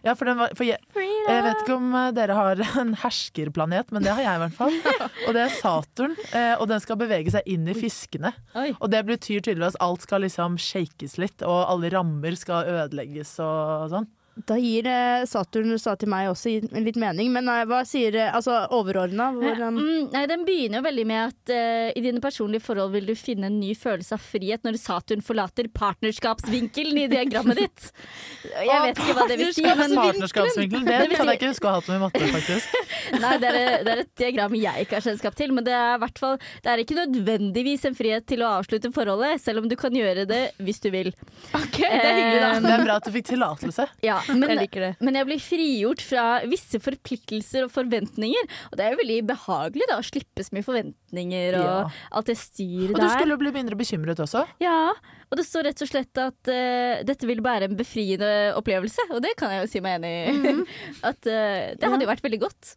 Ja, 0.03 0.15
for, 0.17 0.25
den 0.27 0.39
var, 0.41 0.51
for 0.57 0.65
jeg, 0.67 0.81
jeg 1.29 1.45
vet 1.45 1.63
ikke 1.63 1.75
om 1.77 1.95
eh, 1.99 2.09
dere 2.17 2.37
har 2.37 2.61
en 2.81 2.93
herskerplanet, 3.03 3.91
men 3.95 4.05
det 4.05 4.13
har 4.15 4.25
jeg 4.25 4.39
i 4.39 4.43
hvert 4.43 4.57
fall. 4.57 4.77
Og 5.27 5.35
det 5.37 5.43
er 5.45 5.55
Saturn, 5.55 6.15
eh, 6.33 6.53
og 6.59 6.67
den 6.71 6.83
skal 6.83 6.99
bevege 6.99 7.33
seg 7.33 7.47
inn 7.49 7.67
i 7.69 7.75
fiskene. 7.77 8.31
Og 8.79 8.87
det 8.91 9.03
betyr 9.07 9.43
tydeligvis 9.45 9.77
at 9.77 9.83
alt 9.85 10.05
skal 10.05 10.23
liksom 10.25 10.57
shakes 10.61 11.17
litt, 11.21 11.43
og 11.45 11.65
alle 11.69 11.91
rammer 11.93 12.37
skal 12.39 12.69
ødelegges 12.73 13.35
og 13.43 13.89
sånn. 13.93 14.09
Da 14.47 14.55
gir 14.59 14.87
eh, 14.87 15.25
Saturn 15.27 15.73
sa 15.81 15.95
til 15.99 16.09
meg 16.11 16.29
også 16.29 16.51
litt 16.71 16.97
mening, 16.99 17.31
men 17.33 17.49
eh, 17.51 17.65
hva 17.67 17.81
sier 17.87 18.15
eh, 18.15 18.29
altså 18.35 18.55
overordna? 18.75 19.29
Mm, 19.33 20.09
nei, 20.13 20.23
Den 20.29 20.45
begynner 20.47 20.79
jo 20.79 20.85
veldig 20.85 21.05
med 21.09 21.19
at 21.25 21.51
uh, 21.51 21.89
i 21.97 22.03
dine 22.03 22.21
personlige 22.23 22.63
forhold 22.63 22.93
vil 22.93 23.09
du 23.09 23.15
finne 23.19 23.49
en 23.49 23.57
ny 23.59 23.73
følelse 23.77 24.15
av 24.15 24.23
frihet 24.23 24.63
når 24.65 24.77
Saturn 24.79 25.23
forlater 25.25 25.67
partnerskapsvinkelen 25.75 27.01
i 27.03 27.07
diagrammet 27.11 27.59
ditt. 27.59 27.89
Jeg 28.69 28.85
vet 28.85 29.01
ikke 29.01 29.17
hva 29.17 29.27
det 29.29 29.39
vil 29.41 29.53
si, 29.55 29.65
men 29.65 29.95
Partnerskapsvinkelen, 29.97 30.87
det 30.87 30.99
Det 31.09 31.17
kan 31.17 31.31
jeg 31.31 31.39
ikke 31.39 31.51
huske 31.51 31.67
å 31.67 31.71
ha 31.71 31.79
hatt 31.79 31.89
med 31.89 32.01
matte, 32.03 32.27
faktisk. 32.31 32.75
Nei, 33.23 33.33
det 33.41 33.49
er, 33.49 33.71
det 33.83 33.93
er 33.93 34.01
et 34.03 34.11
diagram 34.21 34.55
jeg 34.59 34.85
ikke 34.85 34.99
har 34.99 35.05
kjennskap 35.07 35.37
til, 35.39 35.53
men 35.55 35.65
det 35.65 35.73
er, 35.75 35.97
i 35.97 36.01
hvert 36.03 36.21
fall, 36.21 36.37
det 36.63 36.71
er 36.71 36.83
ikke 36.83 36.97
nødvendigvis 36.99 37.87
en 37.89 37.97
frihet 37.97 38.27
til 38.29 38.43
å 38.45 38.53
avslutte 38.59 38.91
forholdet, 38.95 39.41
selv 39.43 39.63
om 39.63 39.69
du 39.71 39.75
kan 39.79 39.95
gjøre 39.95 40.27
det 40.29 40.41
hvis 40.63 40.81
du 40.83 40.89
vil. 40.93 41.11
Ok, 41.57 41.79
det 41.81 41.89
er 41.89 42.19
hyggelig, 42.19 42.41
da. 42.43 42.51
Det 42.63 42.73
er 42.75 42.85
bra 42.85 42.99
at 43.01 43.09
du 43.09 43.13
fikk 43.15 43.31
tillatelse. 43.31 43.87
Ja, 44.05 44.19
men, 44.35 44.49
Jeg 44.49 44.59
liker 44.63 44.85
det. 44.87 44.91
men 45.01 45.15
jeg 45.19 45.27
blir 45.29 45.39
frigjort 45.43 46.01
fra 46.05 46.25
visse 46.49 46.79
forpliktelser 46.83 47.65
og 47.67 47.71
forventninger, 47.73 48.49
og 48.71 48.77
det 48.79 48.85
er 48.85 48.93
jo 48.95 49.01
veldig 49.03 49.19
behagelig 49.31 49.87
da, 49.89 49.97
å 49.99 50.05
slippe 50.05 50.45
så 50.45 50.53
mye 50.57 50.67
forventninger 50.67 51.57
og 51.59 51.69
Ja. 51.69 51.77
alt 52.11 52.25
det 52.31 52.37
styret 52.37 52.93
Og 52.95 53.01
du 53.01 53.07
skulle 53.09 53.35
jo 53.35 53.41
bli 53.41 53.51
mindre 53.55 53.75
bekymret 53.79 54.19
også. 54.23 54.45
Ja, 54.61 54.93
og 55.29 55.37
det 55.37 55.45
står 55.45 55.67
rett 55.69 55.81
og 55.85 55.89
slett 55.91 56.19
at 56.21 56.49
uh, 56.49 57.01
dette 57.05 57.27
vil 57.29 57.41
være 57.45 57.67
en 57.69 57.75
befriende 57.77 58.29
opplevelse, 58.57 59.05
og 59.13 59.21
det 59.21 59.35
kan 59.37 59.53
jeg 59.53 59.61
jo 59.61 59.69
si 59.69 59.81
meg 59.85 59.99
enig 59.99 60.13
i. 60.13 60.31
Mhm. 60.33 60.63
At 61.09 61.19
uh, 61.29 61.75
det 61.77 61.85
hadde 61.91 62.05
jo 62.05 62.09
vært 62.09 62.23
veldig 62.25 62.39
godt. 62.41 62.71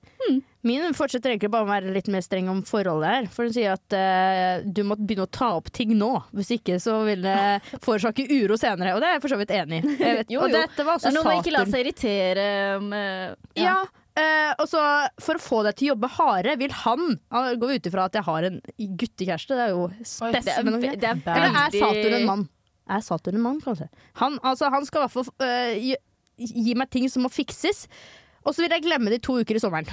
Min 0.62 0.84
fortsetter 0.94 1.32
egentlig 1.32 1.50
bare 1.50 1.64
å 1.64 1.70
være 1.70 1.94
litt 1.94 2.10
mer 2.12 2.22
streng 2.22 2.50
om 2.52 2.60
forholdet 2.66 3.08
her. 3.08 3.30
For 3.32 3.48
hun 3.48 3.54
sier 3.56 3.72
at 3.74 3.96
uh, 3.96 4.62
du 4.62 4.84
må 4.86 4.94
begynne 5.00 5.24
å 5.26 5.32
ta 5.32 5.48
opp 5.56 5.72
ting 5.74 5.96
nå. 5.98 6.12
Hvis 6.36 6.52
ikke 6.58 6.76
så 6.82 7.00
vil 7.08 7.24
det 7.24 7.38
forårsake 7.86 8.28
uro 8.30 8.60
senere. 8.60 8.92
Og 8.94 9.02
det 9.02 9.08
er 9.08 9.16
jeg 9.16 9.24
for 9.24 9.34
så 9.34 9.40
vidt 9.40 9.56
enig 9.56 9.80
i. 9.82 10.36
Og 10.38 10.52
dette 10.52 10.86
var 10.86 11.00
også 11.00 11.10
er 11.10 11.16
noe 11.16 11.26
med 11.26 11.40
ikke 11.42 11.56
la 11.56 11.64
seg 11.66 11.82
irritere 11.82 12.46
om 12.76 12.94
ja. 12.94 13.34
Ja. 13.58 13.80
Eh, 14.18 14.52
og 14.60 14.66
så 14.68 14.80
For 15.22 15.38
å 15.38 15.42
få 15.42 15.60
deg 15.66 15.76
til 15.78 15.88
å 15.88 15.92
jobbe 15.94 16.10
hardere, 16.16 16.56
vil 16.60 16.74
han 16.82 17.18
Han 17.32 17.60
går 17.60 17.76
ut 17.76 17.90
ifra 17.90 18.06
at 18.10 18.18
jeg 18.18 18.26
har 18.28 18.48
en 18.48 18.58
guttekjæreste. 18.78 19.58
Det 19.58 19.66
er 19.66 19.74
jo 19.74 19.86
Det 19.88 20.00
er, 20.00 20.06
spesielt. 20.06 21.02
er 21.02 21.36
Eller 21.36 21.60
er 21.64 21.76
Saturn 21.76 22.16
en 22.20 22.26
mann? 22.28 22.48
Er 22.90 23.04
Saturn 23.06 23.38
en 23.38 23.46
mann, 23.46 23.60
kanskje? 23.64 23.88
Han, 24.20 24.38
altså, 24.42 24.68
han 24.74 24.84
skal 24.88 25.02
i 25.02 25.06
hvert 25.06 25.14
fall 25.14 25.30
uh, 25.44 25.76
gi, 25.78 25.96
gi 26.66 26.74
meg 26.78 26.90
ting 26.92 27.08
som 27.12 27.24
må 27.24 27.30
fikses. 27.32 27.86
Og 28.42 28.54
så 28.54 28.64
vil 28.64 28.74
jeg 28.74 28.84
glemme 28.84 29.12
det 29.12 29.20
i 29.20 29.24
to 29.24 29.38
uker 29.40 29.58
i 29.58 29.62
sommeren. 29.62 29.88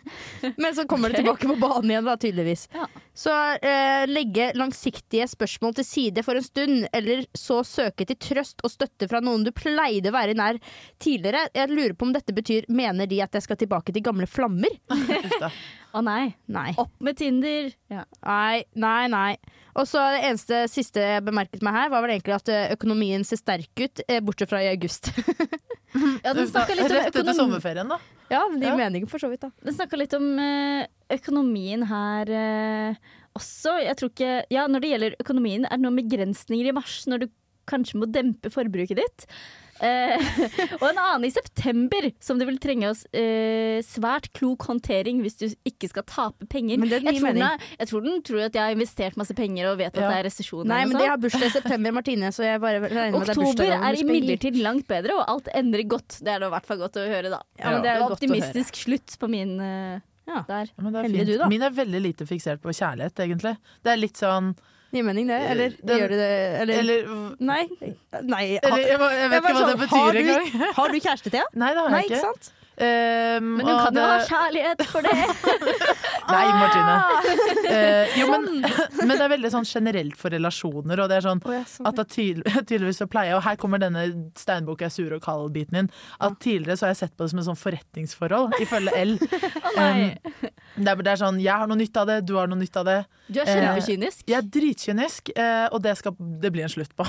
Men 0.62 0.74
så 0.76 0.84
kommer 0.88 1.10
det 1.10 1.22
tilbake 1.22 1.48
på 1.48 1.56
banen 1.60 1.92
igjen, 1.92 2.06
da, 2.06 2.16
tydeligvis. 2.20 2.66
Ja. 2.74 2.88
Så 3.16 3.32
eh, 3.56 4.04
legge 4.10 4.50
langsiktige 4.58 5.28
spørsmål 5.30 5.78
til 5.78 5.88
side 5.88 6.24
for 6.26 6.38
en 6.38 6.44
stund, 6.44 6.86
eller 6.96 7.24
så 7.36 7.62
søke 7.66 8.06
til 8.08 8.20
trøst 8.20 8.60
og 8.66 8.74
støtte 8.74 9.08
fra 9.10 9.22
noen 9.24 9.46
du 9.46 9.52
pleide 9.56 10.12
å 10.12 10.16
være 10.16 10.36
nær 10.36 10.60
tidligere. 11.02 11.46
Jeg 11.56 11.72
lurer 11.72 11.96
på 11.96 12.08
om 12.08 12.14
dette 12.16 12.36
betyr 12.36 12.68
Mener 12.76 13.08
de 13.08 13.22
at 13.24 13.34
jeg 13.36 13.46
skal 13.46 13.58
tilbake 13.60 13.94
til 13.94 14.04
gamle 14.04 14.28
flammer? 14.28 14.72
Å 15.96 16.02
nei. 16.04 16.34
Nei. 16.52 16.74
Opp 16.76 16.92
med 17.00 17.16
Tinder. 17.16 17.70
Ja. 17.92 18.02
Nei, 18.26 18.64
nei, 18.76 19.06
nei. 19.08 19.30
Og 19.76 19.86
så 19.88 20.00
det 20.12 20.22
eneste 20.28 20.58
siste 20.72 21.00
jeg 21.00 21.24
bemerket 21.24 21.64
meg 21.64 21.72
her, 21.76 21.88
var 21.92 22.04
vel 22.04 22.12
egentlig 22.14 22.34
at 22.36 22.50
eh, 22.52 22.70
økonomien 22.74 23.24
ser 23.28 23.40
sterk 23.40 23.72
ut, 23.80 24.02
eh, 24.08 24.20
bortsett 24.24 24.52
fra 24.52 24.60
i 24.64 24.70
august. 24.74 25.10
Ja, 25.96 26.34
den 26.36 26.44
snakka 26.50 26.74
litt 26.76 26.90
om 26.90 26.92
Rett 26.92 27.14
etter 27.16 27.32
sommerferien, 27.32 27.88
da. 27.88 27.96
ja, 28.28 28.42
det 28.52 28.66
gir 28.66 28.68
Ja. 28.68 28.76
mening 28.76 29.06
for 29.08 29.22
så 29.22 29.30
vidt, 29.30 29.40
da. 29.46 29.48
Den 29.64 29.72
snakka 29.78 29.96
litt 29.96 30.12
om 30.18 30.26
eh, 30.42 30.82
økonomien 31.14 31.86
her 31.88 32.32
også. 33.38 33.78
Jeg 33.80 33.96
tror 33.96 34.10
ikke 34.12 34.32
Ja, 34.52 34.66
når 34.68 34.82
det 34.84 34.90
gjelder 34.92 35.16
økonomien, 35.24 35.64
er 35.64 35.78
det 35.78 35.86
noen 35.86 35.96
begrensninger 36.02 36.68
i 36.68 36.74
mars 36.76 36.98
når 37.08 37.24
du 37.24 37.26
kanskje 37.70 38.02
må 38.02 38.10
dempe 38.12 38.52
forbruket 38.52 39.00
ditt? 39.00 39.24
Eh, 39.84 40.22
og 40.80 40.84
en 40.88 40.98
annen 41.02 41.26
i 41.28 41.30
september, 41.34 42.06
som 42.22 42.38
du 42.40 42.46
vil 42.48 42.56
trenge 42.62 42.88
oss 42.88 43.02
eh, 43.12 43.82
svært 43.84 44.30
klok 44.36 44.64
håndtering 44.70 45.20
hvis 45.24 45.36
du 45.40 45.44
ikke 45.68 45.90
skal 45.92 46.06
tape 46.08 46.48
penger. 46.52 46.78
Men 46.80 46.88
det 46.88 47.00
jeg, 47.02 47.04
tror 47.06 47.16
den 47.16 47.26
mening. 47.40 47.44
er, 47.44 47.66
jeg 47.82 47.90
tror 47.90 48.06
den 48.06 48.22
tror 48.24 48.44
at 48.46 48.56
jeg 48.56 48.62
har 48.62 48.76
investert 48.76 49.18
masse 49.20 49.36
penger 49.36 49.70
og 49.72 49.78
vet 49.82 49.92
at 49.92 50.00
Ja. 50.00 50.08
det 50.14 50.18
er 50.22 50.28
resesjon. 50.30 50.66
Nei, 50.70 50.82
men 50.88 50.96
de 51.00 51.06
har 51.10 51.20
bursdag 51.20 51.48
i 51.50 51.54
september, 51.58 51.96
Martine, 51.98 52.32
så 52.32 52.46
jeg 52.46 52.60
bare 52.62 52.80
regner 52.86 53.16
med 53.18 53.20
Oktober 53.28 53.52
det 53.60 53.68
er 53.68 53.76
Oktober 53.76 53.88
er 53.90 54.00
imidlertid 54.02 54.60
langt 54.64 54.88
bedre, 54.88 55.16
og 55.20 55.24
alt 55.36 55.48
endrer 55.54 55.86
godt. 55.88 56.20
Det 56.22 56.32
er 56.34 56.40
det 56.44 56.48
i 56.48 56.54
hvert 56.56 56.66
fall 56.72 56.80
godt 56.84 56.96
å 57.02 57.06
høre, 57.06 57.32
da. 57.36 57.42
Ja, 57.60 57.70
men 57.76 57.82
det 57.84 57.90
er 57.92 58.00
Det 58.00 58.06
er 58.06 58.16
optimistisk 58.16 58.80
slutt 58.86 59.18
på 59.20 59.28
min 59.32 59.58
eh, 59.60 60.00
Ja. 60.26 60.40
der. 60.48 60.72
Ja, 60.72 60.82
men 60.82 60.92
det 60.92 60.98
er 60.98 61.06
Heldig 61.10 61.20
fint. 61.20 61.28
du, 61.34 61.38
da. 61.44 61.48
Min 61.52 61.62
er 61.62 61.70
veldig 61.76 62.00
lite 62.02 62.26
fiksert 62.26 62.62
på 62.64 62.72
kjærlighet, 62.74 63.14
egentlig. 63.26 63.56
Det 63.84 63.92
er 63.92 64.00
litt 64.00 64.16
sånn 64.18 64.54
Gir 64.94 65.02
mening, 65.02 65.26
det? 65.28 65.38
Eller 65.50 65.72
Den- 65.84 65.98
gjør 66.00 66.08
du 66.08 66.16
det? 66.16 66.28
Eller, 66.62 66.78
Eller, 66.78 67.08
Nei. 67.40 67.62
Nei. 68.22 68.58
eller 68.62 68.78
jeg, 68.78 68.88
jeg 68.88 69.30
vet 69.30 69.40
ikke 69.40 69.40
hva 69.42 69.56
sånn, 69.58 69.72
det 69.72 69.80
betyr 69.88 70.20
engang. 70.22 70.72
Har 70.76 70.88
du 70.88 71.00
kjæreste, 71.00 71.30
Thea? 71.34 71.44
Nei, 71.54 71.70
det 71.74 71.82
har 71.82 71.90
Nei, 71.90 72.02
jeg 72.02 72.10
ikke 72.10 72.20
ikke. 72.22 72.52
Um, 72.76 73.54
Men 73.56 73.64
du 73.64 73.70
og 73.72 73.78
kan 73.86 73.96
jo 73.96 74.02
ha 74.04 74.16
kjærlighet 74.28 74.82
for 74.90 75.06
det. 75.06 75.12
Nei, 76.34 76.42
Martine. 76.52 76.96
Eh, 77.70 78.16
jo, 78.20 78.26
men, 78.34 78.66
men 79.06 79.12
det 79.14 79.22
er 79.24 79.30
veldig 79.32 79.50
sånn 79.54 79.68
generelt 79.68 80.18
for 80.20 80.34
relasjoner, 80.34 81.00
og 81.00 81.08
det 81.08 81.16
er 81.16 81.24
sånn 81.24 81.40
sånn. 81.40 81.86
at 81.88 82.00
det 82.02 82.06
tydeligvis 82.68 83.00
så 83.00 83.06
pleier 83.08 83.38
og 83.38 83.44
her 83.46 83.56
kommer 83.60 83.80
denne 83.80 84.04
steinboka 84.36 84.90
er 84.90 84.92
sur 84.92 85.14
og 85.16 85.22
kald-biten 85.24 85.80
inn, 85.80 85.88
at 86.20 86.36
tidligere 86.44 86.76
så 86.76 86.88
har 86.88 86.92
jeg 86.92 87.00
sett 87.04 87.14
på 87.16 87.24
det 87.24 87.32
som 87.32 87.40
et 87.40 87.48
sånn 87.48 87.60
forretningsforhold, 87.60 88.58
ifølge 88.66 88.92
L. 89.00 89.14
Um, 89.16 90.02
det, 90.76 90.90
er, 90.92 91.00
det 91.00 91.14
er 91.14 91.22
sånn, 91.22 91.40
jeg 91.40 91.62
har 91.62 91.70
noe 91.70 91.80
nytt 91.80 91.96
av 92.02 92.10
det, 92.10 92.18
du 92.28 92.34
har 92.36 92.50
noe 92.50 92.60
nytt 92.60 92.76
av 92.76 92.88
det. 92.90 92.98
Du 93.32 93.40
er 93.40 93.48
kjempekynisk. 93.48 94.20
Uh, 94.20 94.28
Jeg 94.34 94.38
er 94.42 94.50
dritkynisk, 94.58 95.32
uh, 95.38 95.66
og 95.70 95.80
det 95.86 95.96
skal 96.02 96.18
det 96.44 96.52
blir 96.52 96.66
en 96.66 96.74
slutt 96.76 96.92
på. 96.98 97.08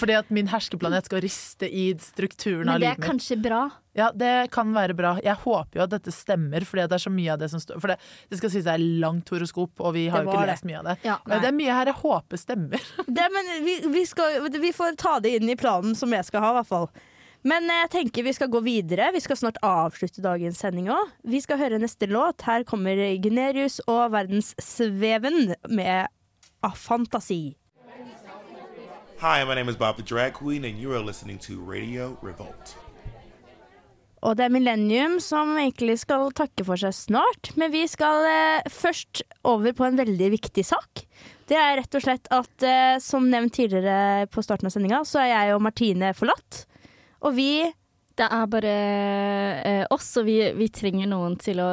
Fordi 0.00 0.18
at 0.18 0.28
min 0.34 0.52
herskeplanet 0.52 1.08
skal 1.08 1.24
riste 1.24 1.70
i 1.70 1.88
strukturen 2.02 2.68
av 2.68 2.82
livet 2.82 2.98
mitt. 2.98 3.00
Men 3.00 3.00
det 3.00 3.08
er 3.08 3.08
kanskje 3.08 3.40
bra. 3.40 3.62
Ja, 3.94 4.08
det 4.10 4.50
kan 4.54 4.72
være 4.74 4.94
bra. 4.98 5.14
Jeg 5.22 5.38
håper 5.44 5.78
jo 5.78 5.84
at 5.84 5.92
dette 5.92 6.10
stemmer, 6.14 6.66
fordi 6.66 6.88
det 6.90 6.96
er 6.96 7.02
så 7.04 7.12
mye 7.14 7.30
av 7.34 7.38
det 7.38 7.48
som 7.52 7.62
står 7.62 7.78
For 7.78 7.92
det, 7.92 7.98
det 8.30 8.40
skal 8.40 8.50
sies 8.50 8.66
det 8.66 8.74
er 8.74 8.86
langt 9.04 9.30
horoskop, 9.30 9.78
og 9.78 9.94
vi 9.94 10.08
har 10.10 10.26
jo 10.26 10.32
ikke 10.34 10.48
lest 10.50 10.66
mye 10.66 10.80
av 10.80 10.88
det. 10.90 10.96
Ja, 11.06 11.18
Men 11.30 11.44
det 11.44 11.50
er 11.52 11.56
mye 11.60 11.78
her 11.78 11.90
jeg 11.92 12.00
håper 12.02 12.40
stemmer. 12.40 12.92
Det, 13.14 13.26
men 13.30 13.50
vi, 13.62 13.74
vi, 13.94 14.02
skal, 14.08 14.48
vi 14.50 14.72
får 14.74 14.96
ta 14.98 15.18
det 15.22 15.36
inn 15.38 15.48
i 15.52 15.56
planen 15.58 15.94
som 15.94 16.12
jeg 16.12 16.26
skal 16.26 16.42
ha, 16.42 16.50
i 16.50 16.58
hvert 16.58 16.70
fall. 16.70 16.88
Men 17.46 17.68
jeg 17.68 17.90
tenker 17.92 18.24
vi 18.26 18.32
skal 18.34 18.50
gå 18.50 18.62
videre. 18.64 19.10
Vi 19.14 19.20
skal 19.22 19.38
snart 19.38 19.60
avslutte 19.62 20.24
dagens 20.24 20.58
sending 20.58 20.88
òg. 20.90 21.12
Vi 21.28 21.42
skal 21.44 21.60
høre 21.60 21.78
neste 21.78 22.08
låt. 22.10 22.42
Her 22.48 22.64
kommer 22.66 22.98
Gunerius 23.22 23.78
og 23.84 24.14
Verdenssveven 24.16 25.52
med 25.68 26.08
A 26.64 26.72
Fantasi. 26.74 27.54
Hi, 29.20 29.44
my 29.44 29.54
name 29.54 29.68
is 29.68 29.76
Bob 29.76 29.96
the 29.96 30.02
Drag 30.02 30.34
Queen, 30.34 30.64
and 30.64 30.78
you 30.78 30.92
are 30.92 31.00
listening 31.00 31.38
to 31.38 31.60
Radio 31.60 32.18
Revolt. 32.20 32.74
Og 34.24 34.38
det 34.38 34.46
er 34.46 34.52
Millennium 34.54 35.18
som 35.20 35.52
egentlig 35.60 35.98
skal 36.00 36.30
takke 36.36 36.64
for 36.64 36.80
seg 36.80 36.94
snart. 36.96 37.52
Men 37.60 37.72
vi 37.74 37.84
skal 37.90 38.24
eh, 38.28 38.70
først 38.72 39.20
over 39.44 39.76
på 39.76 39.84
en 39.84 40.00
veldig 40.00 40.30
viktig 40.38 40.64
sak. 40.64 41.04
Det 41.48 41.58
er 41.60 41.76
rett 41.76 41.96
og 41.98 42.04
slett 42.06 42.30
at, 42.32 42.54
eh, 42.64 42.96
som 43.04 43.28
nevnt 43.28 43.52
tidligere 43.58 44.24
på 44.32 44.44
starten 44.44 44.70
av 44.70 44.72
sendinga, 44.72 45.02
så 45.04 45.20
er 45.20 45.32
jeg 45.32 45.56
og 45.56 45.64
Martine 45.66 46.14
forlatt. 46.16 46.64
Og 47.24 47.36
vi 47.36 47.72
Det 48.14 48.28
er 48.30 48.44
bare 48.46 48.72
eh, 49.66 49.86
oss, 49.90 50.12
og 50.20 50.28
vi, 50.28 50.36
vi 50.54 50.68
trenger 50.70 51.08
noen 51.10 51.32
til 51.34 51.58
å, 51.58 51.70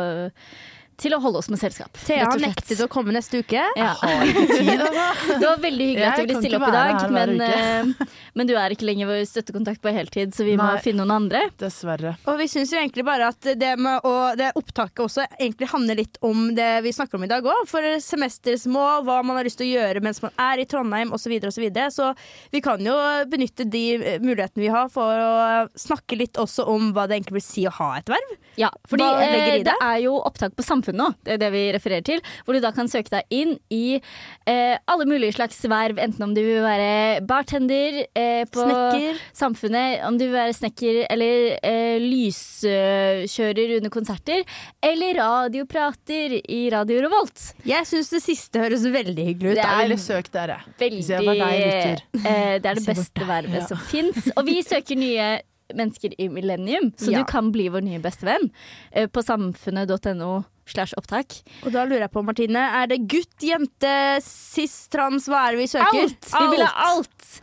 til 1.01 1.15
å 1.15 1.19
holde 1.23 1.41
oss 1.41 1.49
med 1.51 1.59
selskap. 1.61 1.97
Thea 2.05 2.29
nektet 2.41 2.81
å 2.83 2.87
komme 2.91 3.13
neste 3.15 3.41
uke. 3.41 3.61
Ja. 3.77 3.93
Har 4.01 4.27
ikke 4.29 4.45
tid. 4.51 4.83
Det 5.41 5.47
var 5.47 5.61
veldig 5.61 5.87
hyggelig 5.89 6.07
at 6.07 6.19
du 6.19 6.23
ville 6.25 6.41
stille 6.41 6.59
opp 6.59 6.67
i 6.67 6.73
dag, 6.75 7.05
men, 7.13 7.41
eh, 7.41 8.11
men 8.37 8.49
du 8.49 8.53
er 8.59 8.73
ikke 8.73 8.85
lenger 8.87 9.09
vår 9.09 9.23
støttekontakt 9.29 9.81
på 9.81 9.93
heltid, 9.95 10.35
så 10.35 10.45
vi 10.45 10.55
må 10.59 10.67
finne 10.83 11.01
noen 11.03 11.15
andre. 11.25 11.43
Dessverre. 11.61 12.15
Og 12.29 12.37
vi 12.41 12.47
syns 12.51 12.73
jo 12.73 12.79
egentlig 12.79 13.05
bare 13.07 13.31
at 13.33 13.49
det 13.57 13.71
med 13.81 14.05
å, 14.07 14.13
det 14.37 14.51
opptaket 14.59 15.03
også 15.05 15.25
egentlig 15.39 15.71
handler 15.71 16.01
litt 16.03 16.19
om 16.25 16.51
det 16.57 16.69
vi 16.85 16.93
snakker 16.95 17.17
om 17.17 17.25
i 17.25 17.31
dag 17.31 17.45
òg. 17.45 17.65
For 17.69 17.87
semestersmål, 18.03 19.05
hva 19.07 19.21
man 19.25 19.39
har 19.39 19.47
lyst 19.47 19.61
til 19.61 19.69
å 19.69 19.73
gjøre 19.81 20.03
mens 20.05 20.21
man 20.23 20.35
er 20.41 20.61
i 20.61 20.67
Trondheim 20.69 21.13
osv. 21.15 21.33
Og 21.41 21.53
så, 21.55 21.63
videre. 21.63 21.89
så 21.93 22.11
vi 22.53 22.61
kan 22.63 22.81
jo 22.83 22.93
benytte 23.31 23.65
de 23.71 23.85
eh, 23.97 24.21
mulighetene 24.21 24.65
vi 24.65 24.71
har 24.73 24.91
for 24.93 25.09
å 25.09 25.65
snakke 25.79 26.19
litt 26.19 26.37
også 26.41 26.67
om 26.69 26.91
hva 26.95 27.07
det 27.09 27.17
egentlig 27.17 27.39
vil 27.39 27.47
si 27.47 27.65
å 27.67 27.73
ha 27.79 27.93
et 27.97 28.11
verv. 28.11 28.37
Ja, 28.59 28.69
fordi 28.89 29.07
eh, 29.23 29.61
det 29.63 29.75
er 29.79 29.99
jo 30.03 30.17
opptak 30.19 30.57
på 30.57 30.65
Samfunnet 30.65 30.90
nå, 30.97 31.09
det 31.25 31.35
er 31.35 31.41
det 31.41 31.51
vi 31.53 31.63
refererer 31.75 32.05
til. 32.07 32.21
Hvor 32.45 32.57
du 32.57 32.61
da 32.63 32.71
kan 32.75 32.89
søke 32.91 33.11
deg 33.13 33.35
inn 33.35 33.55
i 33.73 33.97
eh, 33.97 34.75
alle 34.89 35.07
mulige 35.09 35.35
slags 35.37 35.59
verv, 35.71 35.99
enten 36.01 36.25
om 36.25 36.33
du 36.35 36.41
vil 36.43 36.61
være 36.63 37.21
bartender 37.27 38.01
eh, 38.17 38.43
på 38.51 38.65
Snekker. 38.65 39.19
Samfunnet, 39.37 40.01
om 40.07 40.17
du 40.19 40.25
vil 40.27 40.35
være 40.37 40.55
snekker 40.57 41.01
eller 41.11 41.57
eh, 41.65 41.97
lyskjører 42.01 43.75
under 43.79 43.93
konserter, 43.93 44.43
eller 44.81 45.19
radioprater 45.21 46.37
i 46.41 46.61
Radio 46.73 47.01
Revolt. 47.05 47.51
Jeg 47.67 47.87
syns 47.89 48.11
det 48.13 48.23
siste 48.23 48.61
høres 48.61 48.85
veldig 48.85 49.27
hyggelig 49.31 49.53
ut. 49.55 49.59
Det 49.61 49.67
er 49.67 49.81
ville 49.83 49.97
jeg 49.97 50.05
søkt 50.07 50.33
dere. 50.35 50.59
Veldig 50.81 51.05
jeg 51.11 51.39
deg, 51.41 52.03
eh, 52.21 52.57
Det 52.61 52.71
er 52.71 52.81
det 52.81 52.85
beste 52.87 53.27
vervet 53.27 53.61
ja. 53.61 53.67
som 53.69 53.81
fins. 53.91 54.31
Og 54.35 54.45
vi 54.47 54.59
søker 54.65 54.99
nye 54.99 55.29
mennesker 55.71 56.15
i 56.19 56.27
Millennium, 56.27 56.91
så 56.99 57.11
Ja. 57.11 57.19
du 57.19 57.25
kan 57.25 57.51
bli 57.51 57.69
vår 57.71 57.81
nye 57.85 57.99
bestevenn 58.03 58.49
eh, 58.91 59.07
på 59.07 59.23
samfunnet.no 59.23 60.43
slash 60.73 60.95
opptak. 60.99 61.39
Og 61.65 61.71
da 61.75 61.83
lurer 61.87 62.05
jeg 62.07 62.13
på, 62.13 62.23
Martine, 62.27 62.63
er 62.81 62.87
det 62.91 63.01
gutt, 63.11 63.35
jente, 63.45 63.93
cis, 64.25 64.77
trans, 64.93 65.27
hva 65.31 65.47
er 65.49 65.57
det 65.57 65.63
vi 65.65 65.69
søker? 65.73 66.07
Alt! 66.07 66.31
Vi 66.31 66.47
vil 66.55 66.65
ha 66.65 66.87
alt! 66.91 67.41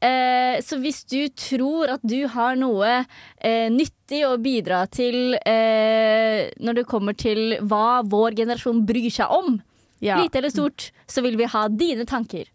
Eh, 0.00 0.60
så 0.62 0.76
hvis 0.78 1.00
du 1.10 1.24
tror 1.34 1.90
at 1.96 2.04
du 2.06 2.20
har 2.30 2.54
noe 2.54 2.86
eh, 3.42 3.66
nyttig 3.74 4.20
å 4.28 4.36
bidra 4.38 4.84
til 4.94 5.34
eh, 5.42 6.52
når 6.62 6.76
det 6.78 6.84
kommer 6.86 7.16
til 7.18 7.56
hva 7.66 8.04
vår 8.06 8.36
generasjon 8.38 8.84
bryr 8.86 9.10
seg 9.10 9.26
om, 9.34 9.56
Ja. 9.98 10.20
lite 10.22 10.38
eller 10.38 10.54
stort, 10.54 10.92
så 11.10 11.24
vil 11.26 11.34
vi 11.40 11.48
ha 11.50 11.64
dine 11.66 12.06
tanker. 12.06 12.46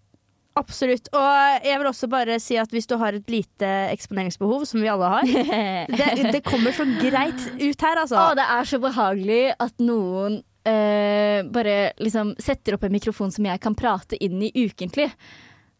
Absolutt. 0.59 1.09
Og 1.17 1.65
jeg 1.65 1.79
vil 1.81 1.89
også 1.89 2.07
bare 2.11 2.37
si 2.41 2.57
at 2.61 2.73
hvis 2.73 2.85
du 2.89 2.95
har 3.01 3.17
et 3.17 3.31
lite 3.31 3.69
eksponeringsbehov, 3.89 4.67
som 4.69 4.83
vi 4.83 4.89
alle 4.91 5.09
har 5.15 5.29
Det, 5.97 6.33
det 6.35 6.43
kommer 6.45 6.75
så 6.75 6.85
greit 6.99 7.47
ut 7.57 7.85
her, 7.87 8.03
altså. 8.03 8.19
Å, 8.21 8.33
det 8.37 8.45
er 8.57 8.69
så 8.69 8.79
behagelig 8.83 9.41
at 9.57 9.81
noen 9.81 10.41
eh, 10.69 11.41
bare 11.49 11.77
liksom 12.01 12.35
setter 12.41 12.77
opp 12.77 12.85
en 12.85 12.93
mikrofon 12.93 13.33
som 13.33 13.49
jeg 13.49 13.61
kan 13.63 13.75
prate 13.77 14.19
inn 14.21 14.41
i 14.45 14.51
ukentlig. 14.65 15.09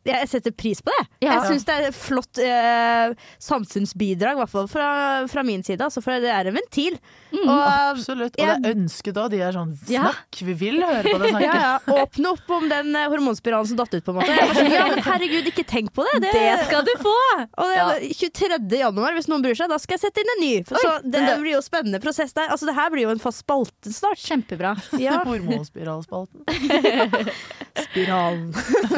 Jeg 0.06 0.28
setter 0.28 0.52
pris 0.52 0.82
på 0.84 0.92
det. 0.92 1.04
Ja. 1.24 1.38
Jeg 1.38 1.54
syns 1.54 1.64
det 1.68 1.74
er 1.80 1.86
et 1.88 1.96
flott 1.96 2.40
eh, 2.44 3.14
samfunnsbidrag, 3.40 4.36
i 4.36 4.42
hvert 4.42 4.52
fall 4.52 4.68
fra, 4.68 4.88
fra 5.32 5.44
min 5.48 5.64
side. 5.64 5.80
Altså, 5.86 6.02
for 6.04 6.20
det 6.20 6.28
er 6.34 6.50
en 6.50 6.58
ventil. 6.58 6.98
Mm, 7.32 7.46
og 7.48 7.62
Absolutt. 7.94 8.36
Og 8.36 8.42
det 8.42 8.50
er 8.52 8.76
ønsket 8.76 9.18
òg. 9.22 9.30
De 9.34 9.40
er 9.42 9.56
sånn 9.56 9.72
Ja. 9.90 10.12
Vi 10.44 10.54
vil 10.60 10.82
høre 10.84 11.06
på 11.08 11.22
deg 11.24 11.32
snakke. 11.32 11.48
ja, 11.48 11.56
ja, 11.88 12.02
åpne 12.04 12.34
opp 12.36 12.52
om 12.58 12.68
den 12.70 12.92
eh, 13.00 13.08
hormonspiralen 13.14 13.70
som 13.72 13.80
datt 13.80 13.96
ut, 13.96 14.04
på 14.04 14.12
en 14.12 14.20
måte. 14.20 14.36
Sånn, 14.60 14.72
ja, 14.76 14.84
men 14.92 15.00
herregud, 15.08 15.48
ikke 15.54 15.64
tenk 15.72 15.94
på 15.96 16.04
det. 16.10 16.20
Det, 16.28 16.34
Det 16.36 16.68
skal 16.68 16.84
du 16.88 16.94
få! 17.02 17.16
og 17.40 17.64
det, 17.72 17.80
Ja. 17.80 17.88
23. 18.20 18.60
januar, 18.84 19.16
hvis 19.16 19.30
noen 19.32 19.42
bryr 19.46 19.56
seg, 19.58 19.72
da 19.72 19.80
skal 19.82 19.96
jeg 19.98 20.04
sette 20.06 20.22
inn 20.24 20.34
en 20.36 20.44
ny. 20.44 20.52
For, 20.68 20.78
så 20.84 20.98
det, 21.04 21.24
det- 21.24 21.40
blir 21.44 21.56
jo 21.56 21.64
spennende 21.64 22.00
prosess 22.04 22.36
der. 22.36 22.52
Altså, 22.54 22.68
det 22.70 22.76
her 22.78 22.92
blir 22.94 23.08
jo 23.08 23.16
en 23.16 23.24
fast 23.24 23.44
spalte 23.46 23.92
snart. 23.96 24.20
Kjempebra. 24.20 24.76
Ja. 25.00 25.22
Hormonspiralspalten. 25.32 26.44
Spiralen. 27.78 28.52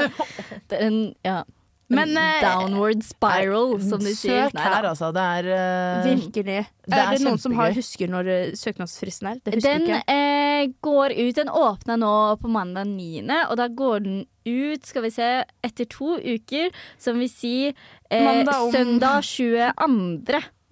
Det 0.70 0.78
er 0.80 0.88
en, 0.88 0.98
ja, 1.26 1.44
Men, 1.88 2.16
en 2.18 2.42
downward 2.42 3.04
spiral, 3.06 3.76
som 3.86 4.02
de 4.02 4.14
sier. 4.18 4.50
Søk 4.50 4.58
her, 4.60 4.88
altså. 4.90 5.12
Det 5.14 5.26
er 5.40 5.50
uh, 5.52 6.08
Virkelig. 6.10 6.46
Det 6.88 6.96
er, 6.98 7.02
er 7.04 7.12
det 7.14 7.22
noen 7.26 7.42
som 7.42 7.54
har, 7.60 7.76
husker 7.78 8.10
når 8.10 8.30
eh, 8.34 8.56
søknadsfristen 8.58 9.30
er? 9.30 9.42
Det 9.46 9.54
husker 9.58 9.86
Den 9.86 10.02
eh, 10.10 10.66
går 10.86 11.14
ut, 11.20 11.36
den 11.38 11.52
åpner 11.54 12.02
nå 12.02 12.16
på 12.42 12.50
mandag 12.52 12.90
9., 12.90 13.22
og 13.50 13.56
da 13.62 13.70
går 13.70 14.04
den 14.08 14.20
ut, 14.46 14.86
skal 14.86 15.06
vi 15.06 15.14
se, 15.14 15.30
etter 15.66 15.88
to 15.90 16.18
uker, 16.22 16.74
som 17.02 17.22
vil 17.22 17.30
si 17.32 17.56
eh, 17.70 18.26
Mandag 18.26 18.66
om- 18.66 18.74
søndag 18.74 19.22
22. 19.26 19.72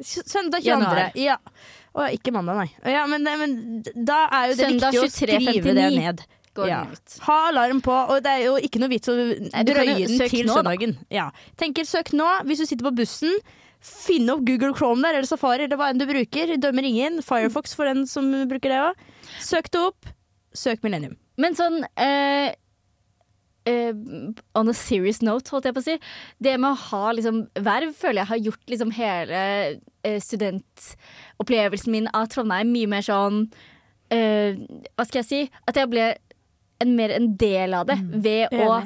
Søndag 0.04 0.60
22. 0.62 0.68
Januar. 0.68 1.12
Ja. 1.18 1.38
Å, 1.94 2.08
ikke 2.10 2.34
mandag, 2.34 2.58
nei. 2.58 2.70
Ja, 2.90 3.04
men, 3.06 3.22
men 3.22 3.84
da 3.94 4.24
er 4.34 4.50
jo 4.50 4.56
det 4.58 4.66
Søndag 4.66 4.96
viktig 4.96 5.04
å 5.06 5.12
skrive 5.14 5.54
59. 5.62 5.76
det 5.78 5.90
ned. 5.94 6.24
Går 6.56 6.68
Ja. 6.70 6.84
den 6.84 6.94
ut. 6.94 7.18
Ha 7.28 7.38
alarm 7.50 7.82
på, 7.82 7.92
og 8.10 8.24
det 8.24 8.32
er 8.32 8.46
jo 8.46 8.56
ikke 8.58 8.80
noe 8.80 8.90
vits 8.90 9.10
å 9.10 9.16
drøye 9.16 10.08
den 10.08 10.30
til 10.30 10.46
nå, 10.48 10.56
søndagen. 10.60 10.98
Ja. 11.10 11.32
Tenker 11.58 11.84
søk 11.90 12.14
nå, 12.14 12.30
hvis 12.46 12.60
du 12.64 12.66
sitter 12.66 12.90
på 12.90 12.96
bussen. 12.96 13.36
Finn 13.84 14.30
opp 14.32 14.46
Google 14.48 14.72
Chrome 14.74 15.02
der, 15.04 15.18
eller 15.20 15.28
Safari, 15.28 15.66
eller 15.66 15.76
hva 15.76 15.90
enn 15.92 16.00
du 16.00 16.06
bruker. 16.08 16.56
Dømmer 16.58 16.86
ingen. 16.88 17.22
Firefox 17.22 17.74
for 17.76 17.86
den 17.90 18.06
som 18.08 18.30
bruker 18.48 18.72
det 18.72 18.80
òg. 18.80 18.96
Søk 19.44 19.70
det 19.74 19.82
opp. 19.82 20.06
Søk 20.56 20.84
Millennium. 20.86 21.18
Men 21.36 21.56
sånn 21.58 21.82
eh, 21.98 22.54
eh, 23.66 23.92
On 24.56 24.70
a 24.70 24.74
serious 24.78 25.22
note, 25.22 25.50
holdt 25.52 25.66
jeg 25.66 25.76
på 25.76 25.82
å 25.82 25.88
si. 25.88 25.98
Det 26.40 26.56
med 26.62 26.72
å 26.72 26.80
ha 26.92 27.12
liksom 27.18 27.48
verv 27.60 27.92
føler 27.98 28.22
jeg 28.22 28.32
har 28.32 28.42
gjort 28.48 28.72
liksom 28.72 28.92
hele 28.96 29.42
eh, 30.04 30.20
studentopplevelsen 30.22 31.92
min 31.92 32.08
av 32.14 32.28
Trondheim 32.32 32.72
mye 32.74 32.90
mer 32.92 33.06
sånn 33.06 33.48
eh, 34.14 34.56
Hva 34.96 35.06
skal 35.08 35.24
jeg 35.24 35.30
si? 35.30 35.42
At 35.68 35.80
jeg 35.80 35.90
ble 35.92 36.14
en, 36.84 36.94
mer 37.00 37.16
en 37.16 37.32
del 37.40 37.74
av 37.80 37.88
det 37.90 37.98
ved 38.14 38.54
å 38.54 38.84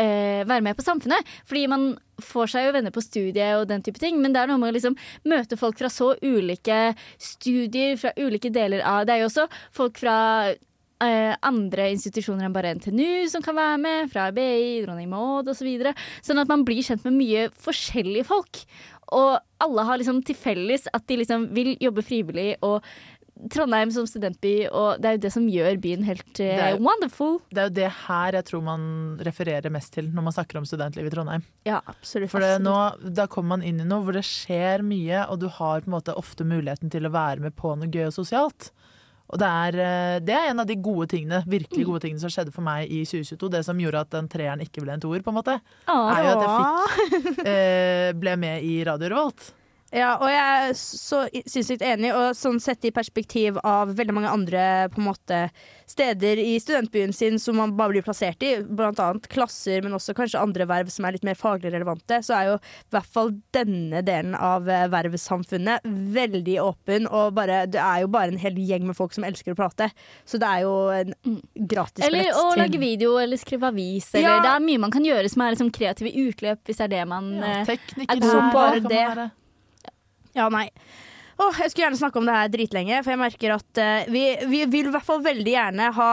eh, 0.00 0.42
være 0.46 0.62
med 0.64 0.76
på 0.76 0.84
Samfunnet. 0.84 1.34
Fordi 1.48 1.66
man 1.70 1.88
får 2.22 2.52
seg 2.52 2.68
jo 2.68 2.76
venner 2.76 2.94
på 2.94 3.04
studiet 3.04 3.58
og 3.58 3.66
den 3.70 3.84
type 3.84 4.00
ting, 4.02 4.20
men 4.22 4.34
det 4.34 4.42
er 4.42 4.50
noe 4.50 4.60
med 4.60 4.72
å 4.72 4.76
liksom 4.76 4.96
møte 5.28 5.58
folk 5.60 5.78
fra 5.80 5.90
så 5.92 6.14
ulike 6.22 6.94
studier, 7.20 7.96
fra 8.00 8.14
ulike 8.16 8.52
deler 8.52 8.84
av 8.86 9.04
Det 9.06 9.16
er 9.16 9.24
jo 9.24 9.30
også 9.30 9.46
folk 9.76 10.00
fra 10.00 10.16
eh, 11.04 11.32
andre 11.44 11.90
institusjoner 11.92 12.48
enn 12.48 12.56
bare 12.56 12.74
NTNU 12.78 13.28
som 13.32 13.44
kan 13.44 13.56
være 13.58 13.80
med, 13.82 14.12
fra 14.12 14.30
BI, 14.34 14.82
Dronning 14.84 15.10
Maud 15.12 15.50
osv. 15.52 15.60
Så 15.60 15.68
videre. 15.68 15.96
sånn 16.24 16.40
at 16.42 16.52
man 16.52 16.64
blir 16.66 16.84
kjent 16.84 17.04
med 17.08 17.18
mye 17.18 17.48
forskjellige 17.52 18.28
folk. 18.28 18.64
Og 19.16 19.36
alle 19.62 19.84
har 19.86 20.00
liksom 20.00 20.22
til 20.26 20.38
felles 20.38 20.88
at 20.94 21.04
de 21.06 21.20
liksom 21.20 21.50
vil 21.56 21.76
jobbe 21.80 22.02
frivillig. 22.06 22.56
og 22.66 22.82
Trondheim 23.52 23.90
som 23.92 24.06
studentby, 24.08 24.54
og 24.72 25.02
det 25.02 25.08
er 25.08 25.16
jo 25.18 25.22
det 25.26 25.30
som 25.34 25.44
gjør 25.50 25.76
byen 25.82 26.06
helt 26.08 26.40
eh, 26.40 26.56
Det 26.56 26.68
er 26.70 26.78
wonderful. 26.80 27.36
Det 27.52 27.60
er 27.60 27.68
jo 27.68 27.74
det 27.76 27.90
her 28.06 28.38
jeg 28.38 28.48
tror 28.48 28.64
man 28.64 28.86
refererer 29.26 29.72
mest 29.72 29.92
til 29.96 30.08
når 30.08 30.26
man 30.28 30.36
snakker 30.36 30.60
om 30.60 30.68
studentliv 30.68 31.08
i 31.08 31.12
Trondheim. 31.12 31.44
Ja, 31.68 31.82
Absolutt. 31.92 32.32
For 32.32 32.44
det, 32.44 32.54
nå, 32.64 32.76
da 33.12 33.28
kommer 33.30 33.56
man 33.56 33.66
inn 33.66 33.82
i 33.84 33.88
noe 33.88 34.06
hvor 34.06 34.16
det 34.16 34.24
skjer 34.26 34.84
mye, 34.86 35.26
og 35.28 35.42
du 35.44 35.50
har 35.52 35.84
på 35.84 35.90
en 35.90 35.98
måte 35.98 36.16
ofte 36.16 36.48
muligheten 36.48 36.92
til 36.92 37.08
å 37.08 37.12
være 37.12 37.44
med 37.44 37.56
på 37.58 37.74
noe 37.76 37.92
gøy 37.92 38.08
og 38.08 38.16
sosialt. 38.16 38.70
Og 39.26 39.40
det 39.42 39.46
er, 39.50 39.78
eh, 39.82 40.16
det 40.22 40.34
er 40.36 40.48
en 40.52 40.62
av 40.62 40.68
de 40.68 40.78
gode 40.78 41.08
tingene 41.10 41.42
virkelig 41.50 41.86
gode 41.88 42.04
tingene 42.06 42.22
som 42.22 42.32
skjedde 42.32 42.54
for 42.54 42.64
meg 42.66 42.86
i 42.88 43.02
2022. 43.04 43.50
Det 43.52 43.62
som 43.66 43.80
gjorde 43.82 44.04
at 44.06 44.12
den 44.14 44.30
treeren 44.32 44.62
ikke 44.62 44.84
ble 44.84 44.94
en 44.94 45.02
toer, 45.02 45.24
på 45.26 45.34
en 45.34 45.38
måte. 45.40 45.58
Åh. 45.90 46.10
Er 46.14 46.24
jo 46.24 46.34
at 46.34 46.44
jeg 46.46 46.56
fikk, 46.56 47.46
eh, 47.52 48.10
ble 48.16 48.36
med 48.40 48.66
i 48.66 48.76
Radio 48.86 49.10
Revolt. 49.12 49.50
Ja, 49.94 50.16
og 50.18 50.26
jeg 50.26 50.42
er 50.42 50.72
så 50.74 51.20
sinnssykt 51.46 51.82
enig, 51.86 52.10
og 52.10 52.32
sånn 52.34 52.58
sett 52.62 52.82
i 52.88 52.90
perspektiv 52.90 53.54
av 53.62 53.92
veldig 53.94 54.14
mange 54.16 54.32
andre 54.34 54.62
på 54.90 54.98
en 54.98 55.06
måte, 55.12 55.38
steder 55.86 56.40
i 56.42 56.56
studentbyen 56.58 57.12
sin 57.14 57.38
som 57.38 57.54
man 57.60 57.76
bare 57.78 57.94
blir 57.94 58.02
plassert 58.02 58.42
i, 58.42 58.56
annet 58.66 59.28
klasser, 59.30 59.84
men 59.86 59.94
også 59.94 60.16
kanskje 60.18 60.42
andre 60.42 60.66
verv 60.66 60.90
som 60.90 61.06
er 61.06 61.14
litt 61.14 61.26
mer 61.28 61.38
faglig 61.38 61.70
relevante, 61.70 62.18
så 62.26 62.34
er 62.34 62.48
jo 62.50 62.56
i 62.58 62.96
hvert 62.96 63.12
fall 63.14 63.30
denne 63.54 64.02
delen 64.02 64.34
av 64.34 64.66
eh, 64.68 64.88
vervsamfunnet 64.90 65.86
veldig 65.86 66.58
åpen, 66.64 67.06
og 67.06 67.36
bare, 67.38 67.62
det 67.70 67.78
er 67.78 68.02
jo 68.02 68.10
bare 68.18 68.34
en 68.34 68.42
hel 68.42 68.58
gjeng 68.58 68.90
med 68.90 68.98
folk 68.98 69.14
som 69.14 69.24
elsker 69.28 69.54
å 69.54 69.60
prate. 69.62 69.92
Så 70.26 70.42
det 70.42 70.50
er 70.50 70.66
jo 70.66 70.74
en 70.90 71.14
gratis 71.54 72.08
Eller 72.10 72.32
å 72.34 72.48
til- 72.50 72.64
lage 72.64 72.82
video 72.82 73.16
eller 73.22 73.38
skrive 73.38 73.70
avis. 73.70 74.10
Eller 74.14 74.26
Ja. 74.26 74.42
Det 74.42 74.50
er 74.56 74.66
mye 74.66 74.82
man 74.82 74.90
kan 74.90 75.06
gjøre 75.06 75.30
som 75.30 75.42
er 75.46 75.54
liksom 75.54 75.70
kreative 75.70 76.10
utløp, 76.26 76.64
hvis 76.66 76.82
det 76.82 76.90
er 76.90 76.94
det 76.98 77.08
man 77.08 77.34
Ja, 77.38 77.62
eh, 77.62 77.76
er 78.10 78.18
god 78.18 78.52
på 78.52 78.88
det. 78.90 79.30
Ja, 80.36 80.48
nei. 80.52 80.68
Åh, 81.36 81.58
jeg 81.60 81.70
skulle 81.72 81.86
gjerne 81.86 81.98
snakke 82.00 82.20
om 82.20 82.28
det 82.28 82.34
her 82.36 82.48
dritlenge, 82.52 83.02
for 83.04 83.12
jeg 83.12 83.20
merker 83.20 83.54
at 83.58 83.80
eh, 83.82 84.06
vi, 84.12 84.22
vi 84.48 84.62
vil 84.72 84.88
i 84.88 84.92
hvert 84.94 85.04
fall 85.04 85.20
veldig 85.24 85.52
gjerne 85.52 85.90
ha 85.98 86.10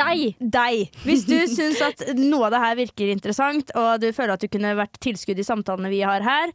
Deg! 0.00 0.36
deg. 0.40 0.94
Hvis 1.04 1.26
du 1.28 1.34
syns 1.50 1.80
at 1.84 2.04
noe 2.16 2.46
av 2.46 2.54
det 2.54 2.60
her 2.62 2.76
virker 2.78 3.10
interessant, 3.12 3.72
og 3.76 3.98
du 4.00 4.06
føler 4.16 4.32
at 4.38 4.40
du 4.40 4.48
kunne 4.48 4.70
vært 4.78 4.96
tilskudd 5.04 5.36
i 5.42 5.44
samtalene 5.44 5.90
vi 5.92 5.98
har 6.08 6.24
her, 6.24 6.54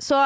så 0.00 0.16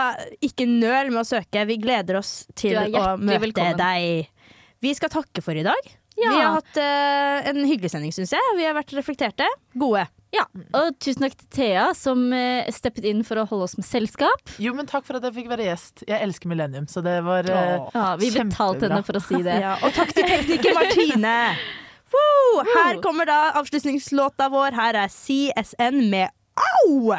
ikke 0.47 0.69
nøl 0.71 1.11
med 1.11 1.25
å 1.25 1.27
søke. 1.27 1.65
Vi 1.67 1.81
gleder 1.83 2.21
oss 2.21 2.45
til 2.55 2.77
Du 2.77 2.79
er 2.79 2.87
å 2.87 2.93
hjertelig 2.93 3.27
møte 3.33 3.43
velkommen. 3.49 3.81
deg. 3.81 4.53
Vi 4.87 4.93
skal 4.95 5.11
takke 5.17 5.43
for 5.43 5.59
i 5.59 5.65
dag. 5.67 5.91
Vi 6.17 6.25
har 6.31 6.55
hatt 6.61 6.79
eh, 6.81 7.51
en 7.51 7.59
hyggelig 7.67 7.91
sending, 7.93 8.15
syns 8.15 8.31
jeg. 8.37 8.55
Vi 8.57 8.65
har 8.65 8.79
vært 8.79 8.95
reflekterte. 8.97 9.49
Gode. 9.77 10.07
Ja. 10.37 10.45
Og 10.77 10.97
tusen 11.01 11.25
takk 11.25 11.37
til 11.39 11.49
Thea, 11.57 11.87
som 11.97 12.27
eh, 12.37 12.69
steppet 12.75 13.07
inn 13.09 13.23
for 13.27 13.41
å 13.41 13.47
holde 13.49 13.69
oss 13.71 13.77
med 13.79 13.87
selskap. 13.89 14.53
Jo, 14.61 14.75
men 14.77 14.89
takk 14.91 15.07
for 15.09 15.19
at 15.19 15.25
jeg 15.29 15.37
fikk 15.39 15.49
være 15.53 15.69
gjest. 15.71 16.05
Jeg 16.09 16.21
elsker 16.27 16.51
Millennium, 16.53 16.89
så 16.91 17.01
det 17.05 17.17
var 17.27 17.49
eh, 17.49 17.77
Ja, 17.95 18.07
vi 18.21 18.31
betalte 18.35 18.91
henne 18.91 19.03
for 19.07 19.19
å 19.21 19.25
si 19.25 19.41
det. 19.47 19.59
Ja, 19.67 19.79
og 19.83 19.95
takk 19.97 20.13
til 20.15 20.29
tekniker 20.29 20.77
Martine. 20.77 21.37
Woo! 22.13 22.61
Her 22.69 23.01
kommer 23.05 23.27
da 23.29 23.39
avslutningslåta 23.59 24.51
vår. 24.53 24.77
Her 24.77 25.01
er 25.07 25.13
CSN 25.13 26.05
med 26.13 26.31
Au! 26.57 27.17